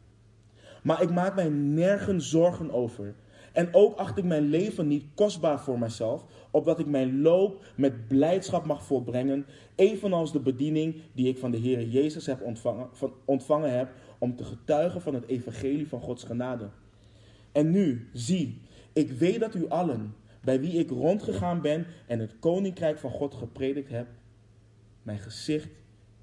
Maar 0.83 1.03
ik 1.03 1.11
maak 1.11 1.35
mij 1.35 1.49
nergens 1.49 2.31
zorgen 2.31 2.71
over. 2.71 3.15
En 3.53 3.69
ook 3.73 3.97
acht 3.97 4.19
ik 4.19 4.25
mijn 4.25 4.49
leven 4.49 4.89
niet 4.89 5.05
kostbaar 5.15 5.61
voor 5.61 5.79
mijzelf, 5.79 6.25
opdat 6.51 6.79
ik 6.79 6.87
mijn 6.87 7.21
loop 7.21 7.65
met 7.77 8.09
blijdschap 8.09 8.65
mag 8.65 8.83
volbrengen, 8.83 9.47
evenals 9.75 10.33
de 10.33 10.41
bediening 10.41 11.01
die 11.13 11.29
ik 11.29 11.39
van 11.39 11.51
de 11.51 11.57
Heer 11.57 11.83
Jezus 11.83 12.27
heb 12.27 12.43
ontvangen, 12.43 12.89
van, 12.93 13.13
ontvangen 13.25 13.79
heb, 13.79 13.89
om 14.19 14.37
te 14.37 14.45
getuigen 14.45 15.01
van 15.01 15.15
het 15.15 15.27
evangelie 15.27 15.89
van 15.89 16.01
Gods 16.01 16.25
genade. 16.25 16.71
En 17.53 17.71
nu, 17.71 18.09
zie, 18.13 18.61
ik 18.93 19.11
weet 19.11 19.41
dat 19.41 19.55
u 19.55 19.69
allen, 19.69 20.15
bij 20.43 20.61
wie 20.61 20.73
ik 20.73 20.91
rondgegaan 20.91 21.61
ben 21.61 21.87
en 22.07 22.19
het 22.19 22.39
koninkrijk 22.39 22.99
van 22.99 23.11
God 23.11 23.35
gepredikt 23.35 23.89
heb, 23.89 24.09
mijn 25.03 25.19
gezicht 25.19 25.71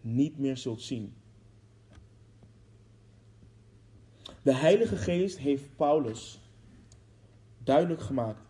niet 0.02 0.38
meer 0.38 0.58
zult 0.58 0.82
zien. 0.82 1.14
De 4.41 4.54
Heilige 4.54 4.96
Geest 4.96 5.38
heeft 5.38 5.76
Paulus 5.76 6.39
duidelijk 7.64 8.02
gemaakt 8.02 8.41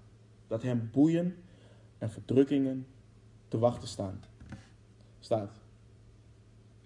dat 0.47 0.61
hem 0.61 0.89
boeien 0.91 1.35
en 1.97 2.09
verdrukkingen 2.09 2.87
te 3.47 3.57
wachten 3.57 3.87
staan. 3.87 4.21
Staat. 5.19 5.64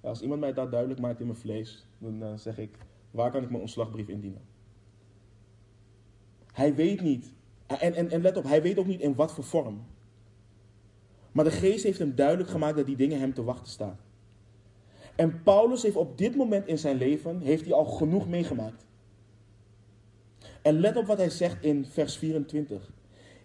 Als 0.01 0.21
iemand 0.21 0.39
mij 0.39 0.53
dat 0.53 0.71
duidelijk 0.71 0.99
maakt 0.99 1.19
in 1.19 1.25
mijn 1.25 1.37
vlees, 1.37 1.87
dan 1.97 2.23
uh, 2.23 2.33
zeg 2.35 2.57
ik, 2.57 2.77
waar 3.11 3.31
kan 3.31 3.43
ik 3.43 3.49
mijn 3.49 3.61
ontslagbrief 3.61 4.07
indienen? 4.07 4.41
Hij 6.51 6.75
weet 6.75 7.01
niet, 7.01 7.33
en, 7.65 7.93
en, 7.93 8.09
en 8.09 8.21
let 8.21 8.37
op, 8.37 8.43
hij 8.43 8.61
weet 8.61 8.77
ook 8.77 8.85
niet 8.85 9.01
in 9.01 9.15
wat 9.15 9.33
voor 9.33 9.43
vorm. 9.43 9.85
Maar 11.31 11.43
de 11.43 11.51
geest 11.51 11.83
heeft 11.83 11.99
hem 11.99 12.15
duidelijk 12.15 12.49
gemaakt 12.49 12.75
dat 12.75 12.85
die 12.85 12.95
dingen 12.95 13.19
hem 13.19 13.33
te 13.33 13.43
wachten 13.43 13.71
staan. 13.71 13.97
En 15.15 15.43
Paulus 15.43 15.83
heeft 15.83 15.95
op 15.95 16.17
dit 16.17 16.35
moment 16.35 16.67
in 16.67 16.77
zijn 16.77 16.97
leven, 16.97 17.39
heeft 17.39 17.65
hij 17.65 17.73
al 17.73 17.85
genoeg 17.85 18.27
meegemaakt. 18.27 18.85
En 20.61 20.79
let 20.79 20.95
op 20.95 21.05
wat 21.05 21.17
hij 21.17 21.29
zegt 21.29 21.63
in 21.63 21.85
vers 21.85 22.17
24. 22.17 22.91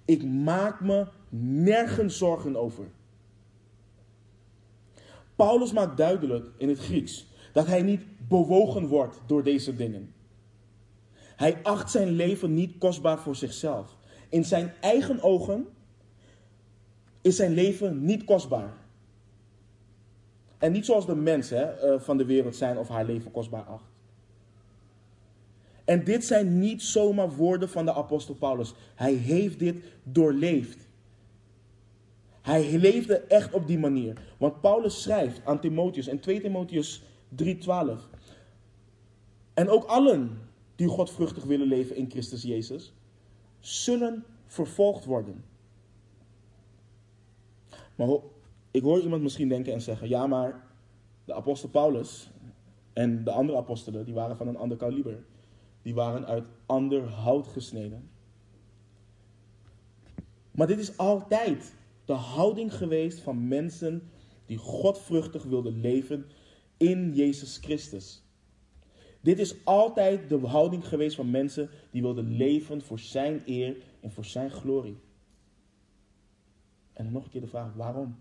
Ik 0.05 0.24
maak 0.24 0.80
me 0.80 1.07
nergens 1.38 2.18
zorgen 2.18 2.57
over. 2.57 2.84
Paulus 5.37 5.72
maakt 5.72 5.97
duidelijk 5.97 6.47
in 6.59 6.68
het 6.68 6.78
Grieks 6.78 7.26
dat 7.53 7.66
hij 7.66 7.82
niet 7.82 8.03
bewogen 8.28 8.87
wordt 8.87 9.20
door 9.26 9.43
deze 9.43 9.76
dingen. 9.76 10.14
Hij 11.37 11.62
acht 11.62 11.91
zijn 11.91 12.09
leven 12.09 12.55
niet 12.55 12.78
kostbaar 12.78 13.18
voor 13.18 13.37
zichzelf. 13.37 13.97
In 14.28 14.45
zijn 14.45 14.72
eigen 14.80 15.22
ogen 15.22 15.66
is 17.20 17.37
zijn 17.37 17.53
leven 17.53 18.05
niet 18.05 18.24
kostbaar. 18.24 18.72
En 20.59 20.72
niet 20.72 20.85
zoals 20.85 21.07
de 21.07 21.14
mensen 21.14 21.80
eh, 21.80 22.01
van 22.01 22.16
de 22.16 22.24
wereld 22.24 22.57
zijn 22.57 22.78
of 22.78 22.89
haar 22.89 23.05
leven 23.05 23.30
kostbaar 23.30 23.62
acht. 23.62 23.93
En 25.85 26.05
dit 26.05 26.24
zijn 26.24 26.59
niet 26.59 26.82
zomaar 26.82 27.30
woorden 27.30 27.68
van 27.68 27.85
de 27.85 27.95
apostel 27.95 28.35
Paulus. 28.35 28.74
Hij 28.95 29.12
heeft 29.12 29.59
dit 29.59 29.85
doorleefd. 30.03 30.84
Hij 32.45 32.78
leefde 32.78 33.16
echt 33.16 33.53
op 33.53 33.66
die 33.66 33.78
manier. 33.78 34.20
Want 34.38 34.61
Paulus 34.61 35.03
schrijft 35.03 35.45
aan 35.45 35.61
Timotheus 35.61 36.09
in 36.09 36.20
2 36.20 36.40
Timotheus 36.40 37.03
3:12. 37.28 38.09
En 39.55 39.68
ook 39.68 39.84
allen 39.84 40.38
die 40.76 40.88
godvruchtig 40.88 41.45
willen 41.45 41.66
leven 41.66 41.97
in 41.97 42.11
Christus 42.11 42.42
Jezus, 42.42 42.92
zullen 43.59 44.24
vervolgd 44.47 45.05
worden. 45.05 45.45
Maar 47.95 48.09
ik 48.70 48.82
hoor 48.82 49.01
iemand 49.01 49.22
misschien 49.22 49.49
denken 49.49 49.72
en 49.72 49.80
zeggen: 49.80 50.09
ja, 50.09 50.26
maar 50.26 50.64
de 51.24 51.34
apostel 51.34 51.68
Paulus 51.68 52.30
en 52.92 53.24
de 53.24 53.30
andere 53.30 53.59
apostelen, 53.59 54.05
die 54.05 54.14
waren 54.14 54.36
van 54.36 54.49
een 54.49 54.57
ander 54.57 54.76
kaliber 54.76 55.24
die 55.84 55.95
waren 55.95 56.26
uit 56.26 56.45
ander 56.66 57.09
hout 57.09 57.47
gesneden. 57.47 58.11
Maar 60.51 60.66
dit 60.66 60.78
is 60.78 60.97
altijd 60.97 61.74
de 62.05 62.12
houding 62.12 62.74
geweest 62.74 63.20
van 63.20 63.48
mensen 63.48 64.11
die 64.46 64.57
godvruchtig 64.57 65.42
wilden 65.42 65.80
leven 65.80 66.26
in 66.76 67.12
Jezus 67.14 67.59
Christus. 67.59 68.22
Dit 69.20 69.38
is 69.38 69.64
altijd 69.64 70.28
de 70.28 70.38
houding 70.38 70.88
geweest 70.88 71.16
van 71.16 71.30
mensen 71.30 71.70
die 71.90 72.02
wilden 72.02 72.36
leven 72.36 72.82
voor 72.82 72.98
zijn 72.98 73.42
eer 73.46 73.76
en 74.00 74.12
voor 74.12 74.24
zijn 74.24 74.50
glorie. 74.50 74.98
En 76.92 77.12
nog 77.12 77.24
een 77.24 77.30
keer 77.30 77.40
de 77.40 77.46
vraag, 77.46 77.74
waarom? 77.74 78.16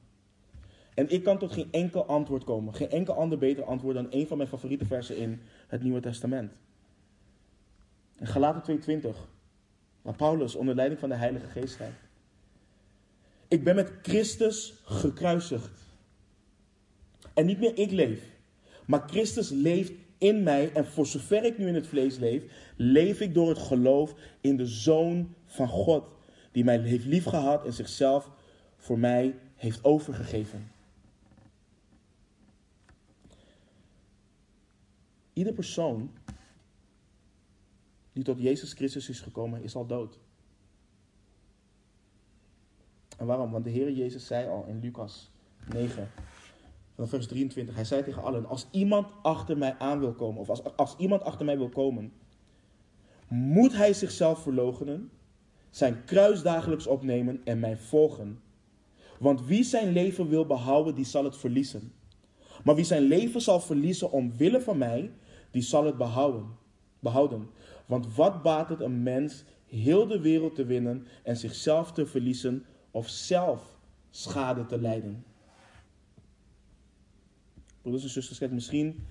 En 0.93 1.09
ik 1.09 1.23
kan 1.23 1.37
tot 1.37 1.51
geen 1.51 1.71
enkel 1.71 2.05
antwoord 2.05 2.43
komen. 2.43 2.73
Geen 2.73 2.89
enkel 2.89 3.13
ander 3.13 3.37
beter 3.37 3.63
antwoord 3.63 3.95
dan 3.95 4.07
een 4.09 4.27
van 4.27 4.37
mijn 4.37 4.49
favoriete 4.49 4.85
versen 4.85 5.17
in 5.17 5.41
het 5.67 5.83
Nieuwe 5.83 5.99
Testament. 5.99 6.51
In 8.19 8.27
Galaten 8.27 8.61
2:20, 8.61 9.27
waar 10.01 10.15
Paulus 10.15 10.55
onder 10.55 10.75
leiding 10.75 10.99
van 10.99 11.09
de 11.09 11.15
Heilige 11.15 11.47
Geest 11.47 11.73
schrijft. 11.73 12.02
Ik 13.53 13.63
ben 13.63 13.75
met 13.75 13.91
Christus 14.01 14.73
gekruisigd. 14.83 15.71
En 17.33 17.45
niet 17.45 17.59
meer 17.59 17.77
ik 17.77 17.91
leef, 17.91 18.23
maar 18.85 19.09
Christus 19.09 19.49
leeft 19.49 19.91
in 20.17 20.43
mij. 20.43 20.71
En 20.73 20.85
voor 20.85 21.05
zover 21.05 21.43
ik 21.43 21.57
nu 21.57 21.67
in 21.67 21.75
het 21.75 21.87
vlees 21.87 22.17
leef, 22.17 22.43
leef 22.75 23.19
ik 23.19 23.33
door 23.33 23.49
het 23.49 23.57
geloof 23.57 24.15
in 24.41 24.57
de 24.57 24.65
Zoon 24.65 25.35
van 25.45 25.67
God, 25.67 26.03
die 26.51 26.63
mij 26.63 26.79
heeft 26.79 27.05
liefgehad 27.05 27.65
en 27.65 27.73
zichzelf 27.73 28.31
voor 28.77 28.99
mij 28.99 29.35
heeft 29.55 29.83
overgegeven. 29.83 30.71
Ieder 35.33 35.53
persoon 35.53 36.11
die 38.13 38.23
tot 38.23 38.39
Jezus 38.39 38.73
Christus 38.73 39.09
is 39.09 39.19
gekomen, 39.19 39.63
is 39.63 39.75
al 39.75 39.85
dood. 39.85 40.22
En 43.17 43.25
waarom? 43.25 43.51
Want 43.51 43.63
de 43.63 43.69
Heer 43.69 43.91
Jezus 43.91 44.25
zei 44.25 44.49
al 44.49 44.65
in 44.67 44.79
Lucas 44.79 45.31
9, 45.73 46.11
van 46.95 47.07
vers 47.07 47.27
23, 47.27 47.75
hij 47.75 47.85
zei 47.85 48.03
tegen 48.03 48.23
allen, 48.23 48.45
als 48.45 48.67
iemand 48.71 49.11
achter 49.21 49.57
mij 49.57 49.75
aan 49.77 49.99
wil 49.99 50.13
komen, 50.13 50.41
of 50.41 50.49
als, 50.49 50.75
als 50.75 50.95
iemand 50.97 51.23
achter 51.23 51.45
mij 51.45 51.57
wil 51.57 51.69
komen, 51.69 52.13
moet 53.27 53.73
hij 53.73 53.93
zichzelf 53.93 54.39
verloochenen, 54.41 55.11
zijn 55.69 56.03
kruis 56.05 56.41
dagelijks 56.41 56.87
opnemen 56.87 57.41
en 57.43 57.59
mij 57.59 57.77
volgen. 57.77 58.41
Want 59.19 59.45
wie 59.45 59.63
zijn 59.63 59.91
leven 59.91 60.27
wil 60.27 60.45
behouden, 60.45 60.95
die 60.95 61.05
zal 61.05 61.23
het 61.23 61.37
verliezen. 61.37 61.93
Maar 62.63 62.75
wie 62.75 62.85
zijn 62.85 63.03
leven 63.03 63.41
zal 63.41 63.59
verliezen 63.59 64.11
omwille 64.11 64.61
van 64.61 64.77
mij, 64.77 65.11
die 65.51 65.61
zal 65.61 65.85
het 65.85 65.97
behouden. 65.97 66.45
behouden. 66.99 67.49
Want 67.85 68.15
wat 68.15 68.41
baat 68.41 68.69
het 68.69 68.79
een 68.79 69.03
mens 69.03 69.43
heel 69.65 70.07
de 70.07 70.19
wereld 70.19 70.55
te 70.55 70.65
winnen 70.65 71.07
en 71.23 71.37
zichzelf 71.37 71.91
te 71.91 72.05
verliezen 72.05 72.65
of 72.93 73.09
zelf 73.09 73.79
schade 74.09 74.65
te 74.65 74.79
lijden? 74.79 75.23
Broeders 77.81 78.03
en 78.03 78.09
zusters, 78.09 78.51
misschien, 78.51 79.05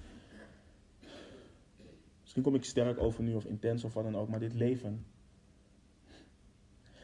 misschien 2.20 2.42
kom 2.42 2.54
ik 2.54 2.64
sterk 2.64 2.98
over 2.98 3.22
nu 3.22 3.34
of 3.34 3.44
intens 3.44 3.84
of 3.84 3.94
wat 3.94 4.04
dan 4.04 4.16
ook, 4.16 4.28
maar 4.28 4.40
dit 4.40 4.54
leven, 4.54 5.06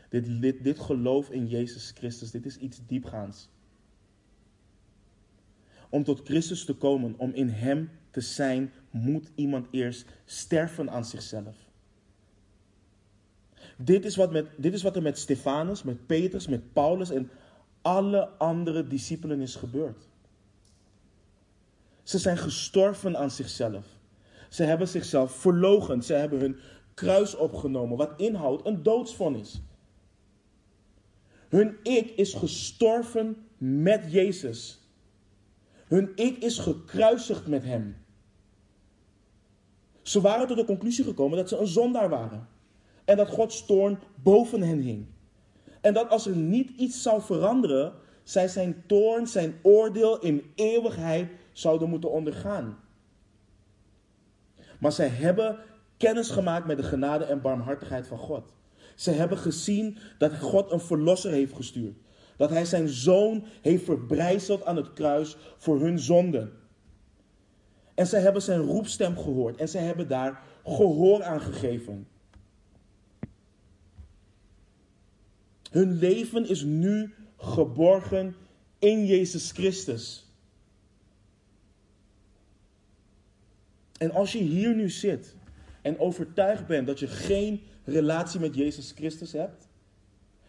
dit, 0.08 0.40
dit, 0.40 0.64
dit 0.64 0.78
geloof 0.78 1.30
in 1.30 1.46
Jezus 1.46 1.90
Christus, 1.90 2.30
dit 2.30 2.46
is 2.46 2.56
iets 2.56 2.80
diepgaands. 2.86 3.48
Om 5.88 6.04
tot 6.04 6.20
Christus 6.24 6.64
te 6.64 6.74
komen, 6.74 7.18
om 7.18 7.30
in 7.30 7.48
Hem 7.48 7.90
te 8.10 8.20
zijn, 8.20 8.72
moet 8.90 9.30
iemand 9.34 9.66
eerst 9.70 10.06
sterven 10.24 10.90
aan 10.90 11.04
zichzelf. 11.04 11.67
Dit 13.76 14.04
is, 14.04 14.16
wat 14.16 14.32
met, 14.32 14.46
dit 14.56 14.72
is 14.72 14.82
wat 14.82 14.96
er 14.96 15.02
met 15.02 15.18
Stefanus, 15.18 15.82
met 15.82 16.06
Petrus, 16.06 16.48
met 16.48 16.72
Paulus 16.72 17.10
en 17.10 17.30
alle 17.82 18.28
andere 18.28 18.86
discipelen 18.86 19.40
is 19.40 19.54
gebeurd. 19.54 20.08
Ze 22.02 22.18
zijn 22.18 22.38
gestorven 22.38 23.16
aan 23.16 23.30
zichzelf. 23.30 23.86
Ze 24.48 24.62
hebben 24.62 24.88
zichzelf 24.88 25.32
verlogend. 25.32 26.04
Ze 26.04 26.12
hebben 26.12 26.40
hun 26.40 26.56
kruis 26.94 27.36
opgenomen, 27.36 27.96
wat 27.96 28.12
inhoudt 28.16 28.66
een 28.66 28.82
doodsvonnis. 28.82 29.60
Hun 31.48 31.76
ik 31.82 32.10
is 32.10 32.34
gestorven 32.34 33.46
met 33.58 34.12
Jezus. 34.12 34.80
Hun 35.86 36.12
ik 36.14 36.36
is 36.36 36.58
gekruisigd 36.58 37.46
met 37.46 37.64
Hem. 37.64 37.96
Ze 40.02 40.20
waren 40.20 40.46
tot 40.46 40.56
de 40.56 40.64
conclusie 40.64 41.04
gekomen 41.04 41.36
dat 41.36 41.48
ze 41.48 41.56
een 41.56 41.66
zondaar 41.66 42.08
waren. 42.08 42.48
En 43.08 43.16
dat 43.16 43.28
Gods 43.28 43.66
toorn 43.66 43.98
boven 44.22 44.62
hen 44.62 44.78
hing. 44.78 45.06
En 45.80 45.94
dat 45.94 46.10
als 46.10 46.26
er 46.26 46.36
niet 46.36 46.70
iets 46.76 47.02
zou 47.02 47.22
veranderen, 47.22 47.92
zij 48.22 48.48
zijn 48.48 48.82
toorn, 48.86 49.26
zijn 49.26 49.54
oordeel 49.62 50.18
in 50.18 50.52
eeuwigheid 50.54 51.30
zouden 51.52 51.88
moeten 51.88 52.10
ondergaan. 52.10 52.78
Maar 54.78 54.92
zij 54.92 55.08
hebben 55.08 55.58
kennis 55.96 56.30
gemaakt 56.30 56.66
met 56.66 56.76
de 56.76 56.82
genade 56.82 57.24
en 57.24 57.40
barmhartigheid 57.40 58.06
van 58.06 58.18
God. 58.18 58.52
Ze 58.94 59.10
hebben 59.10 59.38
gezien 59.38 59.98
dat 60.18 60.38
God 60.38 60.72
een 60.72 60.80
verlosser 60.80 61.30
heeft 61.30 61.54
gestuurd. 61.54 61.96
Dat 62.36 62.50
hij 62.50 62.64
zijn 62.64 62.88
zoon 62.88 63.44
heeft 63.62 63.84
verbrijzeld 63.84 64.64
aan 64.64 64.76
het 64.76 64.92
kruis 64.92 65.36
voor 65.56 65.80
hun 65.80 65.98
zonden. 65.98 66.52
En 67.94 68.06
zij 68.06 68.20
hebben 68.20 68.42
zijn 68.42 68.60
roepstem 68.60 69.16
gehoord 69.16 69.56
en 69.56 69.68
zij 69.68 69.82
hebben 69.82 70.08
daar 70.08 70.42
gehoor 70.64 71.22
aan 71.22 71.40
gegeven. 71.40 72.06
Hun 75.70 75.92
leven 75.98 76.48
is 76.48 76.62
nu 76.62 77.14
geborgen 77.36 78.34
in 78.78 79.06
Jezus 79.06 79.50
Christus. 79.50 80.26
En 83.98 84.10
als 84.10 84.32
je 84.32 84.38
hier 84.38 84.74
nu 84.74 84.90
zit 84.90 85.34
en 85.82 85.98
overtuigd 85.98 86.66
bent 86.66 86.86
dat 86.86 86.98
je 86.98 87.06
geen 87.06 87.60
relatie 87.84 88.40
met 88.40 88.54
Jezus 88.54 88.92
Christus 88.92 89.32
hebt, 89.32 89.68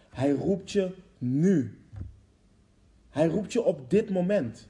Hij 0.09 0.32
roept 0.32 0.72
je 0.72 0.91
nu. 1.17 1.78
Hij 3.09 3.28
roept 3.28 3.53
je 3.53 3.63
op 3.63 3.89
dit 3.89 4.09
moment. 4.09 4.67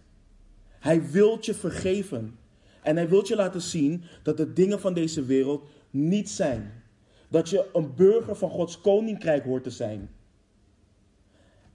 Hij 0.80 1.10
wilt 1.10 1.46
je 1.46 1.54
vergeven. 1.54 2.38
En 2.82 2.96
hij 2.96 3.10
wilt 3.10 3.28
je 3.28 3.36
laten 3.36 3.62
zien 3.62 4.04
dat 4.24 4.38
de 4.38 4.54
dingen 4.54 4.80
van 4.80 4.94
deze 4.94 5.26
wereld 5.26 5.70
niet 5.90 6.30
zijn. 6.30 6.84
Dat 7.28 7.50
je 7.50 7.70
een 7.74 7.96
burger 7.96 8.36
van 8.36 8.50
Gods 8.50 8.82
koninkrijk 8.82 9.44
hoort 9.44 9.64
te 9.64 9.70
zijn. 9.70 10.10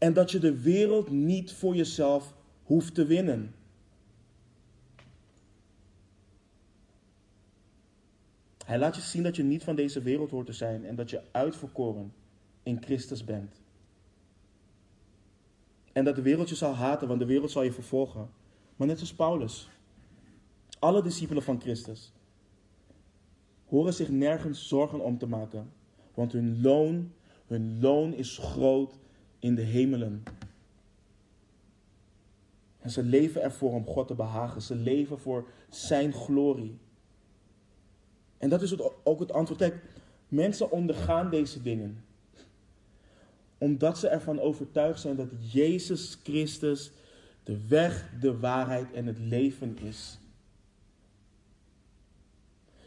En 0.04 0.12
dat 0.12 0.30
je 0.30 0.38
de 0.38 0.60
wereld 0.60 1.10
niet 1.10 1.52
voor 1.52 1.74
jezelf 1.74 2.34
hoeft 2.62 2.94
te 2.94 3.06
winnen. 3.06 3.54
Hij 8.64 8.78
laat 8.78 8.96
je 8.96 9.02
zien 9.02 9.22
dat 9.22 9.36
je 9.36 9.42
niet 9.42 9.64
van 9.64 9.76
deze 9.76 10.02
wereld 10.02 10.30
hoort 10.30 10.46
te 10.46 10.52
zijn 10.52 10.84
en 10.84 10.96
dat 10.96 11.10
je 11.10 11.22
uitverkoren 11.30 12.12
in 12.62 12.82
Christus 12.82 13.24
bent. 13.24 13.60
En 15.92 16.04
dat 16.04 16.16
de 16.16 16.22
wereld 16.22 16.48
je 16.48 16.54
zal 16.54 16.74
haten, 16.74 17.08
want 17.08 17.20
de 17.20 17.26
wereld 17.26 17.50
zal 17.50 17.62
je 17.62 17.72
vervolgen. 17.72 18.30
Maar 18.76 18.86
net 18.86 18.98
zoals 18.98 19.14
Paulus. 19.14 19.68
Alle 20.78 21.02
discipelen 21.02 21.42
van 21.42 21.60
Christus 21.60 22.12
horen 23.66 23.94
zich 23.94 24.08
nergens 24.08 24.68
zorgen 24.68 25.00
om 25.00 25.18
te 25.18 25.26
maken. 25.26 25.72
Want 26.14 26.32
hun 26.32 26.60
loon, 26.62 27.12
hun 27.46 27.80
loon 27.80 28.14
is 28.14 28.38
groot 28.38 29.02
in 29.44 29.54
de 29.54 29.62
hemelen. 29.62 30.22
En 32.80 32.90
ze 32.90 33.02
leven 33.02 33.42
ervoor 33.42 33.72
om 33.72 33.86
God 33.86 34.06
te 34.06 34.14
behagen. 34.14 34.62
Ze 34.62 34.74
leven 34.74 35.18
voor 35.18 35.48
Zijn 35.68 36.12
glorie. 36.12 36.78
En 38.38 38.48
dat 38.48 38.62
is 38.62 38.78
ook 39.04 39.20
het 39.20 39.32
antwoord. 39.32 39.60
Kijk, 39.60 39.82
mensen 40.28 40.70
ondergaan 40.70 41.30
deze 41.30 41.62
dingen. 41.62 42.04
Omdat 43.58 43.98
ze 43.98 44.08
ervan 44.08 44.40
overtuigd 44.40 45.00
zijn 45.00 45.16
dat 45.16 45.52
Jezus 45.52 46.18
Christus 46.22 46.90
de 47.42 47.66
weg, 47.68 48.10
de 48.20 48.38
waarheid 48.38 48.92
en 48.92 49.06
het 49.06 49.18
leven 49.18 49.78
is. 49.78 50.18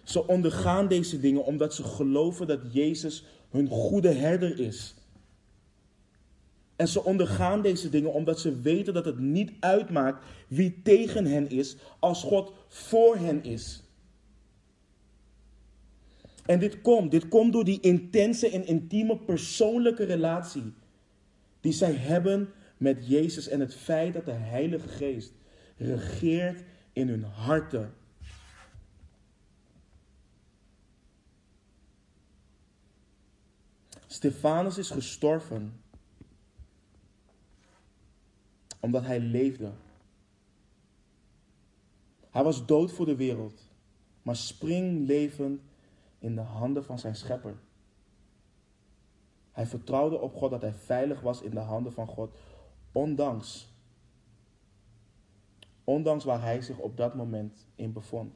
Ze 0.04 0.28
ondergaan 0.28 0.88
deze 0.88 1.20
dingen 1.20 1.46
omdat 1.46 1.74
ze 1.74 1.84
geloven 1.84 2.48
dat 2.48 2.74
Jezus 2.74 3.24
hun 3.50 3.68
goede 3.68 4.12
herder 4.12 4.60
is. 4.60 4.97
En 6.78 6.88
ze 6.88 7.04
ondergaan 7.04 7.62
deze 7.62 7.90
dingen 7.90 8.14
omdat 8.14 8.40
ze 8.40 8.62
weten 8.62 8.94
dat 8.94 9.06
het 9.06 9.20
niet 9.20 9.52
uitmaakt 9.60 10.26
wie 10.48 10.82
tegen 10.84 11.26
hen 11.26 11.50
is 11.50 11.76
als 12.00 12.24
God 12.24 12.54
voor 12.68 13.18
hen 13.18 13.44
is. 13.44 13.84
En 16.46 16.60
dit 16.60 16.82
komt, 16.82 17.12
dit 17.12 17.28
komt 17.28 17.54
door 17.54 17.64
die 17.64 17.80
intense 17.80 18.50
en 18.50 18.66
intieme 18.66 19.18
persoonlijke 19.18 20.04
relatie 20.04 20.74
die 21.62 21.74
zij 21.74 21.94
hebben 21.94 22.50
met 22.78 23.08
Jezus 23.08 23.48
en 23.48 23.60
het 23.60 23.76
feit 23.76 24.14
dat 24.14 24.26
de 24.26 24.32
Heilige 24.32 24.88
Geest 24.88 25.34
regeert 25.78 26.64
in 26.94 27.08
hun 27.08 27.24
harten. 27.24 27.94
Stefanus 34.08 34.78
is 34.78 34.90
gestorven 34.90 35.82
omdat 38.80 39.06
hij 39.06 39.20
leefde. 39.20 39.72
Hij 42.30 42.44
was 42.44 42.66
dood 42.66 42.92
voor 42.92 43.06
de 43.06 43.16
wereld, 43.16 43.62
maar 44.22 44.36
springlevend 44.36 45.62
in 46.20 46.36
de 46.36 46.42
handen 46.42 46.86
van 46.86 47.00
zijn 47.00 47.16
schepper. 47.16 47.58
Hij 49.52 49.66
vertrouwde 49.66 50.20
op 50.20 50.36
God 50.36 50.52
dat 50.52 50.62
hij 50.62 50.74
veilig 50.74 51.22
was 51.22 51.42
in 51.42 51.52
de 51.52 51.60
handen 51.60 51.94
van 51.94 52.08
God, 52.08 52.36
ondanks, 52.92 53.68
ondanks 55.84 56.24
waar 56.24 56.42
hij 56.42 56.62
zich 56.62 56.78
op 56.78 56.98
dat 56.98 57.16
moment 57.16 57.68
in 57.76 57.94
bevond. 57.94 58.36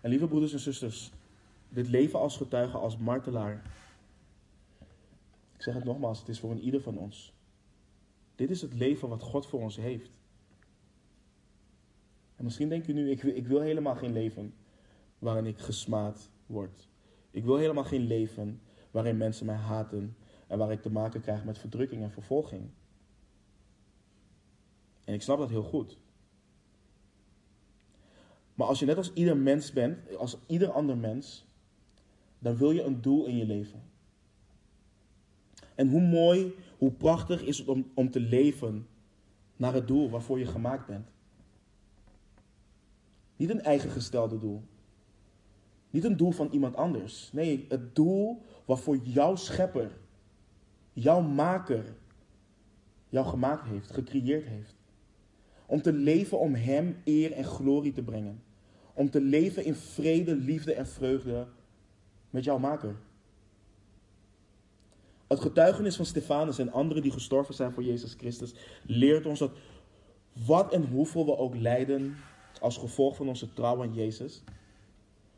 En 0.00 0.10
lieve 0.10 0.26
broeders 0.26 0.52
en 0.52 0.58
zusters, 0.58 1.12
dit 1.68 1.88
leven 1.88 2.18
als 2.18 2.36
getuige, 2.36 2.78
als 2.78 2.96
martelaar, 2.96 3.62
ik 5.62 5.68
zeg 5.68 5.76
het 5.76 5.92
nogmaals, 5.92 6.18
het 6.18 6.28
is 6.28 6.40
voor 6.40 6.50
een 6.50 6.60
ieder 6.60 6.80
van 6.80 6.98
ons. 6.98 7.34
Dit 8.34 8.50
is 8.50 8.62
het 8.62 8.74
leven 8.74 9.08
wat 9.08 9.22
God 9.22 9.46
voor 9.46 9.60
ons 9.60 9.76
heeft. 9.76 10.10
En 12.36 12.44
misschien 12.44 12.68
denk 12.68 12.86
je 12.86 12.92
nu, 12.92 13.10
ik, 13.10 13.22
ik 13.22 13.46
wil 13.46 13.60
helemaal 13.60 13.94
geen 13.94 14.12
leven 14.12 14.54
waarin 15.18 15.46
ik 15.46 15.58
gesmaad 15.58 16.30
word. 16.46 16.88
Ik 17.30 17.44
wil 17.44 17.56
helemaal 17.56 17.84
geen 17.84 18.06
leven 18.06 18.60
waarin 18.90 19.16
mensen 19.16 19.46
mij 19.46 19.54
haten 19.54 20.16
en 20.46 20.58
waar 20.58 20.72
ik 20.72 20.82
te 20.82 20.90
maken 20.90 21.20
krijg 21.20 21.44
met 21.44 21.58
verdrukking 21.58 22.02
en 22.02 22.10
vervolging. 22.10 22.70
En 25.04 25.14
ik 25.14 25.22
snap 25.22 25.38
dat 25.38 25.50
heel 25.50 25.62
goed. 25.62 25.98
Maar 28.54 28.66
als 28.66 28.78
je 28.78 28.86
net 28.86 28.96
als 28.96 29.12
ieder 29.12 29.36
mens 29.36 29.72
bent, 29.72 30.16
als 30.16 30.36
ieder 30.46 30.70
ander 30.70 30.96
mens, 30.96 31.46
dan 32.38 32.56
wil 32.56 32.70
je 32.70 32.82
een 32.82 33.00
doel 33.00 33.26
in 33.26 33.36
je 33.36 33.46
leven. 33.46 33.91
En 35.74 35.88
hoe 35.88 36.00
mooi, 36.00 36.54
hoe 36.78 36.90
prachtig 36.90 37.42
is 37.42 37.58
het 37.58 37.68
om, 37.68 37.90
om 37.94 38.10
te 38.10 38.20
leven 38.20 38.86
naar 39.56 39.74
het 39.74 39.88
doel 39.88 40.10
waarvoor 40.10 40.38
je 40.38 40.46
gemaakt 40.46 40.86
bent. 40.86 41.08
Niet 43.36 43.50
een 43.50 43.62
eigen 43.62 43.90
gestelde 43.90 44.38
doel. 44.38 44.62
Niet 45.90 46.04
een 46.04 46.16
doel 46.16 46.30
van 46.30 46.48
iemand 46.50 46.76
anders. 46.76 47.30
Nee, 47.32 47.66
het 47.68 47.94
doel 47.94 48.42
waarvoor 48.64 48.96
jouw 48.96 49.36
schepper, 49.36 49.90
jouw 50.92 51.20
maker, 51.20 51.84
jou 53.08 53.26
gemaakt 53.26 53.68
heeft, 53.68 53.90
gecreëerd 53.90 54.46
heeft. 54.46 54.76
Om 55.66 55.82
te 55.82 55.92
leven 55.92 56.38
om 56.38 56.54
Hem 56.54 56.96
eer 57.04 57.32
en 57.32 57.44
glorie 57.44 57.92
te 57.92 58.02
brengen. 58.02 58.42
Om 58.94 59.10
te 59.10 59.20
leven 59.20 59.64
in 59.64 59.74
vrede, 59.74 60.34
liefde 60.34 60.74
en 60.74 60.86
vreugde 60.86 61.46
met 62.30 62.44
jouw 62.44 62.58
maker. 62.58 62.96
Het 65.32 65.40
getuigenis 65.40 65.96
van 65.96 66.06
Stefanus 66.06 66.58
en 66.58 66.72
anderen 66.72 67.02
die 67.02 67.12
gestorven 67.12 67.54
zijn 67.54 67.72
voor 67.72 67.82
Jezus 67.82 68.14
Christus 68.14 68.54
leert 68.86 69.26
ons 69.26 69.38
dat 69.38 69.52
wat 70.46 70.72
en 70.72 70.86
hoeveel 70.88 71.24
we 71.24 71.36
ook 71.36 71.56
lijden 71.56 72.16
als 72.60 72.76
gevolg 72.76 73.16
van 73.16 73.28
onze 73.28 73.52
trouw 73.52 73.82
aan 73.82 73.94
Jezus, 73.94 74.44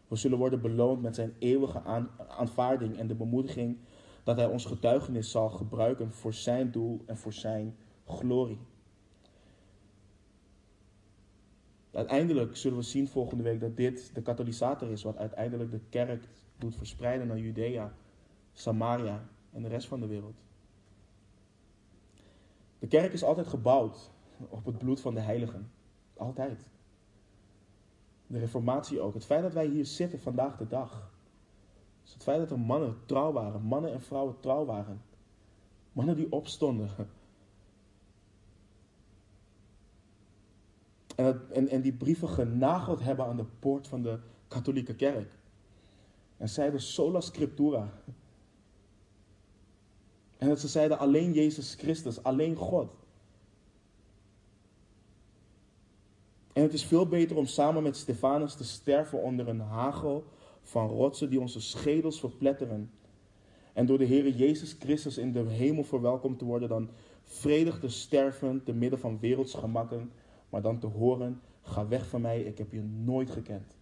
we 0.09 0.17
zullen 0.17 0.39
worden 0.39 0.61
beloond 0.61 1.03
met 1.03 1.15
zijn 1.15 1.35
eeuwige 1.39 1.83
aanvaarding 2.29 2.99
en 2.99 3.07
de 3.07 3.15
bemoediging 3.15 3.79
dat 4.25 4.37
hij 4.37 4.47
ons 4.47 4.65
getuigenis 4.65 5.31
zal 5.31 5.49
gebruiken 5.49 6.13
voor 6.13 6.35
zijn 6.35 6.71
doel 6.71 7.03
en 7.07 7.17
voor 7.17 7.33
zijn 7.33 7.77
glorie. 8.07 8.59
Uiteindelijk 11.93 12.57
zullen 12.57 12.79
we 12.79 12.85
zien 12.85 13.09
volgende 13.09 13.43
week 13.43 13.61
dat 13.61 13.77
dit 13.77 14.11
de 14.15 14.23
katalysator 14.23 14.91
is 14.91 15.03
wat 15.03 15.17
uiteindelijk 15.17 15.71
de 15.71 15.81
kerk 15.89 16.25
doet 16.59 16.77
verspreiden 16.77 17.27
naar 17.27 17.39
Judea, 17.39 17.95
Samaria 18.53 19.33
en 19.55 19.63
de 19.63 19.69
rest 19.69 19.89
van 19.89 20.01
de 20.01 20.07
wereld. 20.07 20.37
De 22.79 22.87
kerk 22.87 23.13
is 23.13 23.23
altijd 23.23 23.47
gebouwd 23.47 24.11
op 24.49 24.65
het 24.65 24.79
bloed 24.79 25.01
van 25.01 25.15
de 25.15 25.21
heiligen. 25.21 25.71
Altijd. 26.17 26.67
De 28.27 28.39
reformatie 28.39 29.01
ook. 29.01 29.15
Het 29.15 29.25
feit 29.25 29.43
dat 29.43 29.53
wij 29.53 29.67
hier 29.67 29.87
zitten 29.87 30.21
vandaag 30.21 30.57
de 30.57 30.67
dag. 30.67 31.13
Het 32.13 32.23
feit 32.23 32.39
dat 32.39 32.51
er 32.51 32.59
mannen 32.59 32.97
trouw 33.07 33.33
waren, 33.33 33.63
mannen 33.63 33.93
en 33.93 34.01
vrouwen 34.01 34.41
trouw 34.41 34.65
waren. 34.65 35.03
Mannen 35.93 36.17
die 36.17 36.33
opstonden. 36.33 36.89
En, 41.17 41.47
en, 41.51 41.69
en 41.69 41.81
die 41.81 41.93
brieven 41.93 42.29
genageld 42.29 43.01
hebben 43.01 43.27
aan 43.27 43.37
de 43.37 43.47
poort 43.59 43.89
van 43.89 44.03
de 44.03 44.19
katholieke 44.49 44.95
kerk. 44.95 45.39
En 46.37 46.49
zeiden 46.49 46.81
sola 46.81 47.21
scriptura. 47.21 47.93
En 50.39 50.49
dat 50.49 50.61
ze 50.61 50.69
zeiden 50.69 50.99
alleen 50.99 51.33
Jezus 51.33 51.75
Christus, 51.75 52.23
alleen 52.23 52.57
God. 52.57 52.93
En 56.53 56.63
het 56.63 56.73
is 56.73 56.85
veel 56.85 57.07
beter 57.07 57.37
om 57.37 57.47
samen 57.47 57.83
met 57.83 57.97
Stefanus 57.97 58.55
te 58.55 58.65
sterven 58.65 59.23
onder 59.23 59.49
een 59.49 59.61
hagel 59.61 60.25
van 60.63 60.89
rotsen 60.89 61.31
die 61.31 61.41
onze 61.41 61.61
schedels 61.61 62.21
verpletteren. 62.21 62.91
En 63.73 63.87
door 63.87 63.99
de 63.99 64.05
Heer 64.05 64.29
Jezus 64.29 64.77
Christus 64.79 65.19
in 65.19 65.33
de 65.33 65.41
hemel 65.41 65.85
verwelkomd 65.85 66.39
te 66.39 66.45
worden 66.45 66.69
dan 66.69 66.91
vredig 67.23 67.81
te 67.81 67.89
sterven 67.89 68.63
te 68.65 68.73
midden 68.73 68.99
van 68.99 69.19
wereldsgemakken, 69.19 70.13
maar 70.49 70.63
dan 70.63 70.79
te 70.79 70.87
horen, 70.87 71.41
ga 71.63 71.89
weg 71.89 72.09
van 72.09 72.21
mij, 72.21 72.43
ik 72.43 72.59
heb 72.59 72.73
je 72.73 72.83
nooit 72.83 73.31
gekend. 73.31 73.77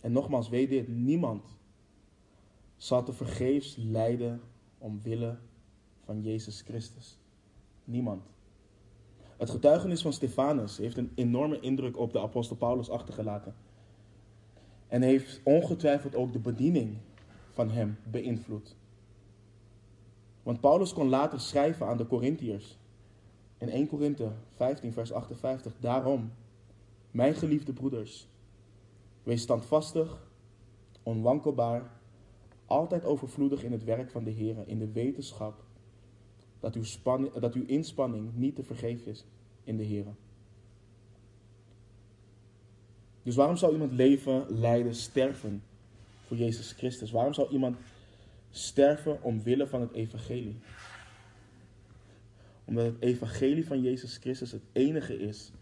En 0.00 0.12
nogmaals, 0.12 0.48
weet 0.48 0.68
dit, 0.68 0.88
niemand 0.88 1.57
zal 2.78 3.02
te 3.02 3.12
vergeefs 3.12 3.76
lijden 3.76 4.40
omwille 4.78 5.36
van 6.04 6.22
Jezus 6.22 6.60
Christus. 6.60 7.18
Niemand. 7.84 8.22
Het 9.36 9.50
getuigenis 9.50 10.02
van 10.02 10.12
Stefanus 10.12 10.76
heeft 10.76 10.96
een 10.96 11.12
enorme 11.14 11.60
indruk 11.60 11.98
op 11.98 12.12
de 12.12 12.20
apostel 12.20 12.56
Paulus 12.56 12.90
achtergelaten. 12.90 13.54
En 14.88 15.02
heeft 15.02 15.40
ongetwijfeld 15.44 16.14
ook 16.14 16.32
de 16.32 16.38
bediening 16.38 16.96
van 17.52 17.70
hem 17.70 17.98
beïnvloed. 18.10 18.76
Want 20.42 20.60
Paulus 20.60 20.92
kon 20.92 21.08
later 21.08 21.40
schrijven 21.40 21.86
aan 21.86 21.96
de 21.96 22.06
Corinthiërs. 22.06 22.78
In 23.58 23.68
1 23.68 23.88
Korinthe 23.88 24.32
15, 24.54 24.92
vers 24.92 25.12
58. 25.12 25.72
Daarom, 25.80 26.32
mijn 27.10 27.34
geliefde 27.34 27.72
broeders, 27.72 28.28
wees 29.22 29.42
standvastig, 29.42 30.26
onwankelbaar, 31.02 31.97
altijd 32.68 33.04
overvloedig 33.04 33.62
in 33.62 33.72
het 33.72 33.84
werk 33.84 34.10
van 34.10 34.24
de 34.24 34.30
Heer, 34.30 34.56
in 34.66 34.78
de 34.78 34.92
wetenschap 34.92 35.64
dat 36.60 36.74
uw, 36.74 36.84
spanning, 36.84 37.32
dat 37.32 37.54
uw 37.54 37.64
inspanning 37.66 38.34
niet 38.34 38.54
te 38.54 38.62
vergeven 38.62 39.06
is 39.06 39.24
in 39.64 39.76
de 39.76 39.82
Heer. 39.82 40.06
Dus 43.22 43.36
waarom 43.36 43.56
zou 43.56 43.72
iemand 43.72 43.92
leven, 43.92 44.44
lijden, 44.48 44.94
sterven 44.94 45.62
voor 46.26 46.36
Jezus 46.36 46.72
Christus? 46.72 47.10
Waarom 47.10 47.34
zou 47.34 47.50
iemand 47.50 47.76
sterven 48.50 49.22
omwille 49.22 49.66
van 49.66 49.80
het 49.80 49.92
evangelie? 49.92 50.60
Omdat 52.64 52.84
het 52.84 53.02
evangelie 53.02 53.66
van 53.66 53.82
Jezus 53.82 54.16
Christus 54.16 54.52
het 54.52 54.62
enige 54.72 55.18
is 55.18 55.52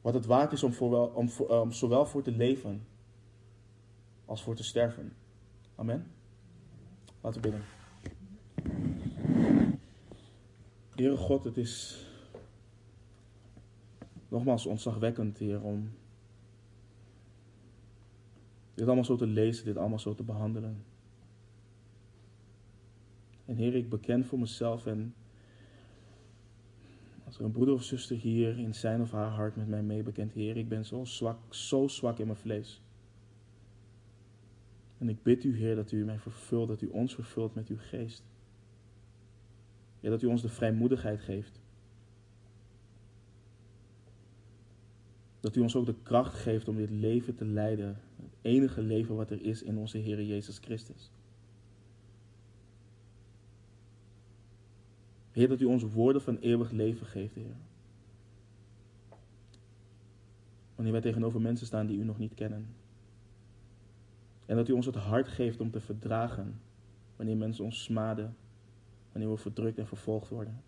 wat 0.00 0.14
het 0.14 0.26
waard 0.26 0.52
is 0.52 0.62
om, 0.62 0.74
om, 1.14 1.28
om 1.48 1.72
zowel 1.72 2.06
voor 2.06 2.22
te 2.22 2.30
leven 2.30 2.86
als 4.24 4.42
voor 4.42 4.54
te 4.54 4.64
sterven. 4.64 5.12
Amen. 5.74 6.06
Laten 7.20 7.42
we 7.42 7.48
bidden. 7.48 7.64
Heere 10.94 11.16
God, 11.16 11.44
het 11.44 11.56
is 11.56 12.06
nogmaals 14.28 14.66
ontzagwekkend, 14.66 15.38
Heer, 15.38 15.62
om 15.62 15.90
dit 18.74 18.86
allemaal 18.86 19.04
zo 19.04 19.16
te 19.16 19.26
lezen, 19.26 19.64
dit 19.64 19.76
allemaal 19.76 19.98
zo 19.98 20.14
te 20.14 20.22
behandelen. 20.22 20.84
En 23.44 23.56
Heer, 23.56 23.74
ik 23.74 23.88
beken 23.88 24.24
voor 24.24 24.38
mezelf 24.38 24.86
en 24.86 25.14
als 27.24 27.38
er 27.38 27.44
een 27.44 27.50
broeder 27.50 27.74
of 27.74 27.82
zuster 27.82 28.16
hier 28.16 28.58
in 28.58 28.74
zijn 28.74 29.00
of 29.00 29.10
haar 29.10 29.30
hart 29.30 29.56
met 29.56 29.68
mij 29.68 29.82
meebekent, 29.82 30.32
Heer, 30.32 30.56
ik 30.56 30.68
ben 30.68 30.84
zo 30.84 31.04
zwak, 31.04 31.54
zo 31.54 31.88
zwak 31.88 32.18
in 32.18 32.26
mijn 32.26 32.38
vlees. 32.38 32.83
En 35.04 35.10
ik 35.10 35.22
bid 35.22 35.44
u, 35.44 35.56
Heer, 35.56 35.74
dat 35.74 35.92
u 35.92 36.04
mij 36.04 36.18
vervult, 36.18 36.68
dat 36.68 36.82
u 36.82 36.86
ons 36.86 37.14
vervult 37.14 37.54
met 37.54 37.68
uw 37.68 37.76
geest. 37.78 38.22
Ja, 40.00 40.10
dat 40.10 40.22
u 40.22 40.26
ons 40.26 40.42
de 40.42 40.48
vrijmoedigheid 40.48 41.20
geeft. 41.20 41.60
Dat 45.40 45.56
u 45.56 45.60
ons 45.60 45.76
ook 45.76 45.86
de 45.86 45.94
kracht 46.02 46.34
geeft 46.34 46.68
om 46.68 46.76
dit 46.76 46.90
leven 46.90 47.34
te 47.34 47.44
leiden. 47.44 48.00
Het 48.16 48.34
enige 48.42 48.82
leven 48.82 49.16
wat 49.16 49.30
er 49.30 49.42
is 49.42 49.62
in 49.62 49.78
onze 49.78 49.98
Heer 49.98 50.22
Jezus 50.22 50.58
Christus. 50.58 51.10
Heer, 55.32 55.48
dat 55.48 55.60
u 55.60 55.64
ons 55.64 55.82
woorden 55.82 56.22
van 56.22 56.38
eeuwig 56.38 56.70
leven 56.70 57.06
geeft, 57.06 57.34
Heer. 57.34 57.56
Wanneer 60.74 60.92
wij 60.92 61.02
tegenover 61.02 61.40
mensen 61.40 61.66
staan 61.66 61.86
die 61.86 61.98
u 61.98 62.04
nog 62.04 62.18
niet 62.18 62.34
kennen. 62.34 62.82
En 64.46 64.56
dat 64.56 64.68
u 64.68 64.72
ons 64.72 64.86
het 64.86 64.94
hart 64.94 65.28
geeft 65.28 65.60
om 65.60 65.70
te 65.70 65.80
verdragen 65.80 66.60
wanneer 67.16 67.36
mensen 67.36 67.64
ons 67.64 67.82
smaden, 67.82 68.36
wanneer 69.12 69.30
we 69.30 69.36
verdrukt 69.36 69.78
en 69.78 69.86
vervolgd 69.86 70.28
worden. 70.28 70.62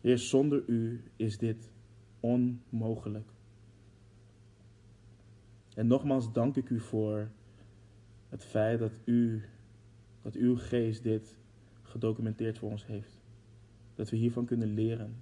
Heer, 0.00 0.18
zonder 0.18 0.62
u 0.66 1.04
is 1.16 1.38
dit 1.38 1.70
onmogelijk. 2.20 3.28
En 5.74 5.86
nogmaals 5.86 6.32
dank 6.32 6.56
ik 6.56 6.70
u 6.70 6.80
voor 6.80 7.30
het 8.28 8.44
feit 8.44 8.78
dat 8.78 8.92
u, 9.04 9.42
dat 10.22 10.34
uw 10.34 10.56
geest 10.56 11.02
dit 11.02 11.36
gedocumenteerd 11.82 12.58
voor 12.58 12.70
ons 12.70 12.86
heeft. 12.86 13.20
Dat 13.94 14.10
we 14.10 14.16
hiervan 14.16 14.44
kunnen 14.44 14.74
leren. 14.74 15.16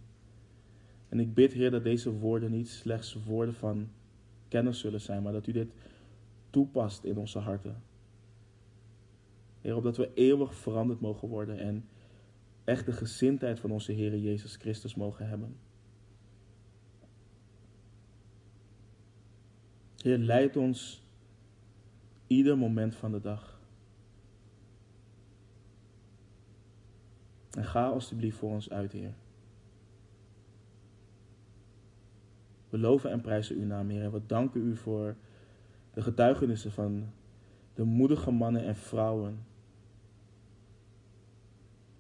En 1.09 1.21
ik 1.21 1.35
bid, 1.35 1.53
Heer, 1.53 1.71
dat 1.71 1.85
deze 1.85 2.13
woorden 2.13 2.51
niet 2.51 2.69
slechts 2.69 3.25
woorden 3.25 3.55
van 3.55 3.89
kennis 4.49 4.81
zullen 4.81 5.01
zijn, 5.01 5.23
maar 5.23 5.33
dat 5.33 5.47
u 5.47 5.53
dit 5.53 5.73
toepast 6.53 7.05
in 7.05 7.17
onze 7.17 7.39
harten. 7.39 7.83
Heer, 9.61 9.77
opdat 9.77 9.97
we 9.97 10.15
eeuwig 10.15 10.55
veranderd 10.55 11.01
mogen 11.01 11.29
worden 11.29 11.59
en 11.59 11.89
echt 12.65 12.87
de 12.87 12.93
gezindheid 12.93 13.61
van 13.61 13.71
onze 13.71 13.93
Heer 13.93 14.19
Jezus 14.19 14.57
Christus 14.57 14.95
mogen 14.95 15.29
hebben. 15.29 15.57
Heer, 19.97 20.19
leid 20.19 20.57
ons 20.57 21.03
ieder 22.27 22.59
moment 22.59 22.95
van 22.95 23.13
de 23.13 23.21
dag. 23.21 23.61
En 27.51 27.65
ga 27.65 27.89
alstublieft 27.89 28.37
voor 28.37 28.51
ons 28.51 28.71
uit, 28.71 28.93
Heer. 28.93 29.15
We 32.69 32.79
loven 32.79 33.11
en 33.11 33.21
prijzen 33.21 33.57
uw 33.57 33.67
naam, 33.67 33.89
Heer. 33.89 34.03
En 34.03 34.13
we 34.13 34.27
danken 34.27 34.67
u 34.67 34.77
voor 34.77 35.17
de 35.93 36.03
getuigenissen 36.03 36.73
van 36.73 37.13
de 37.75 37.85
moedige 37.85 38.31
mannen 38.31 38.65
en 38.65 38.77
vrouwen 38.77 39.39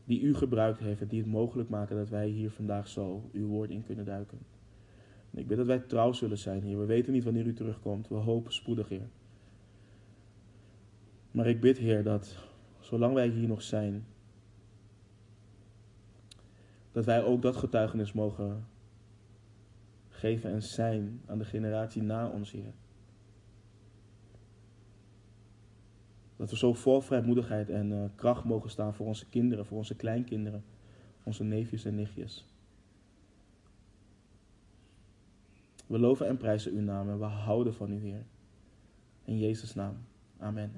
die 0.04 0.20
u 0.20 0.34
gebruikt 0.34 0.78
heeft 0.78 1.00
en 1.00 1.08
die 1.08 1.20
het 1.20 1.30
mogelijk 1.30 1.68
maken 1.68 1.96
dat 1.96 2.08
wij 2.08 2.28
hier 2.28 2.50
vandaag 2.50 2.88
zo 2.88 3.30
uw 3.32 3.46
woord 3.46 3.70
in 3.70 3.84
kunnen 3.84 4.04
duiken. 4.04 4.38
En 5.30 5.38
ik 5.38 5.46
bid 5.46 5.56
dat 5.56 5.66
wij 5.66 5.78
trouw 5.78 6.12
zullen 6.12 6.38
zijn, 6.38 6.62
Heer. 6.62 6.78
We 6.78 6.84
weten 6.84 7.12
niet 7.12 7.24
wanneer 7.24 7.46
u 7.46 7.52
terugkomt. 7.52 8.08
We 8.08 8.14
hopen 8.14 8.52
spoedig, 8.52 8.88
Heer. 8.88 9.08
Maar 11.30 11.46
ik 11.46 11.60
bid, 11.60 11.78
Heer, 11.78 12.02
dat 12.02 12.36
zolang 12.80 13.14
wij 13.14 13.28
hier 13.28 13.48
nog 13.48 13.62
zijn, 13.62 14.06
dat 16.92 17.04
wij 17.04 17.24
ook 17.24 17.42
dat 17.42 17.56
getuigenis 17.56 18.12
mogen 18.12 18.66
geven 20.08 20.50
en 20.50 20.62
zijn 20.62 21.20
aan 21.26 21.38
de 21.38 21.44
generatie 21.44 22.02
na 22.02 22.28
ons, 22.28 22.50
Heer. 22.50 22.72
Dat 26.42 26.50
we 26.50 26.56
zo 26.56 26.72
vol 26.72 27.00
vrijmoedigheid 27.00 27.70
en 27.70 27.90
uh, 27.90 28.04
kracht 28.14 28.44
mogen 28.44 28.70
staan 28.70 28.94
voor 28.94 29.06
onze 29.06 29.28
kinderen, 29.28 29.66
voor 29.66 29.76
onze 29.76 29.94
kleinkinderen, 29.94 30.64
onze 31.22 31.44
neefjes 31.44 31.84
en 31.84 31.94
nichtjes. 31.94 32.46
We 35.86 35.98
loven 35.98 36.26
en 36.26 36.36
prijzen 36.36 36.72
uw 36.72 36.80
naam 36.80 37.10
en 37.10 37.18
we 37.18 37.24
houden 37.24 37.74
van 37.74 37.92
u, 37.92 37.98
Heer. 37.98 38.24
In 39.24 39.38
Jezus' 39.38 39.74
naam. 39.74 39.96
Amen. 40.38 40.70